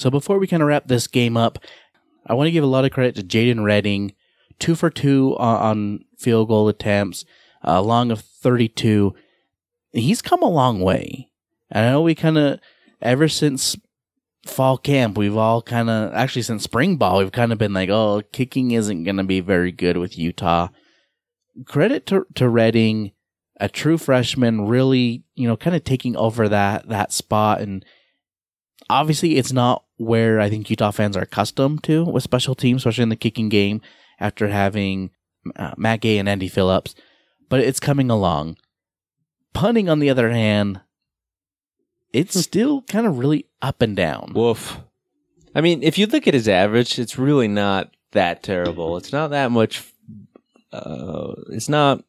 So 0.00 0.10
before 0.10 0.38
we 0.38 0.46
kind 0.46 0.62
of 0.62 0.68
wrap 0.68 0.88
this 0.88 1.06
game 1.06 1.36
up, 1.36 1.58
I 2.26 2.32
want 2.32 2.46
to 2.46 2.52
give 2.52 2.64
a 2.64 2.66
lot 2.66 2.86
of 2.86 2.90
credit 2.90 3.16
to 3.16 3.22
Jadon 3.22 3.62
Redding, 3.62 4.14
two 4.58 4.74
for 4.74 4.88
two 4.88 5.36
on, 5.36 6.06
field 6.18 6.48
goal 6.48 6.68
attempts, 6.68 7.26
a 7.60 7.82
long 7.82 8.10
of 8.10 8.22
32. 8.22 9.14
He's 9.92 10.22
come 10.22 10.42
a 10.42 10.48
long 10.48 10.80
way. 10.80 11.28
And 11.70 11.84
I 11.84 11.90
know 11.90 12.00
we 12.00 12.14
kind 12.14 12.38
of, 12.38 12.60
ever 13.02 13.28
since 13.28 13.76
fall 14.46 14.78
camp, 14.78 15.18
we've 15.18 15.36
all 15.36 15.60
kind 15.60 15.90
of, 15.90 16.14
actually 16.14 16.42
since 16.42 16.62
spring 16.62 16.96
ball, 16.96 17.18
we've 17.18 17.30
kind 17.30 17.52
of 17.52 17.58
been 17.58 17.74
like, 17.74 17.90
oh, 17.90 18.22
kicking 18.32 18.70
isn't 18.70 19.04
going 19.04 19.18
to 19.18 19.24
be 19.24 19.40
very 19.40 19.70
good 19.70 19.98
with 19.98 20.16
Utah. 20.16 20.68
Credit 21.66 22.06
to, 22.06 22.26
to 22.36 22.48
Redding, 22.48 23.12
a 23.58 23.68
true 23.68 23.98
freshman, 23.98 24.66
really, 24.66 25.24
you 25.34 25.46
know, 25.46 25.58
kind 25.58 25.76
of 25.76 25.84
taking 25.84 26.16
over 26.16 26.48
that, 26.48 26.88
that 26.88 27.12
spot 27.12 27.60
and, 27.60 27.84
obviously 28.90 29.36
it's 29.36 29.52
not 29.52 29.84
where 29.96 30.40
I 30.40 30.48
think 30.50 30.68
Utah 30.70 30.90
fans 30.90 31.16
are 31.16 31.22
accustomed 31.22 31.82
to 31.84 32.04
with 32.04 32.22
special 32.22 32.54
teams, 32.54 32.80
especially 32.82 33.02
in 33.04 33.08
the 33.08 33.16
kicking 33.16 33.48
game 33.48 33.80
after 34.18 34.48
having 34.48 35.10
uh, 35.56 35.72
Matt 35.76 36.00
Gay 36.00 36.18
and 36.18 36.28
Andy 36.28 36.48
Phillips, 36.48 36.94
but 37.48 37.60
it's 37.60 37.80
coming 37.80 38.10
along. 38.10 38.56
Punting, 39.52 39.88
on 39.88 39.98
the 39.98 40.10
other 40.10 40.30
hand, 40.30 40.80
it's 42.12 42.38
still 42.38 42.82
kind 42.82 43.06
of 43.06 43.18
really 43.18 43.46
up 43.62 43.82
and 43.82 43.96
down. 43.96 44.32
Woof. 44.34 44.78
I 45.54 45.60
mean, 45.60 45.82
if 45.82 45.98
you 45.98 46.06
look 46.06 46.28
at 46.28 46.34
his 46.34 46.48
average, 46.48 46.98
it's 46.98 47.18
really 47.18 47.48
not 47.48 47.90
that 48.12 48.42
terrible. 48.42 48.96
It's 48.96 49.12
not 49.12 49.30
that 49.30 49.50
much. 49.50 49.82
Uh, 50.72 51.34
it's 51.50 51.68
not 51.68 52.04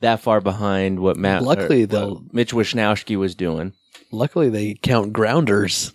that 0.00 0.20
far 0.20 0.40
behind 0.40 1.00
what 1.00 1.16
Matt. 1.16 1.42
Luckily, 1.42 1.82
or 1.82 1.86
they'll- 1.86 2.14
what 2.14 2.34
Mitch 2.34 2.52
Wishnowsky 2.52 3.16
was 3.16 3.34
doing. 3.34 3.72
Luckily, 4.12 4.48
they 4.48 4.74
count 4.74 5.12
grounders 5.12 5.92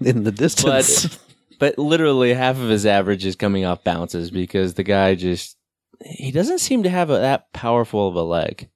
in 0.00 0.24
the 0.24 0.32
distance. 0.32 1.06
But 1.06 1.18
but 1.58 1.78
literally 1.78 2.34
half 2.34 2.56
of 2.56 2.68
his 2.68 2.86
average 2.86 3.24
is 3.24 3.36
coming 3.36 3.64
off 3.64 3.84
bounces 3.84 4.30
because 4.30 4.74
the 4.74 4.82
guy 4.82 5.14
just 5.14 5.56
he 6.04 6.30
doesn't 6.30 6.58
seem 6.58 6.82
to 6.82 6.90
have 6.90 7.10
a, 7.10 7.18
that 7.18 7.52
powerful 7.52 8.08
of 8.08 8.14
a 8.14 8.22
leg. 8.22 8.68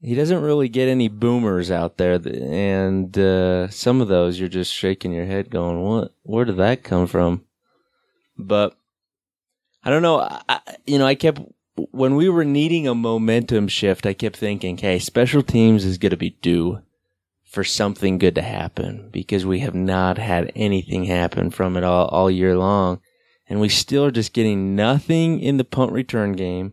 He 0.00 0.14
doesn't 0.14 0.42
really 0.42 0.68
get 0.68 0.88
any 0.88 1.08
boomers 1.08 1.70
out 1.70 1.96
there, 1.96 2.20
and 2.26 3.16
uh, 3.16 3.68
some 3.68 4.02
of 4.02 4.08
those 4.08 4.38
you're 4.38 4.50
just 4.50 4.72
shaking 4.72 5.12
your 5.12 5.24
head, 5.24 5.50
going, 5.50 5.80
"What? 5.80 6.12
Where 6.24 6.44
did 6.44 6.58
that 6.58 6.84
come 6.84 7.06
from?" 7.06 7.44
But 8.36 8.76
I 9.82 9.90
don't 9.90 10.02
know. 10.02 10.20
I, 10.20 10.60
you 10.84 10.98
know, 10.98 11.06
I 11.06 11.14
kept 11.14 11.40
when 11.90 12.16
we 12.16 12.28
were 12.28 12.44
needing 12.44 12.86
a 12.86 12.94
momentum 12.94 13.66
shift, 13.68 14.04
I 14.04 14.12
kept 14.12 14.36
thinking, 14.36 14.76
"Hey, 14.76 14.98
special 14.98 15.42
teams 15.42 15.86
is 15.86 15.96
going 15.96 16.10
to 16.10 16.18
be 16.18 16.36
due." 16.42 16.82
For 17.54 17.62
something 17.64 18.18
good 18.18 18.34
to 18.34 18.42
happen 18.42 19.08
because 19.12 19.46
we 19.46 19.60
have 19.60 19.74
not 19.76 20.18
had 20.18 20.50
anything 20.56 21.04
happen 21.04 21.50
from 21.50 21.76
it 21.76 21.84
all, 21.84 22.08
all 22.08 22.28
year 22.30 22.56
long. 22.56 23.00
And 23.48 23.60
we 23.60 23.68
still 23.68 24.04
are 24.06 24.10
just 24.10 24.32
getting 24.32 24.74
nothing 24.74 25.38
in 25.38 25.56
the 25.56 25.64
punt 25.64 25.92
return 25.92 26.32
game. 26.32 26.72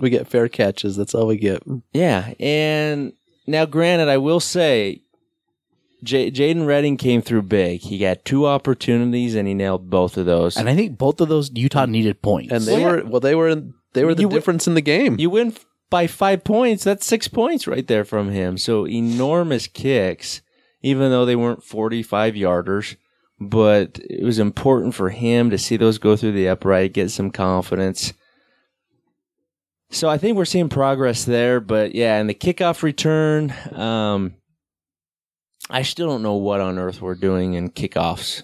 we 0.00 0.10
get 0.10 0.26
fair 0.26 0.48
catches. 0.48 0.96
That's 0.96 1.14
all 1.14 1.26
we 1.28 1.36
get. 1.36 1.62
Yeah. 1.92 2.32
And 2.40 3.12
now, 3.46 3.66
granted, 3.66 4.08
I 4.08 4.16
will 4.16 4.40
say 4.40 5.02
J- 6.02 6.30
Jadon 6.30 6.66
Redding 6.66 6.96
came 6.96 7.20
through 7.22 7.42
big. 7.42 7.80
He 7.82 7.98
got 7.98 8.24
two 8.24 8.46
opportunities 8.46 9.34
and 9.34 9.46
he 9.46 9.54
nailed 9.54 9.90
both 9.90 10.16
of 10.16 10.26
those. 10.26 10.56
And 10.56 10.68
I 10.68 10.74
think 10.74 10.96
both 10.98 11.20
of 11.20 11.28
those 11.28 11.50
Utah 11.54 11.86
needed 11.86 12.22
points. 12.22 12.52
And 12.52 12.64
they 12.64 12.82
Well, 12.82 12.96
were 12.96 13.04
well. 13.04 13.20
They 13.20 13.34
were 13.34 13.48
in, 13.48 13.74
they 13.92 14.04
were 14.04 14.14
the 14.14 14.22
You 14.22 14.28
w- 14.28 14.38
difference 14.40 14.66
in 14.66 14.74
the 14.74 14.80
game. 14.80 15.16
you 15.20 15.28
win 15.30 15.48
f- 15.48 15.66
by 15.90 16.06
five 16.06 16.44
points. 16.44 16.84
That's 16.84 17.04
six 17.04 17.28
points 17.28 17.66
right 17.66 17.86
there 17.86 18.04
from 18.04 18.30
him. 18.30 18.56
So 18.56 18.86
enormous 18.86 19.66
kicks, 19.66 20.40
even 20.80 21.10
though 21.10 21.26
they 21.26 21.36
weren't 21.36 21.64
45 21.64 22.34
yarders. 22.34 22.96
But 23.40 23.98
it 24.08 24.24
was 24.24 24.38
important 24.38 24.94
for 24.94 25.10
him 25.10 25.50
to 25.50 25.58
see 25.58 25.76
those 25.76 25.98
go 25.98 26.14
through 26.16 26.32
the 26.32 26.48
upright, 26.48 26.92
get 26.92 27.10
some 27.10 27.30
confidence. 27.30 28.12
So 29.90 30.08
I 30.08 30.18
think 30.18 30.36
we're 30.36 30.44
seeing 30.44 30.68
progress 30.68 31.24
there. 31.24 31.58
But 31.58 31.94
yeah, 31.94 32.18
and 32.18 32.28
the 32.28 32.34
kickoff 32.34 32.82
return, 32.82 33.52
um, 33.72 34.34
I 35.68 35.82
still 35.82 36.08
don't 36.08 36.22
know 36.22 36.34
what 36.34 36.60
on 36.60 36.78
earth 36.78 37.00
we're 37.00 37.14
doing 37.14 37.54
in 37.54 37.70
kickoffs. 37.70 38.42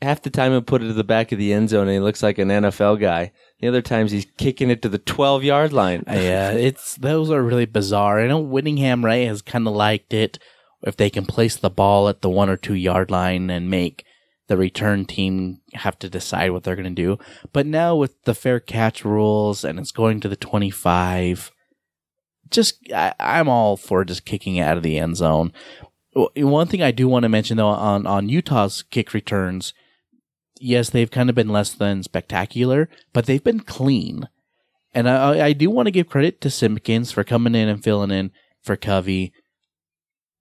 Half 0.00 0.22
the 0.22 0.30
time 0.30 0.52
I 0.54 0.60
put 0.60 0.82
it 0.82 0.88
to 0.88 0.92
the 0.92 1.04
back 1.04 1.32
of 1.32 1.38
the 1.38 1.52
end 1.52 1.70
zone 1.70 1.88
and 1.88 1.92
he 1.92 2.00
looks 2.00 2.22
like 2.22 2.38
an 2.38 2.48
NFL 2.48 3.00
guy. 3.00 3.32
The 3.60 3.68
other 3.68 3.82
times 3.82 4.10
he's 4.10 4.26
kicking 4.36 4.70
it 4.70 4.82
to 4.82 4.88
the 4.88 4.98
12 4.98 5.44
yard 5.44 5.72
line. 5.72 6.04
yeah, 6.06 6.50
it's 6.50 6.94
those 6.96 7.30
are 7.30 7.42
really 7.42 7.64
bizarre. 7.64 8.20
I 8.20 8.26
know 8.26 8.38
Whittingham 8.38 9.04
Ray 9.04 9.24
has 9.24 9.40
kind 9.40 9.66
of 9.66 9.74
liked 9.74 10.12
it 10.12 10.38
if 10.82 10.96
they 10.96 11.08
can 11.08 11.24
place 11.24 11.56
the 11.56 11.70
ball 11.70 12.08
at 12.08 12.20
the 12.20 12.30
one 12.30 12.50
or 12.50 12.56
two 12.56 12.74
yard 12.74 13.10
line 13.10 13.48
and 13.48 13.70
make 13.70 14.04
the 14.48 14.56
return 14.56 15.04
team 15.04 15.60
have 15.74 15.98
to 15.98 16.08
decide 16.08 16.50
what 16.50 16.62
they're 16.62 16.76
going 16.76 16.94
to 16.94 17.02
do. 17.02 17.18
But 17.52 17.66
now 17.66 17.96
with 17.96 18.22
the 18.24 18.34
fair 18.34 18.60
catch 18.60 19.04
rules 19.04 19.64
and 19.64 19.78
it's 19.78 19.90
going 19.90 20.20
to 20.20 20.28
the 20.28 20.36
25, 20.36 21.50
just 22.50 22.78
I, 22.94 23.14
I'm 23.18 23.48
all 23.48 23.76
for 23.76 24.04
just 24.04 24.24
kicking 24.24 24.56
it 24.56 24.62
out 24.62 24.76
of 24.76 24.82
the 24.82 24.98
end 24.98 25.16
zone. 25.16 25.52
One 26.14 26.68
thing 26.68 26.82
I 26.82 26.92
do 26.92 27.08
want 27.08 27.24
to 27.24 27.28
mention 27.28 27.56
though 27.56 27.68
on 27.68 28.06
on 28.06 28.28
Utah's 28.28 28.82
kick 28.82 29.12
returns, 29.12 29.74
yes, 30.60 30.90
they've 30.90 31.10
kind 31.10 31.28
of 31.28 31.34
been 31.34 31.48
less 31.48 31.72
than 31.72 32.02
spectacular, 32.02 32.88
but 33.12 33.26
they've 33.26 33.42
been 33.42 33.60
clean. 33.60 34.28
And 34.94 35.08
I, 35.08 35.46
I 35.46 35.52
do 35.52 35.70
want 35.70 35.86
to 35.86 35.92
give 35.92 36.08
credit 36.08 36.40
to 36.40 36.50
Simpkins 36.50 37.12
for 37.12 37.24
coming 37.24 37.54
in 37.54 37.68
and 37.68 37.82
filling 37.82 38.10
in 38.10 38.30
for 38.62 38.76
Covey. 38.76 39.32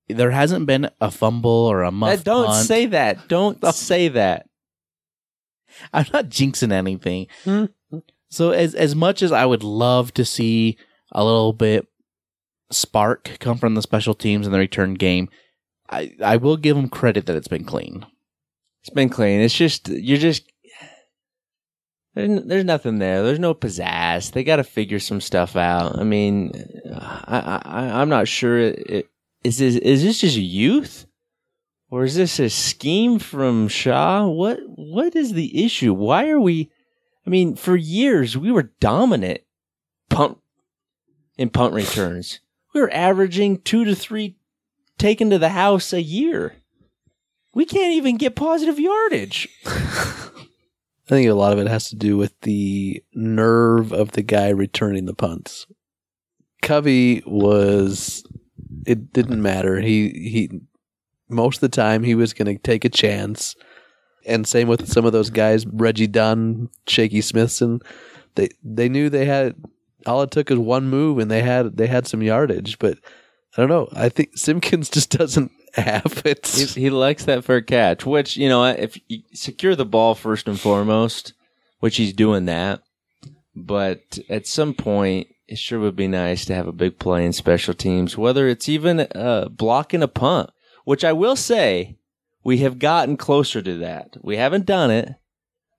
There 0.07 0.31
hasn't 0.31 0.65
been 0.65 0.89
a 1.01 1.11
fumble 1.11 1.49
or 1.49 1.83
a 1.83 1.91
muff. 1.91 2.23
Don't 2.23 2.47
punt. 2.47 2.65
say 2.65 2.85
that. 2.87 3.27
Don't 3.27 3.63
say 3.73 4.07
that. 4.09 4.47
I'm 5.91 6.05
not 6.13 6.29
jinxing 6.29 6.71
anything. 6.71 7.27
Hmm. 7.43 7.65
So 8.29 8.51
as 8.51 8.75
as 8.75 8.95
much 8.95 9.21
as 9.21 9.31
I 9.31 9.45
would 9.45 9.63
love 9.63 10.13
to 10.13 10.25
see 10.25 10.77
a 11.11 11.23
little 11.23 11.53
bit 11.53 11.87
spark 12.71 13.37
come 13.39 13.57
from 13.57 13.75
the 13.75 13.81
special 13.81 14.13
teams 14.13 14.45
in 14.45 14.53
the 14.53 14.59
return 14.59 14.93
game, 14.93 15.29
I 15.89 16.13
I 16.23 16.37
will 16.37 16.57
give 16.57 16.75
them 16.75 16.89
credit 16.89 17.25
that 17.25 17.35
it's 17.35 17.47
been 17.47 17.65
clean. 17.65 18.05
It's 18.85 18.93
been 18.93 19.09
clean. 19.09 19.39
It's 19.39 19.55
just 19.55 19.89
you're 19.89 20.19
just 20.19 20.43
there's, 22.13 22.63
nothing 22.63 22.99
there. 22.99 23.23
There's 23.23 23.39
no 23.39 23.55
pizzazz. 23.55 24.31
They 24.31 24.43
got 24.43 24.57
to 24.57 24.63
figure 24.63 24.99
some 24.99 25.19
stuff 25.19 25.55
out. 25.55 25.97
I 25.97 26.03
mean, 26.03 26.51
I, 26.93 27.61
I 27.65 28.01
I'm 28.01 28.09
not 28.09 28.27
sure. 28.27 28.59
It, 28.59 28.79
it, 28.87 29.09
is 29.43 29.57
this 29.57 29.75
is 29.77 30.03
this 30.03 30.21
just 30.21 30.37
youth, 30.37 31.07
or 31.89 32.03
is 32.03 32.13
this 32.13 32.39
a 32.39 32.47
scheme 32.47 33.17
from 33.17 33.69
Shah? 33.69 34.27
What 34.27 34.59
what 34.67 35.15
is 35.15 35.33
the 35.33 35.65
issue? 35.65 35.91
Why 35.91 36.29
are 36.29 36.39
we? 36.39 36.69
I 37.25 37.31
mean, 37.31 37.55
for 37.55 37.75
years 37.75 38.37
we 38.37 38.51
were 38.51 38.71
dominant 38.79 39.41
punt 40.11 40.37
in 41.39 41.49
punt 41.49 41.73
returns. 41.73 42.39
We 42.75 42.81
were 42.81 42.93
averaging 42.93 43.61
two 43.61 43.83
to 43.83 43.95
three 43.95 44.37
taken 44.99 45.31
to 45.31 45.39
the 45.39 45.49
house 45.49 45.91
a 45.91 46.03
year. 46.03 46.57
We 47.55 47.65
can't 47.65 47.93
even 47.93 48.17
get 48.17 48.35
positive 48.35 48.79
yardage. 48.79 49.47
I 49.65 51.09
think 51.09 51.29
a 51.29 51.33
lot 51.33 51.53
of 51.53 51.59
it 51.59 51.67
has 51.67 51.89
to 51.89 51.95
do 51.95 52.17
with 52.17 52.39
the 52.41 53.01
nerve 53.13 53.93
of 53.93 54.11
the 54.11 54.21
guy 54.21 54.49
returning 54.49 55.05
the 55.05 55.13
punts. 55.13 55.65
Covey 56.61 57.23
was 57.25 58.23
it 58.85 59.13
didn't 59.13 59.41
matter. 59.41 59.79
He 59.79 60.09
he 60.09 60.61
most 61.29 61.57
of 61.57 61.61
the 61.61 61.69
time 61.69 62.03
he 62.03 62.15
was 62.15 62.33
going 62.33 62.53
to 62.53 62.61
take 62.61 62.85
a 62.85 62.89
chance. 62.89 63.55
And 64.25 64.47
same 64.47 64.67
with 64.67 64.91
some 64.91 65.05
of 65.05 65.11
those 65.11 65.29
guys, 65.29 65.65
Reggie 65.67 66.07
Dunn, 66.07 66.69
Shaky 66.87 67.21
Smithson. 67.21 67.81
They 68.35 68.49
they 68.63 68.89
knew 68.89 69.09
they 69.09 69.25
had 69.25 69.55
all 70.05 70.21
it 70.23 70.31
took 70.31 70.51
is 70.51 70.57
one 70.57 70.89
move 70.89 71.19
and 71.19 71.29
they 71.29 71.41
had 71.41 71.77
they 71.77 71.87
had 71.87 72.07
some 72.07 72.21
yardage, 72.21 72.79
but 72.79 72.97
I 73.55 73.61
don't 73.61 73.69
know. 73.69 73.87
I 73.93 74.09
think 74.09 74.37
Simpkins 74.37 74.89
just 74.91 75.11
doesn't 75.11 75.51
He, 76.55 76.65
he 76.65 76.89
likes 76.89 77.25
that 77.25 77.43
fair 77.43 77.61
catch, 77.61 78.05
which, 78.05 78.37
you 78.37 78.49
know, 78.49 78.65
if 78.65 78.97
you 79.07 79.23
secure 79.33 79.75
the 79.75 79.85
ball 79.85 80.15
first 80.15 80.47
and 80.47 80.59
foremost, 80.59 81.33
which 81.79 81.97
he's 81.97 82.13
doing 82.13 82.45
that. 82.45 82.81
But 83.55 84.19
at 84.29 84.47
some 84.47 84.73
point, 84.73 85.27
it 85.47 85.57
sure 85.57 85.79
would 85.79 85.95
be 85.95 86.07
nice 86.07 86.45
to 86.45 86.55
have 86.55 86.67
a 86.67 86.73
big 86.73 86.99
play 86.99 87.25
in 87.25 87.33
special 87.33 87.73
teams, 87.73 88.17
whether 88.17 88.47
it's 88.47 88.67
even 88.67 89.01
uh, 89.13 89.49
blocking 89.49 90.03
a 90.03 90.07
punt, 90.07 90.49
which 90.83 91.03
I 91.03 91.13
will 91.13 91.35
say 91.35 91.97
we 92.43 92.59
have 92.59 92.79
gotten 92.79 93.17
closer 93.17 93.61
to 93.61 93.77
that. 93.77 94.17
We 94.21 94.37
haven't 94.37 94.65
done 94.65 94.91
it, 94.91 95.15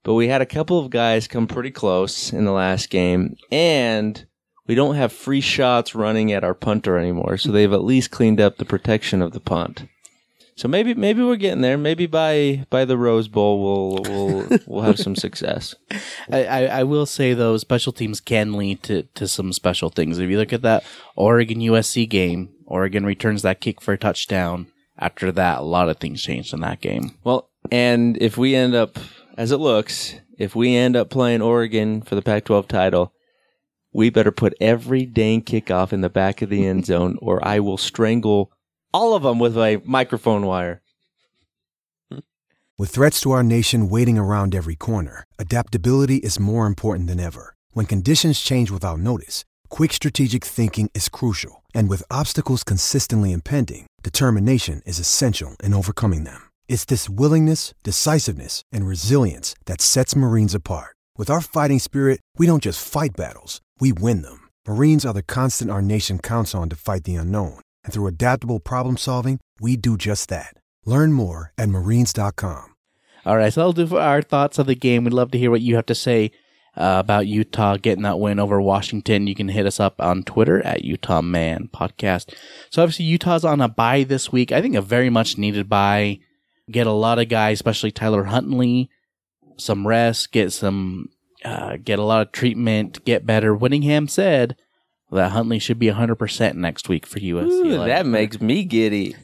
but 0.02 0.14
we 0.14 0.28
had 0.28 0.42
a 0.42 0.46
couple 0.46 0.78
of 0.78 0.90
guys 0.90 1.28
come 1.28 1.46
pretty 1.46 1.70
close 1.70 2.32
in 2.32 2.44
the 2.44 2.52
last 2.52 2.90
game, 2.90 3.36
and 3.50 4.24
we 4.66 4.74
don't 4.74 4.96
have 4.96 5.12
free 5.12 5.40
shots 5.40 5.94
running 5.94 6.32
at 6.32 6.44
our 6.44 6.54
punter 6.54 6.98
anymore. 6.98 7.36
So 7.38 7.52
they've 7.52 7.72
at 7.72 7.84
least 7.84 8.10
cleaned 8.10 8.40
up 8.40 8.56
the 8.56 8.64
protection 8.64 9.22
of 9.22 9.32
the 9.32 9.40
punt. 9.40 9.86
So 10.56 10.68
maybe 10.68 10.94
maybe 10.94 11.22
we're 11.22 11.36
getting 11.36 11.60
there. 11.60 11.76
Maybe 11.76 12.06
by 12.06 12.64
by 12.70 12.86
the 12.86 12.96
Rose 12.96 13.28
Bowl 13.28 13.62
we'll 13.62 14.02
we'll 14.02 14.58
we'll 14.66 14.82
have 14.84 14.98
some 14.98 15.14
success. 15.14 15.74
I, 16.32 16.44
I, 16.44 16.62
I 16.64 16.82
will 16.84 17.04
say 17.04 17.34
though, 17.34 17.58
special 17.58 17.92
teams 17.92 18.20
can 18.20 18.54
lead 18.54 18.82
to, 18.84 19.02
to 19.02 19.28
some 19.28 19.52
special 19.52 19.90
things. 19.90 20.18
If 20.18 20.30
you 20.30 20.38
look 20.38 20.54
at 20.54 20.62
that 20.62 20.82
Oregon 21.14 21.58
USC 21.58 22.08
game, 22.08 22.54
Oregon 22.64 23.04
returns 23.04 23.42
that 23.42 23.60
kick 23.60 23.82
for 23.82 23.92
a 23.92 23.98
touchdown. 23.98 24.68
After 24.98 25.30
that, 25.30 25.58
a 25.58 25.62
lot 25.62 25.90
of 25.90 25.98
things 25.98 26.22
changed 26.22 26.54
in 26.54 26.60
that 26.60 26.80
game. 26.80 27.18
Well, 27.22 27.50
and 27.70 28.16
if 28.22 28.38
we 28.38 28.54
end 28.54 28.74
up 28.74 28.98
as 29.36 29.52
it 29.52 29.58
looks, 29.58 30.14
if 30.38 30.56
we 30.56 30.74
end 30.74 30.96
up 30.96 31.10
playing 31.10 31.42
Oregon 31.42 32.00
for 32.00 32.14
the 32.14 32.22
Pac-12 32.22 32.66
title, 32.66 33.12
we 33.96 34.10
better 34.10 34.30
put 34.30 34.54
every 34.60 35.06
dang 35.06 35.40
kickoff 35.40 35.90
in 35.90 36.02
the 36.02 36.10
back 36.10 36.42
of 36.42 36.50
the 36.50 36.66
end 36.66 36.84
zone, 36.90 37.16
or 37.22 37.42
I 37.42 37.60
will 37.60 37.78
strangle 37.78 38.52
all 38.92 39.14
of 39.14 39.22
them 39.22 39.38
with 39.38 39.56
a 39.56 39.80
microphone 39.84 40.44
wire. 40.44 40.82
With 42.78 42.90
threats 42.90 43.22
to 43.22 43.30
our 43.30 43.42
nation 43.42 43.88
waiting 43.88 44.18
around 44.18 44.54
every 44.54 44.76
corner, 44.76 45.24
adaptability 45.38 46.16
is 46.16 46.38
more 46.38 46.66
important 46.66 47.08
than 47.08 47.18
ever. 47.18 47.54
When 47.72 47.86
conditions 47.86 48.40
change 48.40 48.70
without 48.70 48.98
notice, 48.98 49.46
quick 49.70 49.94
strategic 49.94 50.44
thinking 50.44 50.90
is 50.92 51.08
crucial. 51.08 51.64
And 51.74 51.88
with 51.88 52.10
obstacles 52.10 52.64
consistently 52.64 53.32
impending, 53.32 53.86
determination 54.02 54.82
is 54.84 54.98
essential 54.98 55.56
in 55.64 55.72
overcoming 55.72 56.24
them. 56.24 56.50
It's 56.68 56.84
this 56.84 57.08
willingness, 57.08 57.72
decisiveness, 57.82 58.62
and 58.70 58.86
resilience 58.86 59.54
that 59.64 59.80
sets 59.80 60.14
Marines 60.14 60.54
apart. 60.54 60.96
With 61.16 61.30
our 61.30 61.40
fighting 61.40 61.78
spirit, 61.78 62.20
we 62.36 62.46
don't 62.46 62.62
just 62.62 62.86
fight 62.86 63.16
battles, 63.16 63.62
we 63.80 63.92
win 63.92 64.22
them. 64.22 64.48
Marines 64.66 65.04
are 65.04 65.14
the 65.14 65.22
constant 65.22 65.70
our 65.70 65.82
nation 65.82 66.18
counts 66.18 66.54
on 66.54 66.68
to 66.68 66.76
fight 66.76 67.04
the 67.04 67.14
unknown. 67.14 67.60
And 67.84 67.92
through 67.92 68.08
adaptable 68.08 68.60
problem 68.60 68.96
solving, 68.96 69.38
we 69.60 69.76
do 69.76 69.96
just 69.96 70.28
that. 70.28 70.54
Learn 70.84 71.12
more 71.12 71.52
at 71.56 71.68
marines.com. 71.68 72.74
All 73.24 73.36
right, 73.36 73.52
so 73.52 73.60
that'll 73.60 73.72
do 73.72 73.86
for 73.86 74.00
our 74.00 74.22
thoughts 74.22 74.58
of 74.58 74.66
the 74.66 74.76
game. 74.76 75.04
We'd 75.04 75.12
love 75.12 75.32
to 75.32 75.38
hear 75.38 75.50
what 75.50 75.60
you 75.60 75.74
have 75.74 75.86
to 75.86 75.94
say 75.96 76.30
uh, 76.76 76.98
about 77.00 77.26
Utah 77.26 77.76
getting 77.76 78.02
that 78.02 78.20
win 78.20 78.38
over 78.38 78.60
Washington. 78.60 79.26
You 79.26 79.34
can 79.34 79.48
hit 79.48 79.66
us 79.66 79.80
up 79.80 80.00
on 80.00 80.22
Twitter 80.22 80.64
at 80.64 80.84
Utah 80.84 81.22
Man 81.22 81.68
Podcast. 81.72 82.34
So 82.70 82.82
obviously 82.82 83.06
Utah's 83.06 83.44
on 83.44 83.60
a 83.60 83.68
bye 83.68 84.04
this 84.04 84.30
week. 84.30 84.52
I 84.52 84.60
think 84.60 84.74
a 84.74 84.82
very 84.82 85.10
much 85.10 85.38
needed 85.38 85.68
bye. 85.68 86.20
Get 86.70 86.86
a 86.86 86.92
lot 86.92 87.18
of 87.18 87.28
guys, 87.28 87.58
especially 87.58 87.92
Tyler 87.92 88.24
Huntley, 88.24 88.90
some 89.56 89.86
rest, 89.86 90.32
get 90.32 90.52
some, 90.52 91.08
uh, 91.46 91.76
get 91.76 91.98
a 92.00 92.02
lot 92.02 92.26
of 92.26 92.32
treatment, 92.32 93.04
get 93.04 93.24
better. 93.24 93.54
Whittingham 93.54 94.08
said 94.08 94.56
that 95.12 95.30
Huntley 95.30 95.60
should 95.60 95.78
be 95.78 95.86
100% 95.86 96.54
next 96.54 96.88
week 96.88 97.06
for 97.06 97.20
USC. 97.20 97.48
Ooh, 97.50 97.84
that 97.84 98.04
makes 98.04 98.40
me 98.40 98.64
giddy. 98.64 99.14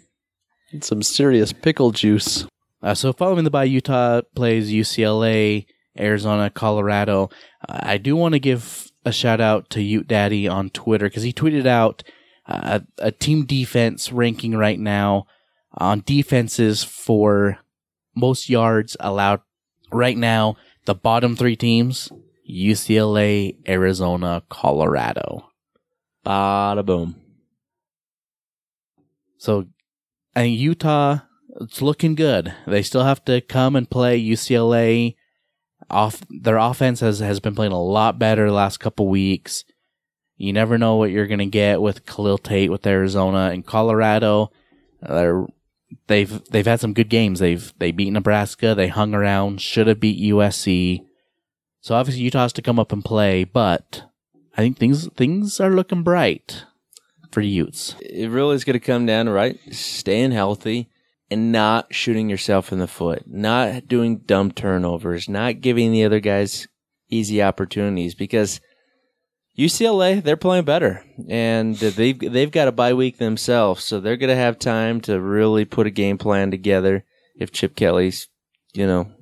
Some 0.80 1.02
serious 1.02 1.52
pickle 1.52 1.90
juice. 1.90 2.46
Uh, 2.80 2.94
so 2.94 3.12
following 3.12 3.44
the 3.44 3.50
bye, 3.50 3.64
Utah 3.64 4.22
plays 4.36 4.70
UCLA, 4.70 5.66
Arizona, 5.98 6.48
Colorado. 6.48 7.28
Uh, 7.68 7.80
I 7.82 7.98
do 7.98 8.14
want 8.14 8.34
to 8.34 8.40
give 8.40 8.88
a 9.04 9.12
shout 9.12 9.40
out 9.40 9.68
to 9.70 9.82
Ute 9.82 10.06
Daddy 10.06 10.46
on 10.46 10.70
Twitter 10.70 11.06
because 11.06 11.24
he 11.24 11.32
tweeted 11.32 11.66
out 11.66 12.04
uh, 12.46 12.80
a, 12.98 13.06
a 13.06 13.12
team 13.12 13.44
defense 13.44 14.12
ranking 14.12 14.56
right 14.56 14.78
now 14.78 15.26
on 15.76 16.02
defenses 16.06 16.84
for 16.84 17.58
most 18.14 18.48
yards 18.48 18.96
allowed. 19.00 19.40
Right 19.94 20.16
now, 20.16 20.56
the 20.84 20.94
bottom 20.94 21.36
three 21.36 21.56
teams: 21.56 22.10
UCLA, 22.48 23.56
Arizona, 23.68 24.42
Colorado. 24.48 25.48
Bada 26.24 26.84
boom. 26.84 27.16
So 29.38 29.66
and 30.34 30.52
Utah, 30.52 31.18
it's 31.60 31.82
looking 31.82 32.14
good. 32.14 32.54
They 32.66 32.82
still 32.82 33.04
have 33.04 33.24
to 33.26 33.40
come 33.40 33.76
and 33.76 33.90
play 33.90 34.22
UCLA. 34.22 35.16
Off 35.90 36.22
their 36.30 36.56
offense 36.56 37.00
has, 37.00 37.18
has 37.18 37.40
been 37.40 37.54
playing 37.54 37.72
a 37.72 37.82
lot 37.82 38.18
better 38.18 38.46
the 38.46 38.52
last 38.52 38.78
couple 38.78 39.08
weeks. 39.08 39.64
You 40.36 40.52
never 40.52 40.78
know 40.78 40.96
what 40.96 41.10
you're 41.10 41.26
gonna 41.26 41.46
get 41.46 41.82
with 41.82 42.06
Khalil 42.06 42.38
Tate 42.38 42.70
with 42.70 42.86
Arizona 42.86 43.50
and 43.52 43.66
Colorado. 43.66 44.50
They're, 45.02 45.46
they've 46.06 46.44
they've 46.50 46.66
had 46.66 46.80
some 46.80 46.92
good 46.92 47.08
games. 47.08 47.40
They've 47.40 47.72
they 47.78 47.92
beat 47.92 48.10
Nebraska. 48.10 48.74
They 48.74 48.88
hung 48.88 49.14
around. 49.14 49.60
Should 49.60 49.86
have 49.86 50.00
beat 50.00 50.32
USC. 50.32 51.04
So 51.80 51.94
obviously 51.94 52.22
Utah 52.22 52.42
has 52.42 52.52
to 52.54 52.62
come 52.62 52.78
up 52.78 52.92
and 52.92 53.04
play, 53.04 53.44
but 53.44 54.04
I 54.56 54.62
think 54.62 54.78
things 54.78 55.08
things 55.16 55.60
are 55.60 55.70
looking 55.70 56.02
bright 56.02 56.64
for 57.30 57.40
Utes. 57.40 57.96
It 58.00 58.30
really 58.30 58.54
is 58.54 58.64
going 58.64 58.78
to 58.78 58.80
come 58.80 59.06
down 59.06 59.26
to 59.26 59.32
right 59.32 59.58
staying 59.70 60.32
healthy 60.32 60.88
and 61.30 61.50
not 61.50 61.94
shooting 61.94 62.28
yourself 62.28 62.72
in 62.72 62.78
the 62.78 62.86
foot, 62.86 63.24
not 63.26 63.88
doing 63.88 64.18
dumb 64.18 64.52
turnovers, 64.52 65.28
not 65.28 65.62
giving 65.62 65.90
the 65.90 66.04
other 66.04 66.20
guys 66.20 66.68
easy 67.08 67.42
opportunities 67.42 68.14
because 68.14 68.60
UCLA 69.58 70.22
they're 70.22 70.36
playing 70.36 70.64
better 70.64 71.04
and 71.28 71.76
they've 71.76 72.18
they've 72.18 72.50
got 72.50 72.68
a 72.68 72.72
bye 72.72 72.94
week 72.94 73.18
themselves, 73.18 73.84
so 73.84 74.00
they're 74.00 74.16
going 74.16 74.30
to 74.30 74.36
have 74.36 74.58
time 74.58 75.00
to 75.02 75.20
really 75.20 75.64
put 75.64 75.86
a 75.86 75.90
game 75.90 76.18
plan 76.18 76.50
together 76.50 77.04
if 77.36 77.52
Chip 77.52 77.76
Kelly's 77.76 78.28
you 78.72 78.86
know 78.86 79.12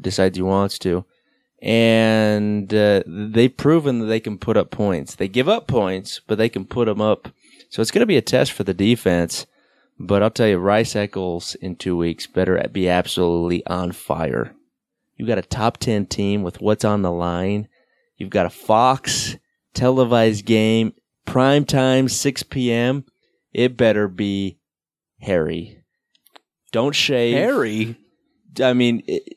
decides 0.00 0.36
he 0.36 0.42
wants 0.42 0.78
to. 0.80 1.04
And 1.60 2.72
uh, 2.74 3.02
they've 3.06 3.56
proven 3.56 4.00
that 4.00 4.06
they 4.06 4.20
can 4.20 4.36
put 4.36 4.58
up 4.58 4.70
points. 4.70 5.14
They 5.14 5.28
give 5.28 5.48
up 5.48 5.66
points, 5.66 6.20
but 6.26 6.36
they 6.36 6.50
can 6.50 6.66
put 6.66 6.84
them 6.86 7.00
up. 7.00 7.28
So 7.70 7.80
it's 7.80 7.90
going 7.90 8.00
to 8.00 8.06
be 8.06 8.18
a 8.18 8.22
test 8.22 8.52
for 8.52 8.64
the 8.64 8.74
defense. 8.74 9.46
But 9.98 10.22
I'll 10.22 10.30
tell 10.30 10.48
you, 10.48 10.58
Rice 10.58 10.94
Eccles 10.94 11.54
in 11.56 11.76
two 11.76 11.96
weeks 11.96 12.26
better 12.26 12.62
be 12.70 12.88
absolutely 12.88 13.64
on 13.66 13.92
fire. 13.92 14.54
You've 15.16 15.28
got 15.28 15.38
a 15.38 15.42
top 15.42 15.78
10 15.78 16.06
team 16.06 16.42
with 16.42 16.60
what's 16.60 16.84
on 16.84 17.02
the 17.02 17.12
line. 17.12 17.68
You've 18.18 18.30
got 18.30 18.46
a 18.46 18.50
Fox 18.50 19.36
televised 19.74 20.44
game, 20.44 20.94
prime 21.26 21.64
time, 21.64 22.08
6 22.08 22.42
p.m. 22.44 23.04
It 23.52 23.76
better 23.76 24.08
be 24.08 24.58
Harry. 25.20 25.84
Don't 26.72 26.94
shave. 26.94 27.36
Harry? 27.36 27.96
I 28.60 28.72
mean, 28.72 29.02
it, 29.06 29.36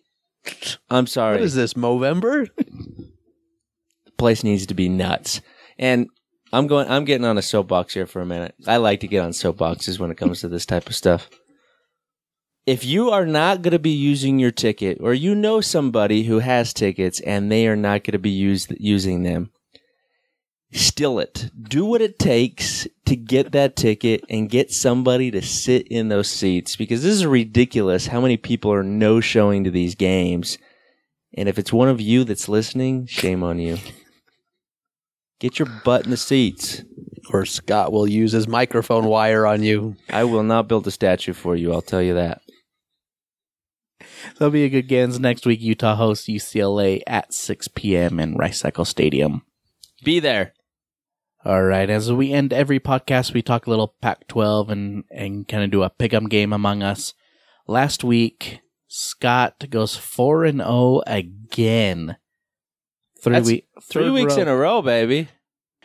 I'm 0.89 1.07
sorry. 1.07 1.35
What 1.35 1.43
is 1.43 1.55
this, 1.55 1.73
Movember? 1.73 2.49
the 2.57 4.11
place 4.17 4.43
needs 4.43 4.65
to 4.67 4.73
be 4.73 4.89
nuts. 4.89 5.41
And 5.77 6.07
I'm 6.51 6.67
going. 6.67 6.89
I'm 6.89 7.05
getting 7.05 7.25
on 7.25 7.37
a 7.37 7.41
soapbox 7.41 7.93
here 7.93 8.07
for 8.07 8.21
a 8.21 8.25
minute. 8.25 8.55
I 8.65 8.77
like 8.77 9.01
to 9.01 9.07
get 9.07 9.23
on 9.23 9.31
soapboxes 9.31 9.99
when 9.99 10.11
it 10.11 10.17
comes 10.17 10.41
to 10.41 10.47
this 10.47 10.65
type 10.65 10.87
of 10.87 10.95
stuff. 10.95 11.29
If 12.65 12.83
you 12.83 13.11
are 13.11 13.25
not 13.25 13.61
going 13.61 13.71
to 13.71 13.79
be 13.79 13.91
using 13.91 14.39
your 14.39 14.51
ticket, 14.51 14.97
or 14.99 15.13
you 15.13 15.35
know 15.35 15.61
somebody 15.61 16.23
who 16.23 16.39
has 16.39 16.73
tickets 16.73 17.19
and 17.21 17.51
they 17.51 17.67
are 17.67 17.77
not 17.77 18.03
going 18.03 18.13
to 18.13 18.19
be 18.19 18.29
used 18.29 18.73
using 18.77 19.23
them, 19.23 19.51
still 20.71 21.19
it. 21.19 21.49
Do 21.59 21.85
what 21.85 22.01
it 22.01 22.19
takes 22.19 22.87
to 23.05 23.15
get 23.15 23.51
that 23.53 23.75
ticket 23.75 24.23
and 24.29 24.49
get 24.49 24.71
somebody 24.71 25.31
to 25.31 25.41
sit 25.41 25.87
in 25.87 26.09
those 26.09 26.29
seats 26.29 26.75
because 26.75 27.03
this 27.03 27.13
is 27.13 27.25
ridiculous 27.25 28.07
how 28.07 28.21
many 28.21 28.37
people 28.37 28.71
are 28.71 28.83
no 28.83 29.19
showing 29.19 29.63
to 29.63 29.71
these 29.71 29.95
games. 29.95 30.57
And 31.33 31.47
if 31.47 31.57
it's 31.57 31.73
one 31.73 31.89
of 31.89 32.01
you 32.01 32.23
that's 32.23 32.49
listening, 32.49 33.05
shame 33.05 33.43
on 33.43 33.59
you. 33.59 33.77
Get 35.39 35.59
your 35.59 35.67
butt 35.85 36.05
in 36.05 36.11
the 36.11 36.17
seats. 36.17 36.83
Or 37.31 37.45
Scott 37.45 37.91
will 37.91 38.07
use 38.07 38.31
his 38.31 38.47
microphone 38.47 39.05
wire 39.05 39.45
on 39.45 39.61
you. 39.61 39.97
I 40.09 40.23
will 40.23 40.43
not 40.43 40.67
build 40.67 40.87
a 40.87 40.91
statue 40.91 41.33
for 41.33 41.55
you, 41.55 41.73
I'll 41.73 41.81
tell 41.81 42.01
you 42.01 42.13
that. 42.13 42.41
That'll 44.33 44.49
be 44.49 44.63
a 44.63 44.69
good 44.69 44.87
games 44.87 45.19
next 45.19 45.45
week. 45.45 45.61
Utah 45.61 45.95
hosts 45.95 46.27
UCLA 46.27 47.01
at 47.05 47.33
6 47.33 47.67
p.m. 47.69 48.19
in 48.19 48.35
Rice-Eccles 48.35 48.89
Stadium. 48.89 49.43
Be 50.03 50.19
there. 50.19 50.53
All 51.47 51.63
right. 51.63 51.89
As 51.89 52.11
we 52.11 52.33
end 52.33 52.51
every 52.51 52.77
podcast, 52.77 53.33
we 53.33 53.41
talk 53.41 53.67
a 53.67 53.69
little 53.69 53.95
Pac-12 54.01 54.69
and 54.69 55.05
and 55.09 55.47
kind 55.47 55.63
of 55.63 55.71
do 55.71 55.81
a 55.81 55.89
pick'em 55.89 56.29
game 56.29 56.51
among 56.51 56.83
us. 56.83 57.13
Last 57.67 58.03
week, 58.03 58.59
Scott 58.89 59.63
goes 59.69 59.95
four 59.95 60.43
and 60.43 60.59
zero 60.59 61.03
again. 61.07 62.17
Three, 63.23 63.33
That's 63.33 63.47
week, 63.47 63.67
Three 63.81 64.03
third 64.03 64.11
weeks 64.11 64.35
row. 64.35 64.41
in 64.41 64.47
a 64.49 64.57
row, 64.57 64.81
baby. 64.81 65.29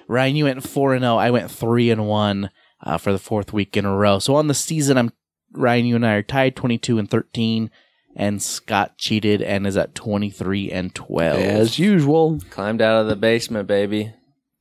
Ryan, 0.08 0.34
you 0.34 0.44
went 0.46 0.68
four 0.68 0.94
and 0.94 1.04
zero. 1.04 1.14
I 1.14 1.30
went 1.30 1.48
three 1.48 1.92
and 1.92 2.08
one 2.08 2.50
uh, 2.82 2.98
for 2.98 3.12
the 3.12 3.20
fourth 3.20 3.52
week 3.52 3.76
in 3.76 3.84
a 3.84 3.96
row. 3.96 4.18
So 4.18 4.34
on 4.34 4.48
the 4.48 4.54
season, 4.54 4.98
I'm 4.98 5.12
Ryan. 5.52 5.86
You 5.86 5.94
and 5.94 6.04
I 6.04 6.14
are 6.14 6.22
tied, 6.24 6.56
twenty 6.56 6.76
two 6.76 6.98
and 6.98 7.08
thirteen, 7.08 7.70
and 8.16 8.42
Scott 8.42 8.98
cheated 8.98 9.40
and 9.40 9.64
is 9.64 9.76
at 9.76 9.94
twenty 9.94 10.28
three 10.28 10.72
and 10.72 10.92
twelve. 10.92 11.38
As 11.38 11.78
usual. 11.78 12.40
Climbed 12.50 12.82
out 12.82 13.00
of 13.00 13.06
the 13.06 13.14
basement, 13.14 13.68
baby. 13.68 14.12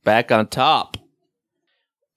Back 0.04 0.32
on 0.32 0.48
top. 0.48 0.96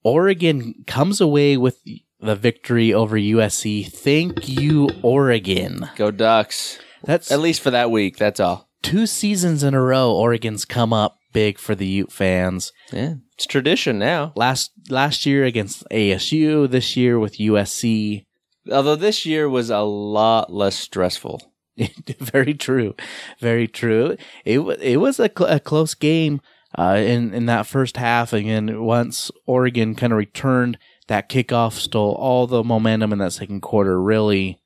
Oregon 0.02 0.84
comes 0.86 1.20
away 1.20 1.56
with 1.56 1.80
the 2.20 2.36
victory 2.36 2.92
over 2.92 3.16
USC. 3.16 3.90
Thank 3.90 4.48
you, 4.48 4.88
Oregon. 5.02 5.88
Go 5.96 6.10
Ducks. 6.10 6.78
That's 7.04 7.30
At 7.30 7.40
least 7.40 7.60
for 7.60 7.70
that 7.70 7.90
week. 7.90 8.16
That's 8.16 8.40
all. 8.40 8.68
two 8.82 9.06
seasons 9.06 9.62
in 9.62 9.74
a 9.74 9.80
row. 9.80 10.12
Oregon's 10.12 10.64
come 10.64 10.92
up 10.92 11.18
big 11.32 11.58
for 11.58 11.74
the 11.74 11.86
Ute 11.86 12.12
fans. 12.12 12.72
Yeah. 12.92 13.14
It's 13.34 13.46
tradition 13.46 13.98
now. 13.98 14.32
Last 14.36 14.70
last 14.88 15.26
year 15.26 15.44
against 15.44 15.84
ASU, 15.90 16.70
this 16.70 16.96
year 16.96 17.18
with 17.18 17.36
USC. 17.38 18.24
Although 18.72 18.96
this 18.96 19.26
year 19.26 19.48
was 19.48 19.70
a 19.70 19.80
lot 19.80 20.52
less 20.52 20.76
stressful. 20.76 21.52
very 22.18 22.54
true, 22.54 22.94
very 23.38 23.68
true. 23.68 24.16
It 24.46 24.60
it 24.80 24.96
was 24.96 25.20
a, 25.20 25.28
cl- 25.36 25.50
a 25.50 25.60
close 25.60 25.94
game 25.94 26.40
uh, 26.78 26.96
in 26.98 27.32
in 27.32 27.46
that 27.46 27.66
first 27.66 27.96
half. 27.96 28.32
Again, 28.32 28.82
once 28.82 29.30
Oregon 29.46 29.94
kind 29.94 30.12
of 30.12 30.18
returned, 30.18 30.78
that 31.08 31.28
kickoff 31.28 31.72
stole 31.72 32.14
all 32.14 32.46
the 32.46 32.62
momentum 32.62 33.12
in 33.12 33.18
that 33.18 33.32
second 33.32 33.62
quarter. 33.62 34.00
Really 34.00 34.60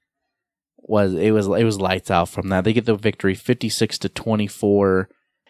was 0.78 1.14
it 1.14 1.30
was 1.30 1.46
it 1.46 1.64
was 1.64 1.80
lights 1.80 2.10
out 2.10 2.28
from 2.28 2.48
that. 2.48 2.64
They 2.64 2.72
get 2.72 2.86
the 2.86 2.96
victory, 2.96 3.34
fifty 3.34 3.68
six 3.68 3.98
to 3.98 4.08
twenty 4.08 4.46
four. 4.46 5.08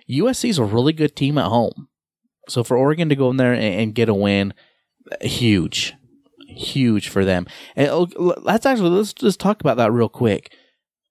USC's 0.08 0.58
a 0.58 0.64
really 0.64 0.92
good 0.92 1.14
team 1.14 1.38
at 1.38 1.46
home, 1.46 1.88
so 2.48 2.64
for 2.64 2.76
Oregon 2.76 3.08
to 3.08 3.16
go 3.16 3.30
in 3.30 3.36
there 3.36 3.52
and, 3.52 3.62
and 3.62 3.94
get 3.94 4.08
a 4.08 4.14
win, 4.14 4.52
huge, 5.22 5.94
huge 6.48 7.08
for 7.08 7.24
them. 7.24 7.46
And 7.76 7.88
oh, 7.90 8.08
let's 8.42 8.66
actually 8.66 8.90
let's 8.90 9.14
just 9.14 9.40
talk 9.40 9.60
about 9.60 9.76
that 9.76 9.92
real 9.92 10.08
quick. 10.08 10.52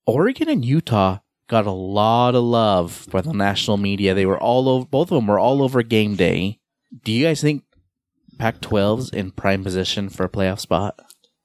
Oregon 0.06 0.50
and 0.50 0.66
Utah 0.66 1.20
got 1.50 1.66
a 1.66 1.72
lot 1.72 2.36
of 2.36 2.44
love 2.44 2.94
for 2.94 3.22
the 3.22 3.34
national 3.34 3.76
media. 3.78 4.14
They 4.14 4.26
were 4.26 4.42
all 4.42 4.70
over, 4.70 4.86
both 4.86 5.12
of 5.12 5.16
them 5.16 5.28
were 5.28 5.40
all 5.40 5.62
over 5.62 5.84
game 5.84 6.16
day. 6.16 6.60
Do 7.04 7.12
you 7.12 7.26
guys 7.26 7.42
think 7.42 7.64
Pac 8.38 8.62
12's 8.62 9.10
in 9.10 9.32
prime 9.32 9.64
position 9.64 10.08
for 10.08 10.24
a 10.24 10.30
playoff 10.30 10.60
spot? 10.60 10.98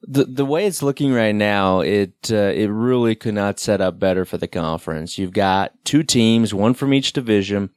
The 0.07 0.27
the 0.27 0.45
way 0.45 0.67
it's 0.67 0.83
looking 0.83 1.15
right 1.15 1.35
now, 1.35 1.81
it 1.81 2.31
uh, 2.31 2.53
it 2.55 2.67
really 2.67 3.15
could 3.15 3.33
not 3.33 3.59
set 3.59 3.81
up 3.81 3.99
better 3.99 4.27
for 4.27 4.37
the 4.37 4.47
conference. 4.47 5.17
You've 5.17 5.33
got 5.33 5.73
two 5.83 6.03
teams, 6.03 6.53
one 6.53 6.75
from 6.75 6.93
each 6.93 7.15
division, 7.15 7.71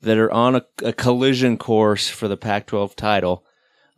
that 0.00 0.16
are 0.16 0.32
on 0.32 0.56
a, 0.56 0.64
a 0.82 0.94
collision 0.94 1.58
course 1.58 2.08
for 2.08 2.28
the 2.28 2.36
Pac-12 2.38 2.96
title. 2.96 3.44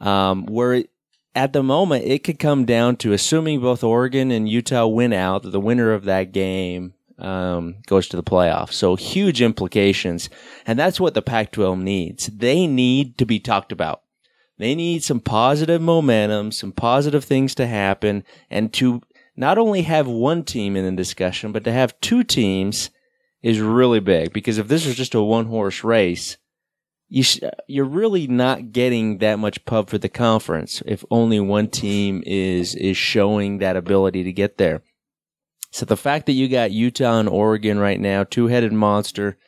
Um, 0.01 0.47
where 0.47 0.75
it, 0.75 0.91
at 1.37 1.53
the 1.53 1.63
moment, 1.63 2.05
it 2.05 2.25
could 2.25 2.41
come 2.41 2.65
down 2.65 2.97
to 2.97 3.13
assuming 3.13 3.61
both 3.61 3.85
Oregon 3.85 4.33
and 4.33 4.49
Utah 4.49 4.87
win 4.89 5.13
out, 5.13 5.43
the 5.43 5.61
winner 5.61 5.93
of 5.93 6.05
that 6.05 6.33
game 6.33 6.95
um, 7.19 7.77
goes 7.87 8.09
to 8.09 8.17
the 8.17 8.23
playoffs. 8.23 8.73
So 8.73 8.97
huge 8.97 9.43
implications. 9.43 10.31
And 10.67 10.79
that's 10.79 11.01
what 11.01 11.15
the 11.15 11.23
Pac 11.23 11.53
12 11.53 11.79
needs. 11.79 12.27
They 12.27 12.67
need 12.67 13.19
to 13.19 13.27
be 13.27 13.41
talked 13.41 13.73
about. 13.73 14.03
They 14.59 14.75
need 14.75 15.05
some 15.05 15.21
positive 15.21 15.81
momentum, 15.81 16.51
some 16.53 16.73
positive 16.73 17.25
things 17.25 17.55
to 17.57 17.67
happen, 17.67 18.25
and 18.51 18.73
to 18.75 19.03
not 19.37 19.57
only 19.57 19.83
have 19.83 20.09
one 20.09 20.43
team 20.43 20.75
in 20.77 20.85
the 20.85 20.93
discussion, 20.93 21.53
but 21.53 21.63
to 21.65 21.73
have 21.73 21.99
two 22.01 22.25
teams 22.25 22.91
is 23.41 23.61
really 23.61 24.01
big. 24.01 24.33
Because 24.33 24.59
if 24.59 24.67
this 24.67 24.85
was 24.85 24.97
just 24.97 25.15
a 25.15 25.23
one 25.23 25.47
horse 25.47 25.85
race, 25.85 26.39
you 27.09 27.23
sh- 27.23 27.41
you're 27.69 27.85
really 27.85 28.27
not 28.27 28.73
getting 28.73 29.19
that 29.19 29.39
much 29.39 29.65
pub 29.65 29.89
for 29.89 29.99
the 29.99 30.09
conference 30.09 30.83
if 30.87 31.05
only 31.11 31.41
one 31.41 31.69
team 31.69 32.23
is 32.27 32.75
is 32.75 32.97
showing 32.97 33.59
that 33.59 33.77
ability 33.77 34.25
to 34.25 34.33
get 34.33 34.59
there. 34.59 34.83
So 35.79 35.87
the 35.87 35.97
fact 35.97 36.27
that 36.27 36.33
you 36.33 36.49
got 36.49 36.73
Utah 36.73 37.21
and 37.21 37.29
Oregon 37.29 37.79
right 37.79 38.01
now, 38.01 38.25
two 38.25 38.49
headed 38.49 38.73
monster, 38.73 39.39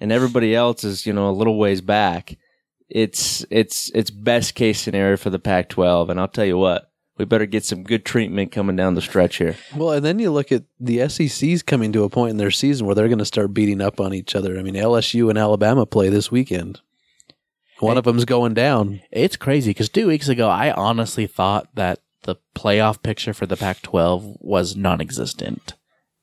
and 0.00 0.10
everybody 0.10 0.54
else 0.54 0.84
is 0.84 1.04
you 1.04 1.12
know 1.12 1.28
a 1.28 1.32
little 1.36 1.58
ways 1.58 1.82
back, 1.82 2.38
it's 2.88 3.44
it's 3.50 3.90
it's 3.94 4.10
best 4.10 4.54
case 4.54 4.80
scenario 4.80 5.18
for 5.18 5.28
the 5.28 5.38
Pac-12. 5.38 6.08
And 6.08 6.18
I'll 6.18 6.28
tell 6.28 6.46
you 6.46 6.56
what, 6.56 6.90
we 7.18 7.26
better 7.26 7.44
get 7.44 7.62
some 7.62 7.82
good 7.82 8.06
treatment 8.06 8.52
coming 8.52 8.74
down 8.74 8.94
the 8.94 9.02
stretch 9.02 9.36
here. 9.36 9.54
Well, 9.76 9.90
and 9.90 10.02
then 10.02 10.18
you 10.18 10.30
look 10.30 10.50
at 10.50 10.64
the 10.80 11.06
SEC's 11.10 11.62
coming 11.62 11.92
to 11.92 12.04
a 12.04 12.08
point 12.08 12.30
in 12.30 12.38
their 12.38 12.50
season 12.50 12.86
where 12.86 12.94
they're 12.94 13.08
going 13.08 13.18
to 13.18 13.26
start 13.26 13.52
beating 13.52 13.82
up 13.82 14.00
on 14.00 14.14
each 14.14 14.34
other. 14.34 14.58
I 14.58 14.62
mean, 14.62 14.76
LSU 14.76 15.28
and 15.28 15.38
Alabama 15.38 15.84
play 15.84 16.08
this 16.08 16.30
weekend. 16.30 16.80
One 17.80 17.98
of 17.98 18.04
them's 18.04 18.24
going 18.24 18.54
down. 18.54 19.02
It's 19.10 19.36
crazy 19.36 19.72
because 19.72 19.90
two 19.90 20.06
weeks 20.06 20.28
ago, 20.28 20.48
I 20.48 20.72
honestly 20.72 21.26
thought 21.26 21.68
that 21.74 21.98
the 22.26 22.36
playoff 22.54 23.02
picture 23.02 23.32
for 23.32 23.46
the 23.46 23.56
Pac 23.56 23.82
12 23.82 24.36
was 24.40 24.76
non 24.76 25.00
existent. 25.00 25.74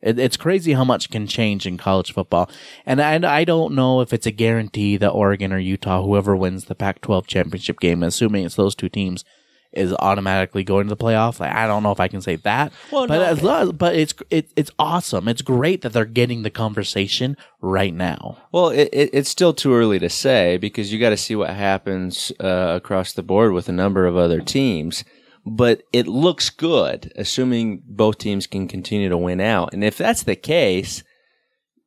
It, 0.01 0.20
it's 0.20 0.38
crazy 0.38 0.74
how 0.74 0.84
much 0.84 1.10
can 1.10 1.26
change 1.26 1.66
in 1.66 1.78
college 1.78 2.14
football. 2.14 2.49
And 2.86 3.01
I, 3.01 3.39
I 3.39 3.43
don't 3.43 3.74
know 3.74 4.01
if 4.01 4.14
it's 4.14 4.28
a 4.28 4.32
guarantee 4.32 4.97
that 4.97 5.10
Oregon 5.10 5.51
or 5.51 5.58
Utah, 5.58 6.04
whoever 6.04 6.36
wins 6.36 6.66
the 6.66 6.76
Pac 6.76 7.01
12 7.01 7.26
championship 7.26 7.80
game, 7.80 8.04
assuming 8.04 8.45
it's 8.45 8.56
those 8.56 8.76
two 8.76 8.89
teams, 8.89 9.24
is 9.74 9.93
automatically 9.99 10.64
going 10.64 10.88
to 10.88 10.95
the 10.95 11.04
playoff. 11.04 11.39
Like, 11.39 11.54
I 11.54 11.68
don't 11.68 11.84
know 11.84 11.91
if 11.91 11.99
I 11.99 12.08
can 12.08 12.22
say 12.22 12.36
that. 12.38 12.72
Well, 12.91 13.08
but 13.08 13.18
no. 13.18 13.24
as 13.24 13.41
long 13.41 13.62
as, 13.64 13.72
but 13.72 13.95
it's 13.95 14.14
it, 14.30 14.51
it's 14.56 14.72
awesome. 14.78 15.28
It's 15.28 15.41
great 15.41 15.82
that 15.82 15.93
they're 15.93 16.06
getting 16.06 16.43
the 16.43 16.49
conversation 16.49 17.36
right 17.60 17.93
now. 17.93 18.38
Well, 18.51 18.70
it, 18.70 18.89
it, 18.93 19.10
it's 19.14 19.30
still 19.30 19.54
too 19.54 19.74
early 19.74 19.99
to 19.99 20.10
say 20.10 20.58
because 20.58 20.93
you 20.93 20.99
got 20.99 21.10
to 21.10 21.18
see 21.18 21.36
what 21.36 21.49
happens 21.49 22.32
uh, 22.39 22.74
across 22.76 23.14
the 23.14 23.24
board 23.24 23.54
with 23.54 23.68
a 23.68 23.74
number 23.74 24.06
of 24.06 24.16
other 24.16 24.41
teams. 24.41 25.04
But 25.46 25.84
it 25.91 26.08
looks 26.08 26.50
good, 26.50 27.12
assuming 27.16 27.84
both 27.86 28.18
teams 28.18 28.48
can 28.48 28.68
continue 28.68 29.10
to 29.10 29.18
win 29.18 29.41
out. 29.41 29.74
And 29.74 29.84
if 29.84 29.98
that's 29.98 30.24
the 30.24 30.38
case, 30.38 31.04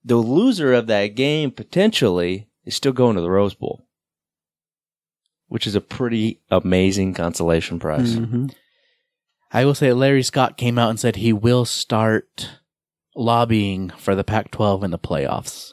the 0.05 0.17
loser 0.17 0.75
of 0.75 0.87
that 0.89 1.15
game 1.15 1.51
potentially 1.51 2.49
is 2.65 2.77
still 2.77 2.93
going 2.93 3.17
to 3.17 3.23
the 3.23 3.31
Rose 3.31 3.55
Bowl, 3.55 3.87
which 5.49 5.67
is 5.67 5.75
a 5.75 5.81
pretty 5.81 6.43
amazing 6.51 7.15
consolation 7.15 7.79
prize. 7.79 8.17
Mm-hmm. 8.17 8.47
I 9.53 9.65
will 9.65 9.75
say 9.75 9.93
Larry 9.93 10.23
Scott 10.23 10.57
came 10.59 10.79
out 10.79 10.91
and 10.91 11.01
said 11.01 11.17
he 11.17 11.33
will 11.33 11.65
start 11.65 12.51
lobbying 13.15 13.89
for 13.91 14.15
the 14.15 14.25
Pac-12 14.25 14.85
in 14.85 14.91
the 14.91 14.99
playoffs. 14.99 15.73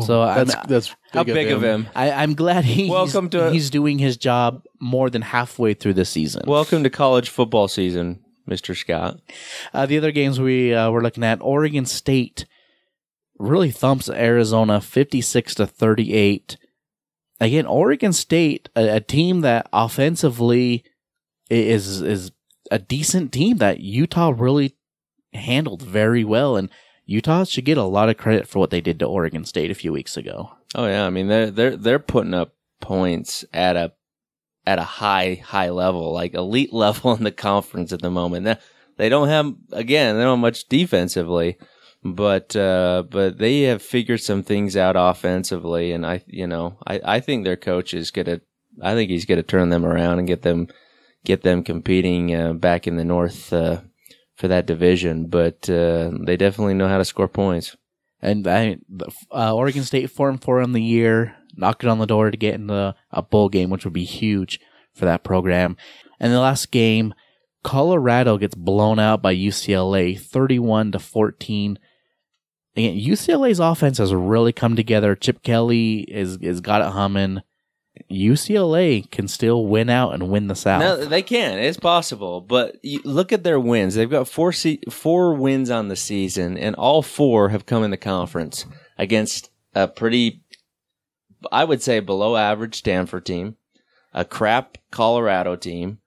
So 0.00 0.22
I'm, 0.22 0.46
That's 0.46 0.66
that's 0.66 0.96
How 1.12 1.22
big 1.22 1.50
of 1.50 1.62
him? 1.62 1.86
I, 1.94 2.10
I'm 2.12 2.34
glad 2.34 2.64
he's, 2.64 2.90
Welcome 2.90 3.28
to- 3.30 3.50
he's 3.50 3.68
doing 3.68 3.98
his 3.98 4.16
job 4.16 4.62
more 4.80 5.10
than 5.10 5.20
halfway 5.22 5.74
through 5.74 5.94
the 5.94 6.06
season. 6.06 6.44
Welcome 6.46 6.82
to 6.84 6.90
college 6.90 7.28
football 7.28 7.68
season, 7.68 8.24
Mr. 8.48 8.74
Scott. 8.74 9.20
Uh, 9.74 9.84
the 9.84 9.98
other 9.98 10.10
games 10.10 10.40
we 10.40 10.72
uh, 10.74 10.90
were 10.90 11.02
looking 11.02 11.24
at, 11.24 11.42
Oregon 11.42 11.84
State 11.84 12.46
really 13.38 13.70
thumps 13.70 14.08
Arizona 14.08 14.80
56 14.80 15.56
to 15.56 15.66
38. 15.66 16.56
Again, 17.38 17.66
Oregon 17.66 18.14
State, 18.14 18.70
a, 18.74 18.96
a 18.96 19.00
team 19.00 19.42
that 19.42 19.68
offensively 19.74 20.84
is 21.50 22.00
is 22.00 22.32
a 22.70 22.78
decent 22.78 23.30
team 23.30 23.58
that 23.58 23.80
Utah 23.80 24.32
really 24.34 24.74
handled 25.34 25.82
very 25.82 26.24
well, 26.24 26.56
and 26.56 26.70
Utah 27.04 27.44
should 27.44 27.64
get 27.64 27.78
a 27.78 27.82
lot 27.82 28.08
of 28.08 28.16
credit 28.16 28.48
for 28.48 28.58
what 28.58 28.70
they 28.70 28.80
did 28.80 28.98
to 29.00 29.06
Oregon 29.06 29.44
State 29.44 29.70
a 29.70 29.74
few 29.74 29.92
weeks 29.92 30.16
ago. 30.16 30.52
Oh 30.74 30.86
yeah, 30.86 31.04
I 31.06 31.10
mean 31.10 31.28
they're 31.28 31.50
they're 31.50 31.76
they're 31.76 31.98
putting 31.98 32.34
up 32.34 32.54
points 32.80 33.44
at 33.52 33.76
a 33.76 33.92
at 34.66 34.78
a 34.78 34.84
high 34.84 35.42
high 35.44 35.70
level, 35.70 36.12
like 36.12 36.34
elite 36.34 36.72
level 36.84 37.14
in 37.14 37.24
the 37.24 37.32
conference 37.32 37.92
at 37.92 38.02
the 38.02 38.10
moment. 38.10 38.44
They- 38.44 39.08
don't 39.08 39.28
have 39.28 39.52
again, 39.72 40.16
they 40.16 40.22
don't 40.22 40.34
have 40.34 40.38
much 40.38 40.68
defensively, 40.68 41.58
but 42.04 42.54
uh, 42.54 43.02
but 43.10 43.38
they 43.38 43.62
have 43.62 43.82
figured 43.82 44.20
some 44.20 44.44
things 44.44 44.76
out 44.76 44.94
offensively, 44.96 45.90
and 45.90 46.06
I 46.06 46.22
you 46.28 46.46
know 46.46 46.78
I, 46.86 47.00
I 47.04 47.20
think 47.20 47.42
their 47.42 47.56
coach 47.56 47.94
is 47.94 48.12
gonna 48.12 48.40
I 48.80 48.94
think 48.94 49.10
he's 49.10 49.24
gonna 49.24 49.42
turn 49.42 49.70
them 49.70 49.84
around 49.84 50.20
and 50.20 50.28
get 50.28 50.42
them 50.42 50.68
get 51.24 51.42
them 51.42 51.64
competing 51.64 52.32
uh, 52.34 52.52
back 52.52 52.86
in 52.86 52.96
the 52.96 53.04
north 53.04 53.52
uh, 53.52 53.80
for 54.42 54.48
that 54.48 54.66
division. 54.66 55.28
But 55.28 55.70
uh, 55.70 56.10
they 56.26 56.36
definitely 56.36 56.74
know 56.74 56.88
how 56.88 56.98
to 56.98 57.04
score 57.04 57.28
points. 57.28 57.76
And 58.20 58.44
I, 58.48 58.78
uh, 59.30 59.54
Oregon 59.54 59.84
State 59.84 60.10
four 60.10 60.28
and 60.28 60.42
four 60.42 60.60
on 60.60 60.72
the 60.72 60.82
year, 60.82 61.36
knocking 61.54 61.88
on 61.88 62.00
the 62.00 62.06
door 62.06 62.28
to 62.28 62.36
get 62.36 62.54
in 62.54 62.66
the 62.66 62.96
a 63.12 63.22
bowl 63.22 63.48
game, 63.48 63.70
which 63.70 63.84
would 63.84 63.94
be 63.94 64.04
huge 64.04 64.58
for 64.94 65.04
that 65.04 65.22
program. 65.22 65.76
And 66.18 66.32
the 66.32 66.40
last 66.40 66.72
game, 66.72 67.14
Colorado 67.62 68.36
gets 68.36 68.56
blown 68.56 68.98
out 68.98 69.22
by 69.22 69.34
UCLA, 69.34 70.18
thirty-one 70.18 70.90
to 70.90 70.98
fourteen. 70.98 71.78
Again, 72.74 72.98
UCLA's 72.98 73.60
offense 73.60 73.98
has 73.98 74.12
really 74.12 74.52
come 74.52 74.74
together. 74.74 75.14
Chip 75.14 75.42
Kelly 75.42 76.00
is 76.00 76.38
is 76.38 76.60
got 76.60 76.80
it 76.80 76.92
humming. 76.92 77.42
UCLA 78.10 79.10
can 79.10 79.28
still 79.28 79.66
win 79.66 79.88
out 79.88 80.14
and 80.14 80.28
win 80.28 80.48
the 80.48 80.54
South. 80.54 80.80
No, 80.80 81.04
they 81.04 81.22
can. 81.22 81.58
It's 81.58 81.78
possible. 81.78 82.40
But 82.40 82.76
look 83.04 83.32
at 83.32 83.44
their 83.44 83.58
wins. 83.60 83.94
They've 83.94 84.10
got 84.10 84.28
four 84.28 84.52
se- 84.52 84.82
four 84.90 85.34
wins 85.34 85.70
on 85.70 85.88
the 85.88 85.96
season, 85.96 86.58
and 86.58 86.74
all 86.76 87.02
four 87.02 87.48
have 87.48 87.66
come 87.66 87.82
in 87.84 87.90
the 87.90 87.96
conference 87.96 88.66
against 88.98 89.50
a 89.74 89.88
pretty, 89.88 90.42
I 91.50 91.64
would 91.64 91.82
say, 91.82 92.00
below 92.00 92.36
average 92.36 92.74
Stanford 92.74 93.24
team, 93.24 93.56
a 94.12 94.24
crap 94.24 94.76
Colorado 94.90 95.56
team, 95.56 95.98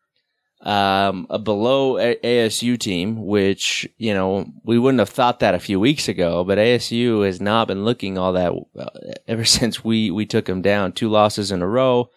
um, 0.66 1.28
a 1.30 1.40
below 1.40 1.98
a- 1.98 2.18
ASU 2.18 2.78
team, 2.78 3.26
which 3.26 3.88
you 3.98 4.14
know 4.14 4.46
we 4.64 4.78
wouldn't 4.78 5.00
have 5.00 5.10
thought 5.10 5.40
that 5.40 5.56
a 5.56 5.60
few 5.60 5.80
weeks 5.80 6.08
ago. 6.08 6.44
But 6.44 6.58
ASU 6.58 7.26
has 7.26 7.40
not 7.40 7.68
been 7.68 7.86
looking 7.86 8.18
all 8.18 8.34
that 8.34 8.52
uh, 8.78 8.90
ever 9.28 9.46
since 9.46 9.84
we 9.84 10.12
we 10.12 10.26
took 10.26 10.46
them 10.46 10.62
down. 10.62 10.92
Two 10.92 11.10
losses 11.10 11.52
in 11.52 11.62
a 11.62 11.68
row. 11.68 12.10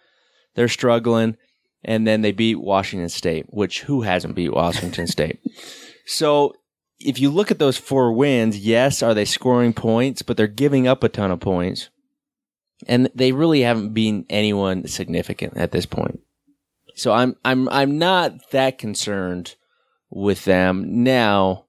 They're 0.54 0.68
struggling 0.68 1.36
and 1.84 2.06
then 2.06 2.22
they 2.22 2.32
beat 2.32 2.56
Washington 2.56 3.08
State, 3.08 3.46
which 3.48 3.82
who 3.82 4.02
hasn't 4.02 4.34
beat 4.34 4.52
Washington 4.52 5.06
State? 5.06 5.40
So 6.06 6.54
if 6.98 7.18
you 7.18 7.30
look 7.30 7.50
at 7.50 7.58
those 7.58 7.76
four 7.76 8.12
wins, 8.12 8.58
yes, 8.58 9.02
are 9.02 9.14
they 9.14 9.24
scoring 9.24 9.72
points, 9.72 10.22
but 10.22 10.36
they're 10.36 10.46
giving 10.46 10.86
up 10.86 11.04
a 11.04 11.08
ton 11.08 11.30
of 11.30 11.40
points. 11.40 11.88
And 12.86 13.10
they 13.14 13.32
really 13.32 13.62
haven't 13.62 13.92
been 13.92 14.24
anyone 14.30 14.86
significant 14.86 15.56
at 15.56 15.72
this 15.72 15.86
point. 15.86 16.20
So 16.98 17.12
I'm 17.12 17.36
I'm 17.44 17.68
I'm 17.68 17.98
not 17.98 18.50
that 18.50 18.78
concerned 18.78 19.54
with 20.10 20.44
them. 20.44 21.04
Now 21.04 21.66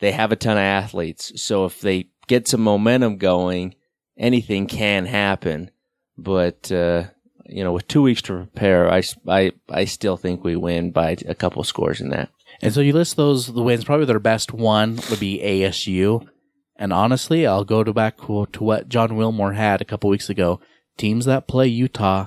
they 0.00 0.12
have 0.12 0.32
a 0.32 0.36
ton 0.36 0.56
of 0.56 0.62
athletes. 0.62 1.40
So 1.42 1.66
if 1.66 1.80
they 1.80 2.08
get 2.26 2.48
some 2.48 2.62
momentum 2.62 3.18
going, 3.18 3.74
anything 4.16 4.66
can 4.66 5.06
happen. 5.06 5.70
But 6.16 6.72
uh 6.72 7.04
you 7.48 7.62
know, 7.62 7.72
with 7.72 7.86
two 7.86 8.02
weeks 8.02 8.22
to 8.22 8.32
prepare, 8.32 8.90
I, 8.90 9.02
I, 9.28 9.52
I 9.68 9.84
still 9.84 10.16
think 10.16 10.42
we 10.42 10.56
win 10.56 10.90
by 10.90 11.16
a 11.28 11.34
couple 11.34 11.62
scores 11.62 12.00
in 12.00 12.08
that. 12.08 12.28
And 12.60 12.74
so 12.74 12.80
you 12.80 12.92
list 12.92 13.16
those 13.16 13.52
the 13.52 13.62
wins. 13.62 13.84
Probably 13.84 14.06
their 14.06 14.18
best 14.18 14.52
one 14.52 14.98
would 15.10 15.20
be 15.20 15.40
ASU. 15.44 16.26
And 16.74 16.92
honestly, 16.92 17.46
I'll 17.46 17.64
go 17.64 17.84
to 17.84 17.92
back 17.92 18.16
to 18.18 18.46
what 18.58 18.88
John 18.88 19.16
Wilmore 19.16 19.52
had 19.52 19.80
a 19.80 19.84
couple 19.84 20.10
weeks 20.10 20.28
ago. 20.28 20.60
Teams 20.96 21.26
that 21.26 21.46
play 21.46 21.68
Utah 21.68 22.26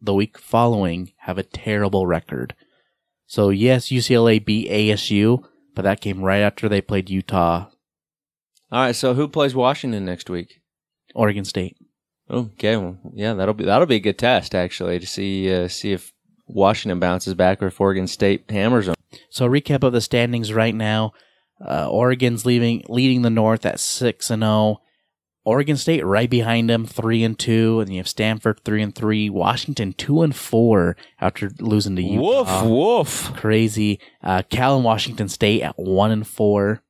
the 0.00 0.14
week 0.14 0.38
following 0.38 1.12
have 1.18 1.38
a 1.38 1.42
terrible 1.42 2.06
record. 2.06 2.54
So 3.26 3.50
yes, 3.50 3.88
UCLA 3.88 4.44
beat 4.44 4.70
ASU, 4.70 5.44
but 5.74 5.82
that 5.82 6.00
came 6.00 6.22
right 6.22 6.40
after 6.40 6.68
they 6.68 6.80
played 6.80 7.10
Utah, 7.10 7.66
All 8.70 8.80
right, 8.80 8.96
so 8.96 9.14
who 9.14 9.28
plays 9.28 9.54
Washington 9.54 10.04
next 10.04 10.30
week? 10.30 10.60
Oregon 11.14 11.44
State. 11.44 11.76
Okay, 12.30 12.76
well, 12.76 12.98
yeah, 13.14 13.34
that'll 13.34 13.54
be 13.54 13.64
that'll 13.64 13.86
be 13.86 13.96
a 13.96 14.00
good 14.00 14.18
test 14.18 14.54
actually 14.54 14.98
to 14.98 15.06
see 15.06 15.52
uh, 15.52 15.68
see 15.68 15.92
if 15.92 16.12
Washington 16.46 17.00
bounces 17.00 17.34
back 17.34 17.62
or 17.62 17.68
if 17.68 17.80
Oregon 17.80 18.06
State 18.06 18.50
hammers 18.50 18.86
them. 18.86 18.94
So 19.30 19.48
recap 19.48 19.82
of 19.82 19.92
the 19.92 20.00
standings 20.00 20.52
right 20.52 20.74
now. 20.74 21.12
Uh, 21.66 21.88
Oregon's 21.88 22.44
leaving 22.44 22.84
leading 22.88 23.22
the 23.22 23.30
North 23.30 23.64
at 23.64 23.80
six 23.80 24.30
and 24.30 24.42
zero. 24.42 24.80
Oregon 25.48 25.78
State 25.78 26.04
right 26.04 26.28
behind 26.28 26.68
them, 26.68 26.84
three 26.84 27.24
and 27.24 27.38
two, 27.38 27.80
and 27.80 27.90
you 27.90 27.96
have 27.96 28.08
Stanford 28.08 28.60
three 28.64 28.82
and 28.82 28.94
three, 28.94 29.30
Washington 29.30 29.94
two 29.94 30.20
and 30.20 30.36
four 30.36 30.94
after 31.20 31.50
losing 31.58 31.96
to 31.96 32.02
Utah. 32.02 32.64
Woof 32.64 32.70
woof. 32.70 33.36
Crazy. 33.36 33.98
Uh, 34.22 34.42
Cal 34.50 34.76
and 34.76 34.84
Washington 34.84 35.28
State 35.28 35.62
at 35.62 35.78
one 35.78 36.10
and 36.10 36.26
four. 36.26 36.82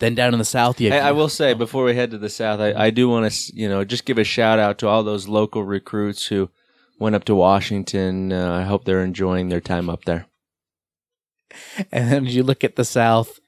Then 0.00 0.16
down 0.16 0.32
in 0.32 0.38
the 0.40 0.44
South, 0.44 0.80
you 0.80 0.90
Hey, 0.90 0.96
have 0.96 1.06
I 1.06 1.12
will 1.12 1.28
say 1.28 1.54
before 1.54 1.84
we 1.84 1.94
head 1.94 2.10
to 2.10 2.18
the 2.18 2.28
south, 2.30 2.58
I, 2.58 2.72
I 2.86 2.90
do 2.90 3.08
want 3.08 3.30
to 3.30 3.52
you 3.54 3.68
know 3.68 3.84
just 3.84 4.06
give 4.06 4.18
a 4.18 4.24
shout 4.24 4.58
out 4.58 4.78
to 4.78 4.88
all 4.88 5.04
those 5.04 5.28
local 5.28 5.62
recruits 5.62 6.26
who 6.26 6.50
went 6.98 7.14
up 7.14 7.24
to 7.26 7.34
Washington. 7.36 8.32
Uh, 8.32 8.54
I 8.54 8.62
hope 8.62 8.84
they're 8.84 9.04
enjoying 9.04 9.50
their 9.50 9.60
time 9.60 9.88
up 9.88 10.04
there. 10.04 10.26
And 11.92 12.10
then 12.10 12.26
you 12.26 12.42
look 12.42 12.64
at 12.64 12.76
the 12.76 12.84
South. 12.84 13.38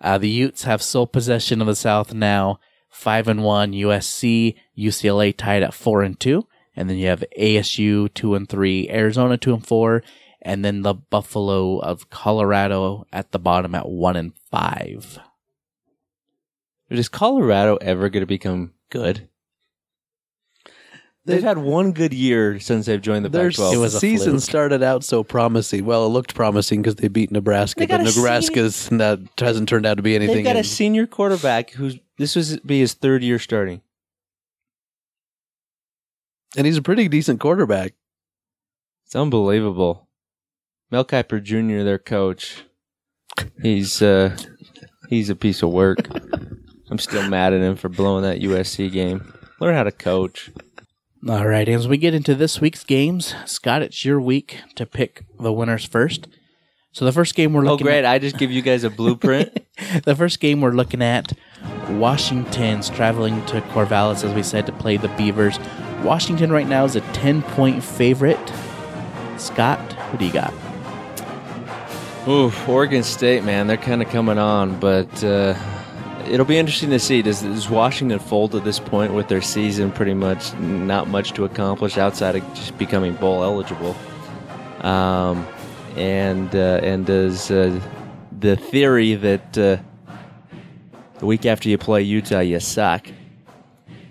Uh, 0.00 0.18
the 0.18 0.28
Utes 0.28 0.64
have 0.64 0.82
sole 0.82 1.06
possession 1.06 1.60
of 1.60 1.66
the 1.66 1.76
South 1.76 2.12
now, 2.12 2.58
five 2.92 3.26
and 3.26 3.42
one. 3.42 3.72
USC, 3.72 4.54
UCLA 4.78 5.36
tied 5.36 5.62
at 5.62 5.74
four 5.74 6.02
and 6.02 6.18
two, 6.20 6.46
and 6.76 6.88
then 6.88 6.98
you 6.98 7.08
have 7.08 7.24
ASU 7.36 8.12
two 8.14 8.34
and 8.34 8.48
three, 8.48 8.88
Arizona 8.88 9.36
two 9.36 9.54
and 9.54 9.66
four, 9.66 10.02
and 10.40 10.64
then 10.64 10.82
the 10.82 10.94
Buffalo 10.94 11.78
of 11.78 12.10
Colorado 12.10 13.06
at 13.12 13.32
the 13.32 13.38
bottom 13.38 13.74
at 13.74 13.88
one 13.88 14.16
and 14.16 14.32
five. 14.50 15.18
But 16.88 16.98
is 16.98 17.08
Colorado 17.08 17.76
ever 17.76 18.08
going 18.08 18.22
to 18.22 18.26
become 18.26 18.74
good? 18.90 19.28
They've 21.24 21.42
had 21.42 21.58
one 21.58 21.92
good 21.92 22.12
year 22.12 22.58
since 22.58 22.86
they've 22.86 23.00
joined 23.00 23.24
the 23.24 23.28
Their 23.28 23.50
Pac-12. 23.50 23.74
It 23.74 23.76
was 23.78 23.94
a 23.94 24.00
season 24.00 24.30
fluke. 24.32 24.42
started 24.42 24.82
out 24.82 25.04
so 25.04 25.22
promising. 25.22 25.84
Well, 25.84 26.04
it 26.04 26.08
looked 26.08 26.34
promising 26.34 26.82
because 26.82 26.96
they 26.96 27.06
beat 27.06 27.30
Nebraska, 27.30 27.78
They 27.80 27.86
but 27.86 28.00
a 28.00 28.06
senior- 28.10 28.16
Nebraska's 28.26 28.88
that 28.88 29.20
hasn't 29.38 29.68
turned 29.68 29.86
out 29.86 29.98
to 29.98 30.02
be 30.02 30.16
anything. 30.16 30.36
They've 30.36 30.44
got 30.44 30.56
a 30.56 30.64
senior 30.64 31.06
quarterback 31.06 31.70
who's 31.70 31.96
this 32.18 32.34
was 32.34 32.58
be 32.60 32.80
his 32.80 32.94
third 32.94 33.22
year 33.22 33.38
starting. 33.38 33.82
and 36.56 36.66
he's 36.66 36.76
a 36.76 36.82
pretty 36.82 37.08
decent 37.08 37.40
quarterback. 37.40 37.94
It's 39.06 39.14
unbelievable. 39.16 40.08
Mel 40.90 41.04
Kiper 41.04 41.42
Jr., 41.42 41.84
their 41.84 41.98
coach, 41.98 42.64
he's 43.62 44.02
uh, 44.02 44.36
he's 45.08 45.30
a 45.30 45.36
piece 45.36 45.62
of 45.62 45.70
work. 45.70 45.98
I'm 46.90 46.98
still 46.98 47.26
mad 47.28 47.54
at 47.54 47.60
him 47.62 47.76
for 47.76 47.88
blowing 47.88 48.22
that 48.24 48.40
USC 48.40 48.90
game. 48.92 49.32
Learn 49.60 49.74
how 49.74 49.84
to 49.84 49.92
coach. 49.92 50.50
All 51.28 51.46
right, 51.46 51.68
as 51.68 51.86
we 51.86 51.98
get 51.98 52.14
into 52.14 52.34
this 52.34 52.60
week's 52.60 52.82
games, 52.82 53.32
Scott, 53.46 53.80
it's 53.80 54.04
your 54.04 54.20
week 54.20 54.58
to 54.74 54.84
pick 54.84 55.24
the 55.38 55.52
winners 55.52 55.84
first. 55.84 56.26
So 56.90 57.04
the 57.04 57.12
first 57.12 57.36
game 57.36 57.52
we're 57.52 57.62
looking. 57.62 57.86
Oh, 57.86 57.90
great! 57.90 58.04
at, 58.04 58.06
I 58.06 58.18
just 58.18 58.38
give 58.38 58.50
you 58.50 58.60
guys 58.60 58.82
a 58.82 58.90
blueprint. 58.90 59.64
the 60.04 60.16
first 60.16 60.40
game 60.40 60.60
we're 60.60 60.72
looking 60.72 61.00
at, 61.00 61.32
Washington's 61.90 62.90
traveling 62.90 63.46
to 63.46 63.60
Corvallis, 63.60 64.24
as 64.24 64.34
we 64.34 64.42
said, 64.42 64.66
to 64.66 64.72
play 64.72 64.96
the 64.96 65.06
Beavers. 65.10 65.60
Washington 66.02 66.50
right 66.50 66.66
now 66.66 66.84
is 66.84 66.96
a 66.96 67.00
10 67.12 67.42
point 67.42 67.84
favorite. 67.84 68.52
Scott, 69.36 69.78
what 70.10 70.18
do 70.18 70.26
you 70.26 70.32
got? 70.32 70.52
Oof, 72.26 72.68
Oregon 72.68 73.04
State, 73.04 73.44
man, 73.44 73.68
they're 73.68 73.76
kind 73.76 74.02
of 74.02 74.08
coming 74.08 74.38
on, 74.38 74.80
but 74.80 75.22
uh, 75.22 75.54
it'll 76.26 76.46
be 76.46 76.58
interesting 76.58 76.90
to 76.90 76.98
see. 76.98 77.22
Does, 77.22 77.42
does 77.42 77.68
Washington 77.68 78.18
fold 78.18 78.54
at 78.54 78.64
this 78.64 78.78
point 78.78 79.14
with 79.14 79.28
their 79.28 79.42
season 79.42 79.92
pretty 79.92 80.14
much 80.14 80.54
not 80.54 81.08
much 81.08 81.32
to 81.32 81.44
accomplish 81.44 81.98
outside 81.98 82.36
of 82.36 82.54
just 82.54 82.76
becoming 82.78 83.14
bowl 83.14 83.42
eligible? 83.42 83.96
Um, 84.80 85.46
and 85.96 86.54
uh, 86.54 86.80
and 86.82 87.06
does 87.06 87.50
uh, 87.50 87.80
the 88.38 88.56
theory 88.56 89.14
that 89.14 89.58
uh, 89.58 89.76
the 91.18 91.26
week 91.26 91.46
after 91.46 91.68
you 91.68 91.78
play 91.78 92.02
Utah 92.02 92.40
you 92.40 92.60
suck 92.60 93.06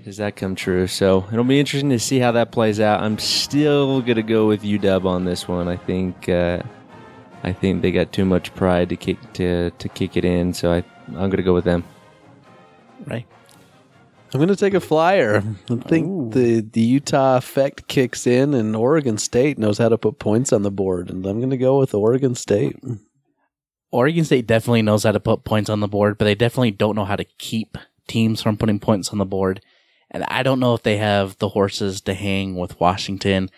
does 0.04 0.18
that 0.18 0.36
come 0.36 0.56
true? 0.56 0.88
So 0.88 1.28
it'll 1.32 1.44
be 1.44 1.60
interesting 1.60 1.92
to 1.92 2.00
see 2.00 2.18
how 2.18 2.32
that 2.32 2.52
plays 2.52 2.80
out. 2.80 3.02
I'm 3.02 3.20
still 3.20 4.02
gonna 4.02 4.24
go 4.24 4.48
with 4.48 4.64
UW 4.64 5.06
on 5.06 5.26
this 5.26 5.48
one. 5.48 5.68
I 5.68 5.78
think. 5.78 6.28
Uh, 6.28 6.64
I 7.44 7.54
think 7.54 7.82
they 7.82 7.92
got 7.92 8.12
too 8.12 8.26
much 8.26 8.54
pride 8.54 8.90
to 8.90 8.96
kick 8.96 9.18
to 9.34 9.72
to 9.72 9.90
kick 9.90 10.16
it 10.18 10.26
in, 10.26 10.54
so 10.54 10.72
I 10.72 10.84
I'm 11.08 11.30
gonna 11.30 11.44
go 11.44 11.54
with 11.54 11.66
them. 11.66 11.84
Right. 13.06 13.26
I'm 14.34 14.40
going 14.40 14.48
to 14.48 14.56
take 14.56 14.74
a 14.74 14.80
flyer. 14.80 15.44
I 15.70 15.76
think 15.76 16.34
the 16.34 16.62
the 16.62 16.82
Utah 16.82 17.38
effect 17.38 17.88
kicks 17.88 18.26
in, 18.26 18.54
and 18.54 18.76
Oregon 18.76 19.18
State 19.18 19.58
knows 19.58 19.78
how 19.78 19.90
to 19.90 19.98
put 19.98 20.20
points 20.20 20.54
on 20.54 20.62
the 20.62 20.72
board, 20.72 21.10
and 21.10 21.26
I'm 21.26 21.40
going 21.40 21.50
to 21.50 21.58
go 21.58 21.80
with 21.80 21.94
Oregon 21.94 22.36
State. 22.36 22.78
Oregon 23.92 24.24
State 24.24 24.48
definitely 24.48 24.84
knows 24.84 25.04
how 25.04 25.12
to 25.12 25.20
put 25.20 25.44
points 25.44 25.70
on 25.70 25.82
the 25.82 25.88
board, 25.88 26.18
but 26.18 26.26
they 26.26 26.36
definitely 26.36 26.72
don't 26.72 26.96
know 26.96 27.04
how 27.04 27.18
to 27.18 27.26
keep 27.40 27.78
teams 28.08 28.42
from 28.42 28.56
putting 28.56 28.80
points 28.80 29.10
on 29.10 29.18
the 29.18 29.26
board. 29.26 29.62
And 30.10 30.24
I 30.26 30.44
don't 30.44 30.60
know 30.60 30.74
if 30.76 30.84
they 30.84 30.98
have 30.98 31.38
the 31.40 31.50
horses 31.50 32.00
to 32.02 32.14
hang 32.14 32.56
with 32.56 32.80
Washington. 32.80 33.50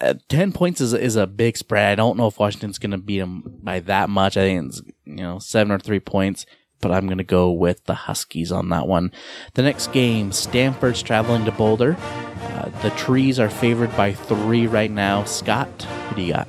Uh, 0.00 0.14
Ten 0.28 0.52
points 0.52 0.80
is 0.80 0.94
is 0.94 1.16
a 1.16 1.26
big 1.26 1.58
spread. 1.58 1.92
I 1.92 1.94
don't 1.96 2.16
know 2.16 2.28
if 2.28 2.38
Washington's 2.38 2.78
going 2.78 2.92
to 2.92 2.98
beat 2.98 3.18
them 3.18 3.58
by 3.62 3.80
that 3.80 4.08
much. 4.08 4.38
I 4.38 4.40
think 4.40 4.68
it's 4.68 4.82
you 5.04 5.16
know 5.16 5.38
seven 5.38 5.70
or 5.70 5.78
three 5.78 6.00
points, 6.00 6.46
but 6.82 6.92
I'm 6.92 7.06
going 7.06 7.18
to 7.18 7.24
go 7.24 7.50
with 7.50 7.86
the 7.86 7.94
Huskies 7.94 8.52
on 8.52 8.68
that 8.68 8.86
one. 8.86 9.10
The 9.54 9.62
next 9.62 9.92
game, 9.92 10.32
Stanford's 10.32 11.02
traveling 11.02 11.46
to 11.46 11.52
Boulder. 11.52 11.96
Uh, 12.42 12.68
the 12.82 12.90
trees 12.90 13.40
are 13.40 13.48
favored 13.48 13.96
by 13.96 14.12
three 14.12 14.66
right 14.66 14.90
now. 14.90 15.24
Scott, 15.24 15.82
who 15.82 16.16
do 16.16 16.22
you 16.22 16.34
got? 16.34 16.48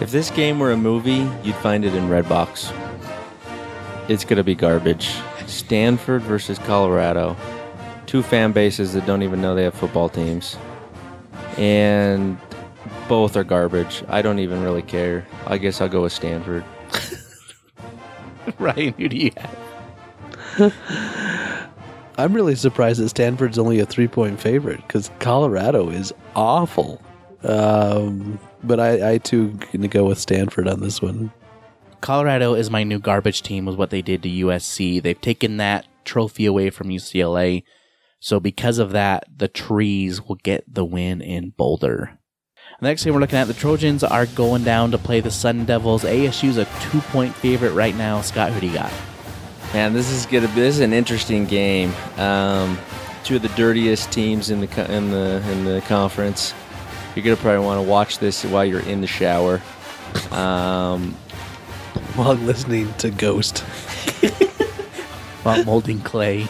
If 0.00 0.10
this 0.10 0.30
game 0.30 0.58
were 0.58 0.72
a 0.72 0.76
movie, 0.76 1.28
you'd 1.42 1.56
find 1.56 1.84
it 1.84 1.94
in 1.94 2.08
Redbox. 2.08 2.72
It's 4.08 4.24
gonna 4.24 4.44
be 4.44 4.54
garbage. 4.54 5.10
Stanford 5.46 6.22
versus 6.22 6.58
Colorado, 6.60 7.36
two 8.06 8.22
fan 8.22 8.52
bases 8.52 8.92
that 8.94 9.06
don't 9.06 9.22
even 9.22 9.40
know 9.40 9.54
they 9.54 9.64
have 9.64 9.74
football 9.74 10.08
teams, 10.08 10.56
and 11.56 12.38
both 13.08 13.36
are 13.36 13.44
garbage. 13.44 14.04
I 14.08 14.20
don't 14.20 14.40
even 14.40 14.62
really 14.62 14.82
care. 14.82 15.26
I 15.46 15.58
guess 15.58 15.80
I'll 15.80 15.88
go 15.88 16.02
with 16.02 16.12
Stanford. 16.12 16.64
Ryan, 18.58 18.94
who 18.94 19.08
do 19.08 19.16
you 19.16 19.30
have? 19.36 19.63
I'm 22.16 22.32
really 22.32 22.54
surprised 22.54 23.00
that 23.00 23.08
Stanford's 23.08 23.58
only 23.58 23.80
a 23.80 23.86
three 23.86 24.08
point 24.08 24.40
favorite 24.40 24.80
because 24.86 25.10
Colorado 25.18 25.88
is 25.90 26.12
awful. 26.36 27.00
Um, 27.42 28.38
but 28.62 28.80
I, 28.80 29.12
I 29.12 29.18
too 29.18 29.58
to 29.72 29.88
go 29.88 30.04
with 30.04 30.18
Stanford 30.18 30.68
on 30.68 30.80
this 30.80 31.02
one. 31.02 31.32
Colorado 32.00 32.54
is 32.54 32.70
my 32.70 32.84
new 32.84 32.98
garbage 32.98 33.42
team 33.42 33.64
with 33.64 33.76
what 33.76 33.90
they 33.90 34.02
did 34.02 34.22
to 34.22 34.28
USC. 34.28 35.02
They've 35.02 35.20
taken 35.20 35.56
that 35.56 35.86
trophy 36.04 36.46
away 36.46 36.70
from 36.70 36.88
UCLA. 36.88 37.64
So 38.20 38.40
because 38.40 38.78
of 38.78 38.92
that, 38.92 39.24
the 39.34 39.48
trees 39.48 40.22
will 40.22 40.36
get 40.36 40.64
the 40.72 40.84
win 40.84 41.20
in 41.20 41.50
Boulder. 41.50 42.18
The 42.80 42.86
next 42.86 43.04
game 43.04 43.14
we're 43.14 43.20
looking 43.20 43.38
at, 43.38 43.46
the 43.46 43.54
Trojans 43.54 44.02
are 44.04 44.26
going 44.26 44.64
down 44.64 44.90
to 44.90 44.98
play 44.98 45.20
the 45.20 45.30
Sun 45.30 45.64
Devils. 45.64 46.04
ASU's 46.04 46.56
a 46.56 46.66
two 46.80 47.00
point 47.00 47.34
favorite 47.34 47.72
right 47.72 47.94
now. 47.94 48.20
Scott, 48.20 48.52
who 48.52 48.60
do 48.60 48.66
you 48.66 48.74
got? 48.74 48.92
Man, 49.74 49.92
this 49.92 50.08
is 50.08 50.24
gonna 50.24 50.46
this 50.46 50.76
is 50.76 50.80
an 50.80 50.92
interesting 50.92 51.46
game. 51.46 51.92
Um, 52.16 52.78
two 53.24 53.34
of 53.34 53.42
the 53.42 53.48
dirtiest 53.48 54.12
teams 54.12 54.50
in 54.50 54.60
the 54.60 54.94
in 54.94 55.10
the 55.10 55.42
in 55.50 55.64
the 55.64 55.82
conference. 55.88 56.54
You're 57.16 57.24
gonna 57.24 57.36
probably 57.36 57.66
want 57.66 57.84
to 57.84 57.90
watch 57.90 58.20
this 58.20 58.44
while 58.44 58.64
you're 58.64 58.86
in 58.86 59.00
the 59.00 59.08
shower. 59.08 59.60
Um, 60.30 61.16
While 62.14 62.34
listening 62.34 62.94
to 62.98 63.10
Ghost. 63.10 63.58
While 65.42 65.64
molding 65.64 66.00
clay. 66.00 66.46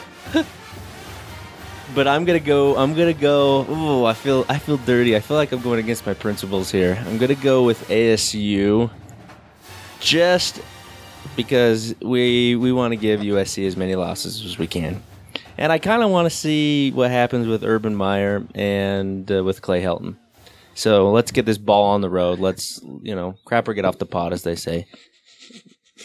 but 1.94 2.06
I'm 2.06 2.26
gonna 2.26 2.40
go. 2.40 2.76
I'm 2.76 2.92
gonna 2.92 3.14
go. 3.14 3.64
Ooh, 3.70 4.04
I 4.04 4.12
feel 4.12 4.44
I 4.50 4.58
feel 4.58 4.76
dirty. 4.76 5.16
I 5.16 5.20
feel 5.20 5.38
like 5.38 5.52
I'm 5.52 5.62
going 5.62 5.78
against 5.78 6.04
my 6.04 6.12
principles 6.12 6.70
here. 6.70 7.02
I'm 7.06 7.16
gonna 7.16 7.34
go 7.34 7.62
with 7.62 7.88
ASU, 7.88 8.90
just 10.00 10.60
because 11.36 11.94
we 12.00 12.56
we 12.56 12.72
want 12.72 12.92
to 12.92 12.96
give 12.96 13.20
USC 13.20 13.66
as 13.66 13.76
many 13.76 13.94
losses 13.94 14.44
as 14.44 14.58
we 14.58 14.66
can, 14.66 15.02
and 15.58 15.72
I 15.72 15.78
kind 15.78 16.02
of 16.02 16.10
want 16.10 16.26
to 16.26 16.36
see 16.36 16.90
what 16.92 17.10
happens 17.10 17.46
with 17.46 17.64
Urban 17.64 17.94
Meyer 17.94 18.44
and 18.54 19.30
uh, 19.30 19.42
with 19.44 19.62
Clay 19.62 19.82
Helton. 19.82 20.16
So 20.74 21.10
let's 21.12 21.30
get 21.30 21.46
this 21.46 21.58
ball 21.58 21.84
on 21.90 22.00
the 22.00 22.10
road. 22.10 22.38
Let's 22.40 22.80
you 23.02 23.14
know 23.14 23.36
crapper 23.46 23.74
get 23.74 23.84
off 23.84 23.98
the 23.98 24.06
pot, 24.06 24.32
as 24.32 24.42
they 24.42 24.56
say. 24.56 24.86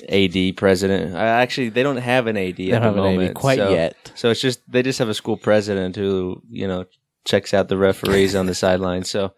AD 0.08 0.56
president. 0.56 1.16
I 1.16 1.26
actually 1.42 1.70
they 1.70 1.84
don't 1.84 1.98
have 1.98 2.28
an 2.28 2.38
AD 2.38 2.56
They 2.58 2.72
at 2.72 2.82
don't 2.82 2.82
the 2.82 2.88
have 2.88 2.96
an 2.98 3.04
AD 3.06 3.16
moment 3.16 3.36
quite 3.36 3.58
so- 3.58 3.70
yet. 3.72 4.12
so 4.16 4.30
it's 4.30 4.40
just 4.40 4.62
they 4.72 4.82
just 4.84 5.00
have 5.00 5.10
a 5.10 5.14
school 5.14 5.36
president 5.36 5.96
who 5.96 6.42
you 6.50 6.68
know 6.68 6.86
checks 7.26 7.54
out 7.54 7.68
the 7.68 7.78
referees 7.78 8.36
on 8.36 8.46
the 8.46 8.56
sideline. 8.66 9.04
So 9.04 9.34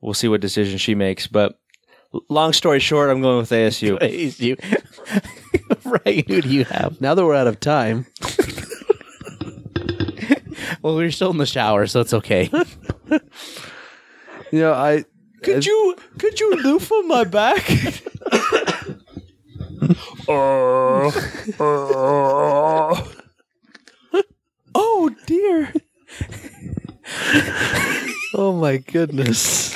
we'll 0.00 0.12
see 0.14 0.28
what 0.28 0.40
decision 0.40 0.76
she 0.78 0.94
makes. 0.94 1.26
But 1.28 1.58
long 2.28 2.52
story 2.52 2.80
short, 2.80 3.10
I'm 3.10 3.22
going 3.22 3.38
with 3.38 3.50
ASU. 3.50 3.98
ASU. 3.98 4.56
Ryan, 5.84 6.24
who 6.26 6.42
do 6.42 6.48
you 6.48 6.64
have? 6.64 7.00
Now 7.00 7.14
that 7.14 7.24
we're 7.24 7.34
out 7.34 7.46
of 7.46 7.60
time, 7.60 8.06
Well, 10.82 10.96
we're 10.96 11.10
still 11.10 11.30
in 11.30 11.38
the 11.38 11.46
shower, 11.46 11.86
so 11.86 12.00
it's 12.00 12.14
okay. 12.14 12.50
you 13.10 14.60
know, 14.60 14.72
I. 14.72 15.04
Could 15.42 15.66
you 15.66 15.96
could 16.18 16.40
you 16.40 16.56
loofah 16.56 17.02
my 17.02 17.24
back? 17.24 17.68
oh 24.74 25.14
dear 25.26 25.72
oh 28.34 28.52
my 28.60 28.78
goodness. 28.78 29.74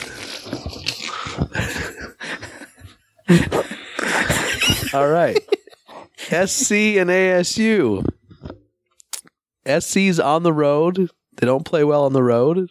All 4.95 5.09
right. 5.09 5.39
SC 6.18 6.72
and 6.99 7.11
ASU. 7.11 8.05
SC's 9.64 10.18
on 10.18 10.43
the 10.43 10.53
road. 10.53 11.11
They 11.37 11.47
don't 11.47 11.64
play 11.64 11.85
well 11.85 12.05
on 12.05 12.12
the 12.12 12.22
road. 12.22 12.70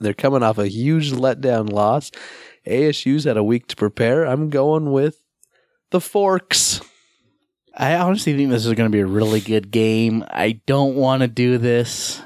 They're 0.00 0.14
coming 0.14 0.42
off 0.42 0.58
a 0.58 0.68
huge 0.68 1.12
letdown 1.12 1.72
loss. 1.72 2.10
ASU's 2.66 3.24
had 3.24 3.36
a 3.36 3.44
week 3.44 3.66
to 3.68 3.76
prepare. 3.76 4.24
I'm 4.24 4.48
going 4.50 4.92
with 4.92 5.20
the 5.90 6.00
Forks. 6.00 6.80
I 7.76 7.96
honestly 7.96 8.36
think 8.36 8.50
this 8.50 8.66
is 8.66 8.74
going 8.74 8.90
to 8.90 8.96
be 8.96 9.00
a 9.00 9.06
really 9.06 9.40
good 9.40 9.70
game. 9.70 10.24
I 10.28 10.60
don't 10.66 10.94
want 10.94 11.22
to 11.22 11.28
do 11.28 11.58
this. 11.58 12.22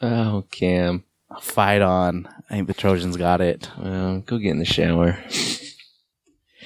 Oh, 0.00 0.44
Cam. 0.50 1.04
Fight 1.40 1.82
on. 1.82 2.26
I 2.48 2.54
think 2.54 2.66
the 2.66 2.74
Trojans 2.74 3.16
got 3.18 3.42
it. 3.42 3.70
Well, 3.78 4.20
go 4.20 4.38
get 4.38 4.50
in 4.50 4.58
the 4.58 4.64
shower. 4.64 5.18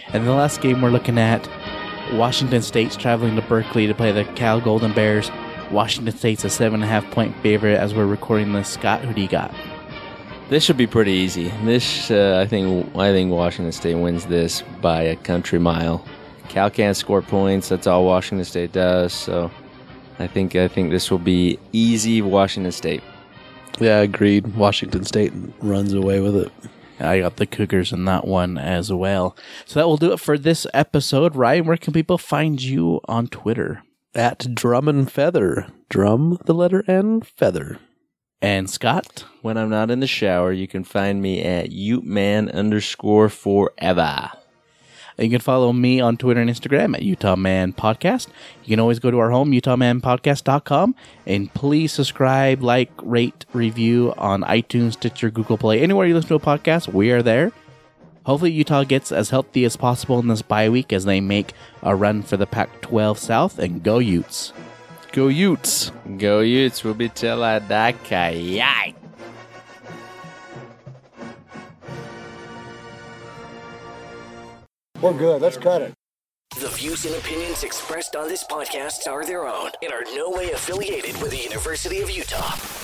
And 0.08 0.26
the 0.26 0.32
last 0.32 0.60
game 0.60 0.82
we're 0.82 0.90
looking 0.90 1.18
at, 1.18 1.48
Washington 2.12 2.62
State's 2.62 2.96
traveling 2.96 3.36
to 3.36 3.42
Berkeley 3.42 3.86
to 3.86 3.94
play 3.94 4.12
the 4.12 4.24
Cal 4.34 4.60
Golden 4.60 4.92
Bears. 4.92 5.30
Washington 5.70 6.14
State's 6.14 6.44
a 6.44 6.50
seven 6.50 6.82
and 6.82 6.84
a 6.84 6.86
half 6.86 7.10
point 7.10 7.34
favorite 7.42 7.76
as 7.76 7.94
we're 7.94 8.06
recording 8.06 8.52
this. 8.52 8.68
Scott, 8.68 9.00
who 9.02 9.14
do 9.14 9.22
you 9.22 9.28
got? 9.28 9.54
This 10.50 10.64
should 10.64 10.76
be 10.76 10.86
pretty 10.86 11.12
easy. 11.12 11.48
This, 11.64 12.10
uh, 12.10 12.38
I 12.42 12.46
think, 12.46 12.94
I 12.94 13.10
think 13.10 13.32
Washington 13.32 13.72
State 13.72 13.94
wins 13.94 14.26
this 14.26 14.62
by 14.82 15.02
a 15.02 15.16
country 15.16 15.58
mile. 15.58 16.04
Cal 16.48 16.68
can't 16.68 16.94
score 16.94 17.22
points. 17.22 17.70
That's 17.70 17.86
all 17.86 18.04
Washington 18.04 18.44
State 18.44 18.72
does. 18.72 19.14
So, 19.14 19.50
I 20.18 20.26
think, 20.26 20.54
I 20.54 20.68
think 20.68 20.90
this 20.90 21.10
will 21.10 21.18
be 21.18 21.58
easy. 21.72 22.20
Washington 22.20 22.72
State. 22.72 23.02
Yeah, 23.80 24.00
agreed. 24.00 24.54
Washington 24.54 25.04
State 25.04 25.32
runs 25.60 25.94
away 25.94 26.20
with 26.20 26.36
it. 26.36 26.52
I 27.02 27.20
got 27.20 27.36
the 27.36 27.46
Cougars 27.46 27.92
in 27.92 28.04
that 28.06 28.26
one 28.26 28.56
as 28.56 28.92
well. 28.92 29.36
So 29.66 29.80
that 29.80 29.86
will 29.86 29.96
do 29.96 30.12
it 30.12 30.20
for 30.20 30.38
this 30.38 30.66
episode. 30.72 31.36
Ryan, 31.36 31.66
where 31.66 31.76
can 31.76 31.92
people 31.92 32.18
find 32.18 32.62
you 32.62 33.00
on 33.06 33.26
Twitter? 33.26 33.82
At 34.14 34.54
Drum 34.54 34.88
and 34.88 35.10
Feather. 35.10 35.68
Drum, 35.88 36.38
the 36.44 36.54
letter 36.54 36.84
N, 36.86 37.22
Feather. 37.22 37.78
And 38.40 38.68
Scott? 38.68 39.24
When 39.40 39.56
I'm 39.56 39.70
not 39.70 39.90
in 39.90 40.00
the 40.00 40.06
shower, 40.06 40.52
you 40.52 40.66
can 40.66 40.84
find 40.84 41.22
me 41.22 41.42
at 41.42 41.70
Uteman 41.70 42.52
underscore 42.52 43.28
forever. 43.28 44.30
You 45.18 45.30
can 45.30 45.40
follow 45.40 45.72
me 45.72 46.00
on 46.00 46.16
Twitter 46.16 46.40
and 46.40 46.50
Instagram 46.50 46.94
at 46.94 47.02
Utah 47.02 47.36
Man 47.36 47.72
Podcast. 47.72 48.28
You 48.64 48.70
can 48.70 48.80
always 48.80 48.98
go 48.98 49.10
to 49.10 49.18
our 49.18 49.30
home, 49.30 49.52
UtahManPodcast.com, 49.52 50.94
and 51.26 51.52
please 51.54 51.92
subscribe, 51.92 52.62
like, 52.62 52.90
rate, 53.02 53.44
review 53.52 54.14
on 54.16 54.42
iTunes, 54.42 54.94
Stitcher, 54.94 55.30
Google 55.30 55.58
Play, 55.58 55.80
anywhere 55.80 56.06
you 56.06 56.14
listen 56.14 56.28
to 56.28 56.34
a 56.34 56.40
podcast. 56.40 56.92
We 56.92 57.10
are 57.10 57.22
there. 57.22 57.52
Hopefully, 58.24 58.52
Utah 58.52 58.84
gets 58.84 59.10
as 59.10 59.30
healthy 59.30 59.64
as 59.64 59.76
possible 59.76 60.20
in 60.20 60.28
this 60.28 60.42
bye 60.42 60.68
week 60.68 60.92
as 60.92 61.04
they 61.04 61.20
make 61.20 61.52
a 61.82 61.94
run 61.94 62.22
for 62.22 62.36
the 62.36 62.46
Pac 62.46 62.80
12 62.80 63.18
South, 63.18 63.58
and 63.58 63.82
go 63.82 63.98
Utes. 63.98 64.52
Go 65.12 65.28
Utes. 65.28 65.90
Go 66.18 66.40
Utes. 66.40 66.84
We'll 66.84 66.94
be 66.94 67.08
till 67.08 67.42
I 67.42 67.58
die. 67.58 68.30
Yay. 68.30 68.94
We're 75.02 75.12
good. 75.12 75.42
Let's 75.42 75.56
cut 75.56 75.82
it. 75.82 75.94
The 76.60 76.68
views 76.68 77.04
and 77.06 77.16
opinions 77.16 77.64
expressed 77.64 78.14
on 78.14 78.28
this 78.28 78.44
podcast 78.44 79.08
are 79.08 79.26
their 79.26 79.48
own 79.48 79.70
and 79.82 79.92
are 79.92 80.04
no 80.14 80.30
way 80.30 80.52
affiliated 80.52 81.20
with 81.20 81.32
the 81.32 81.38
University 81.38 82.00
of 82.02 82.10
Utah. 82.10 82.82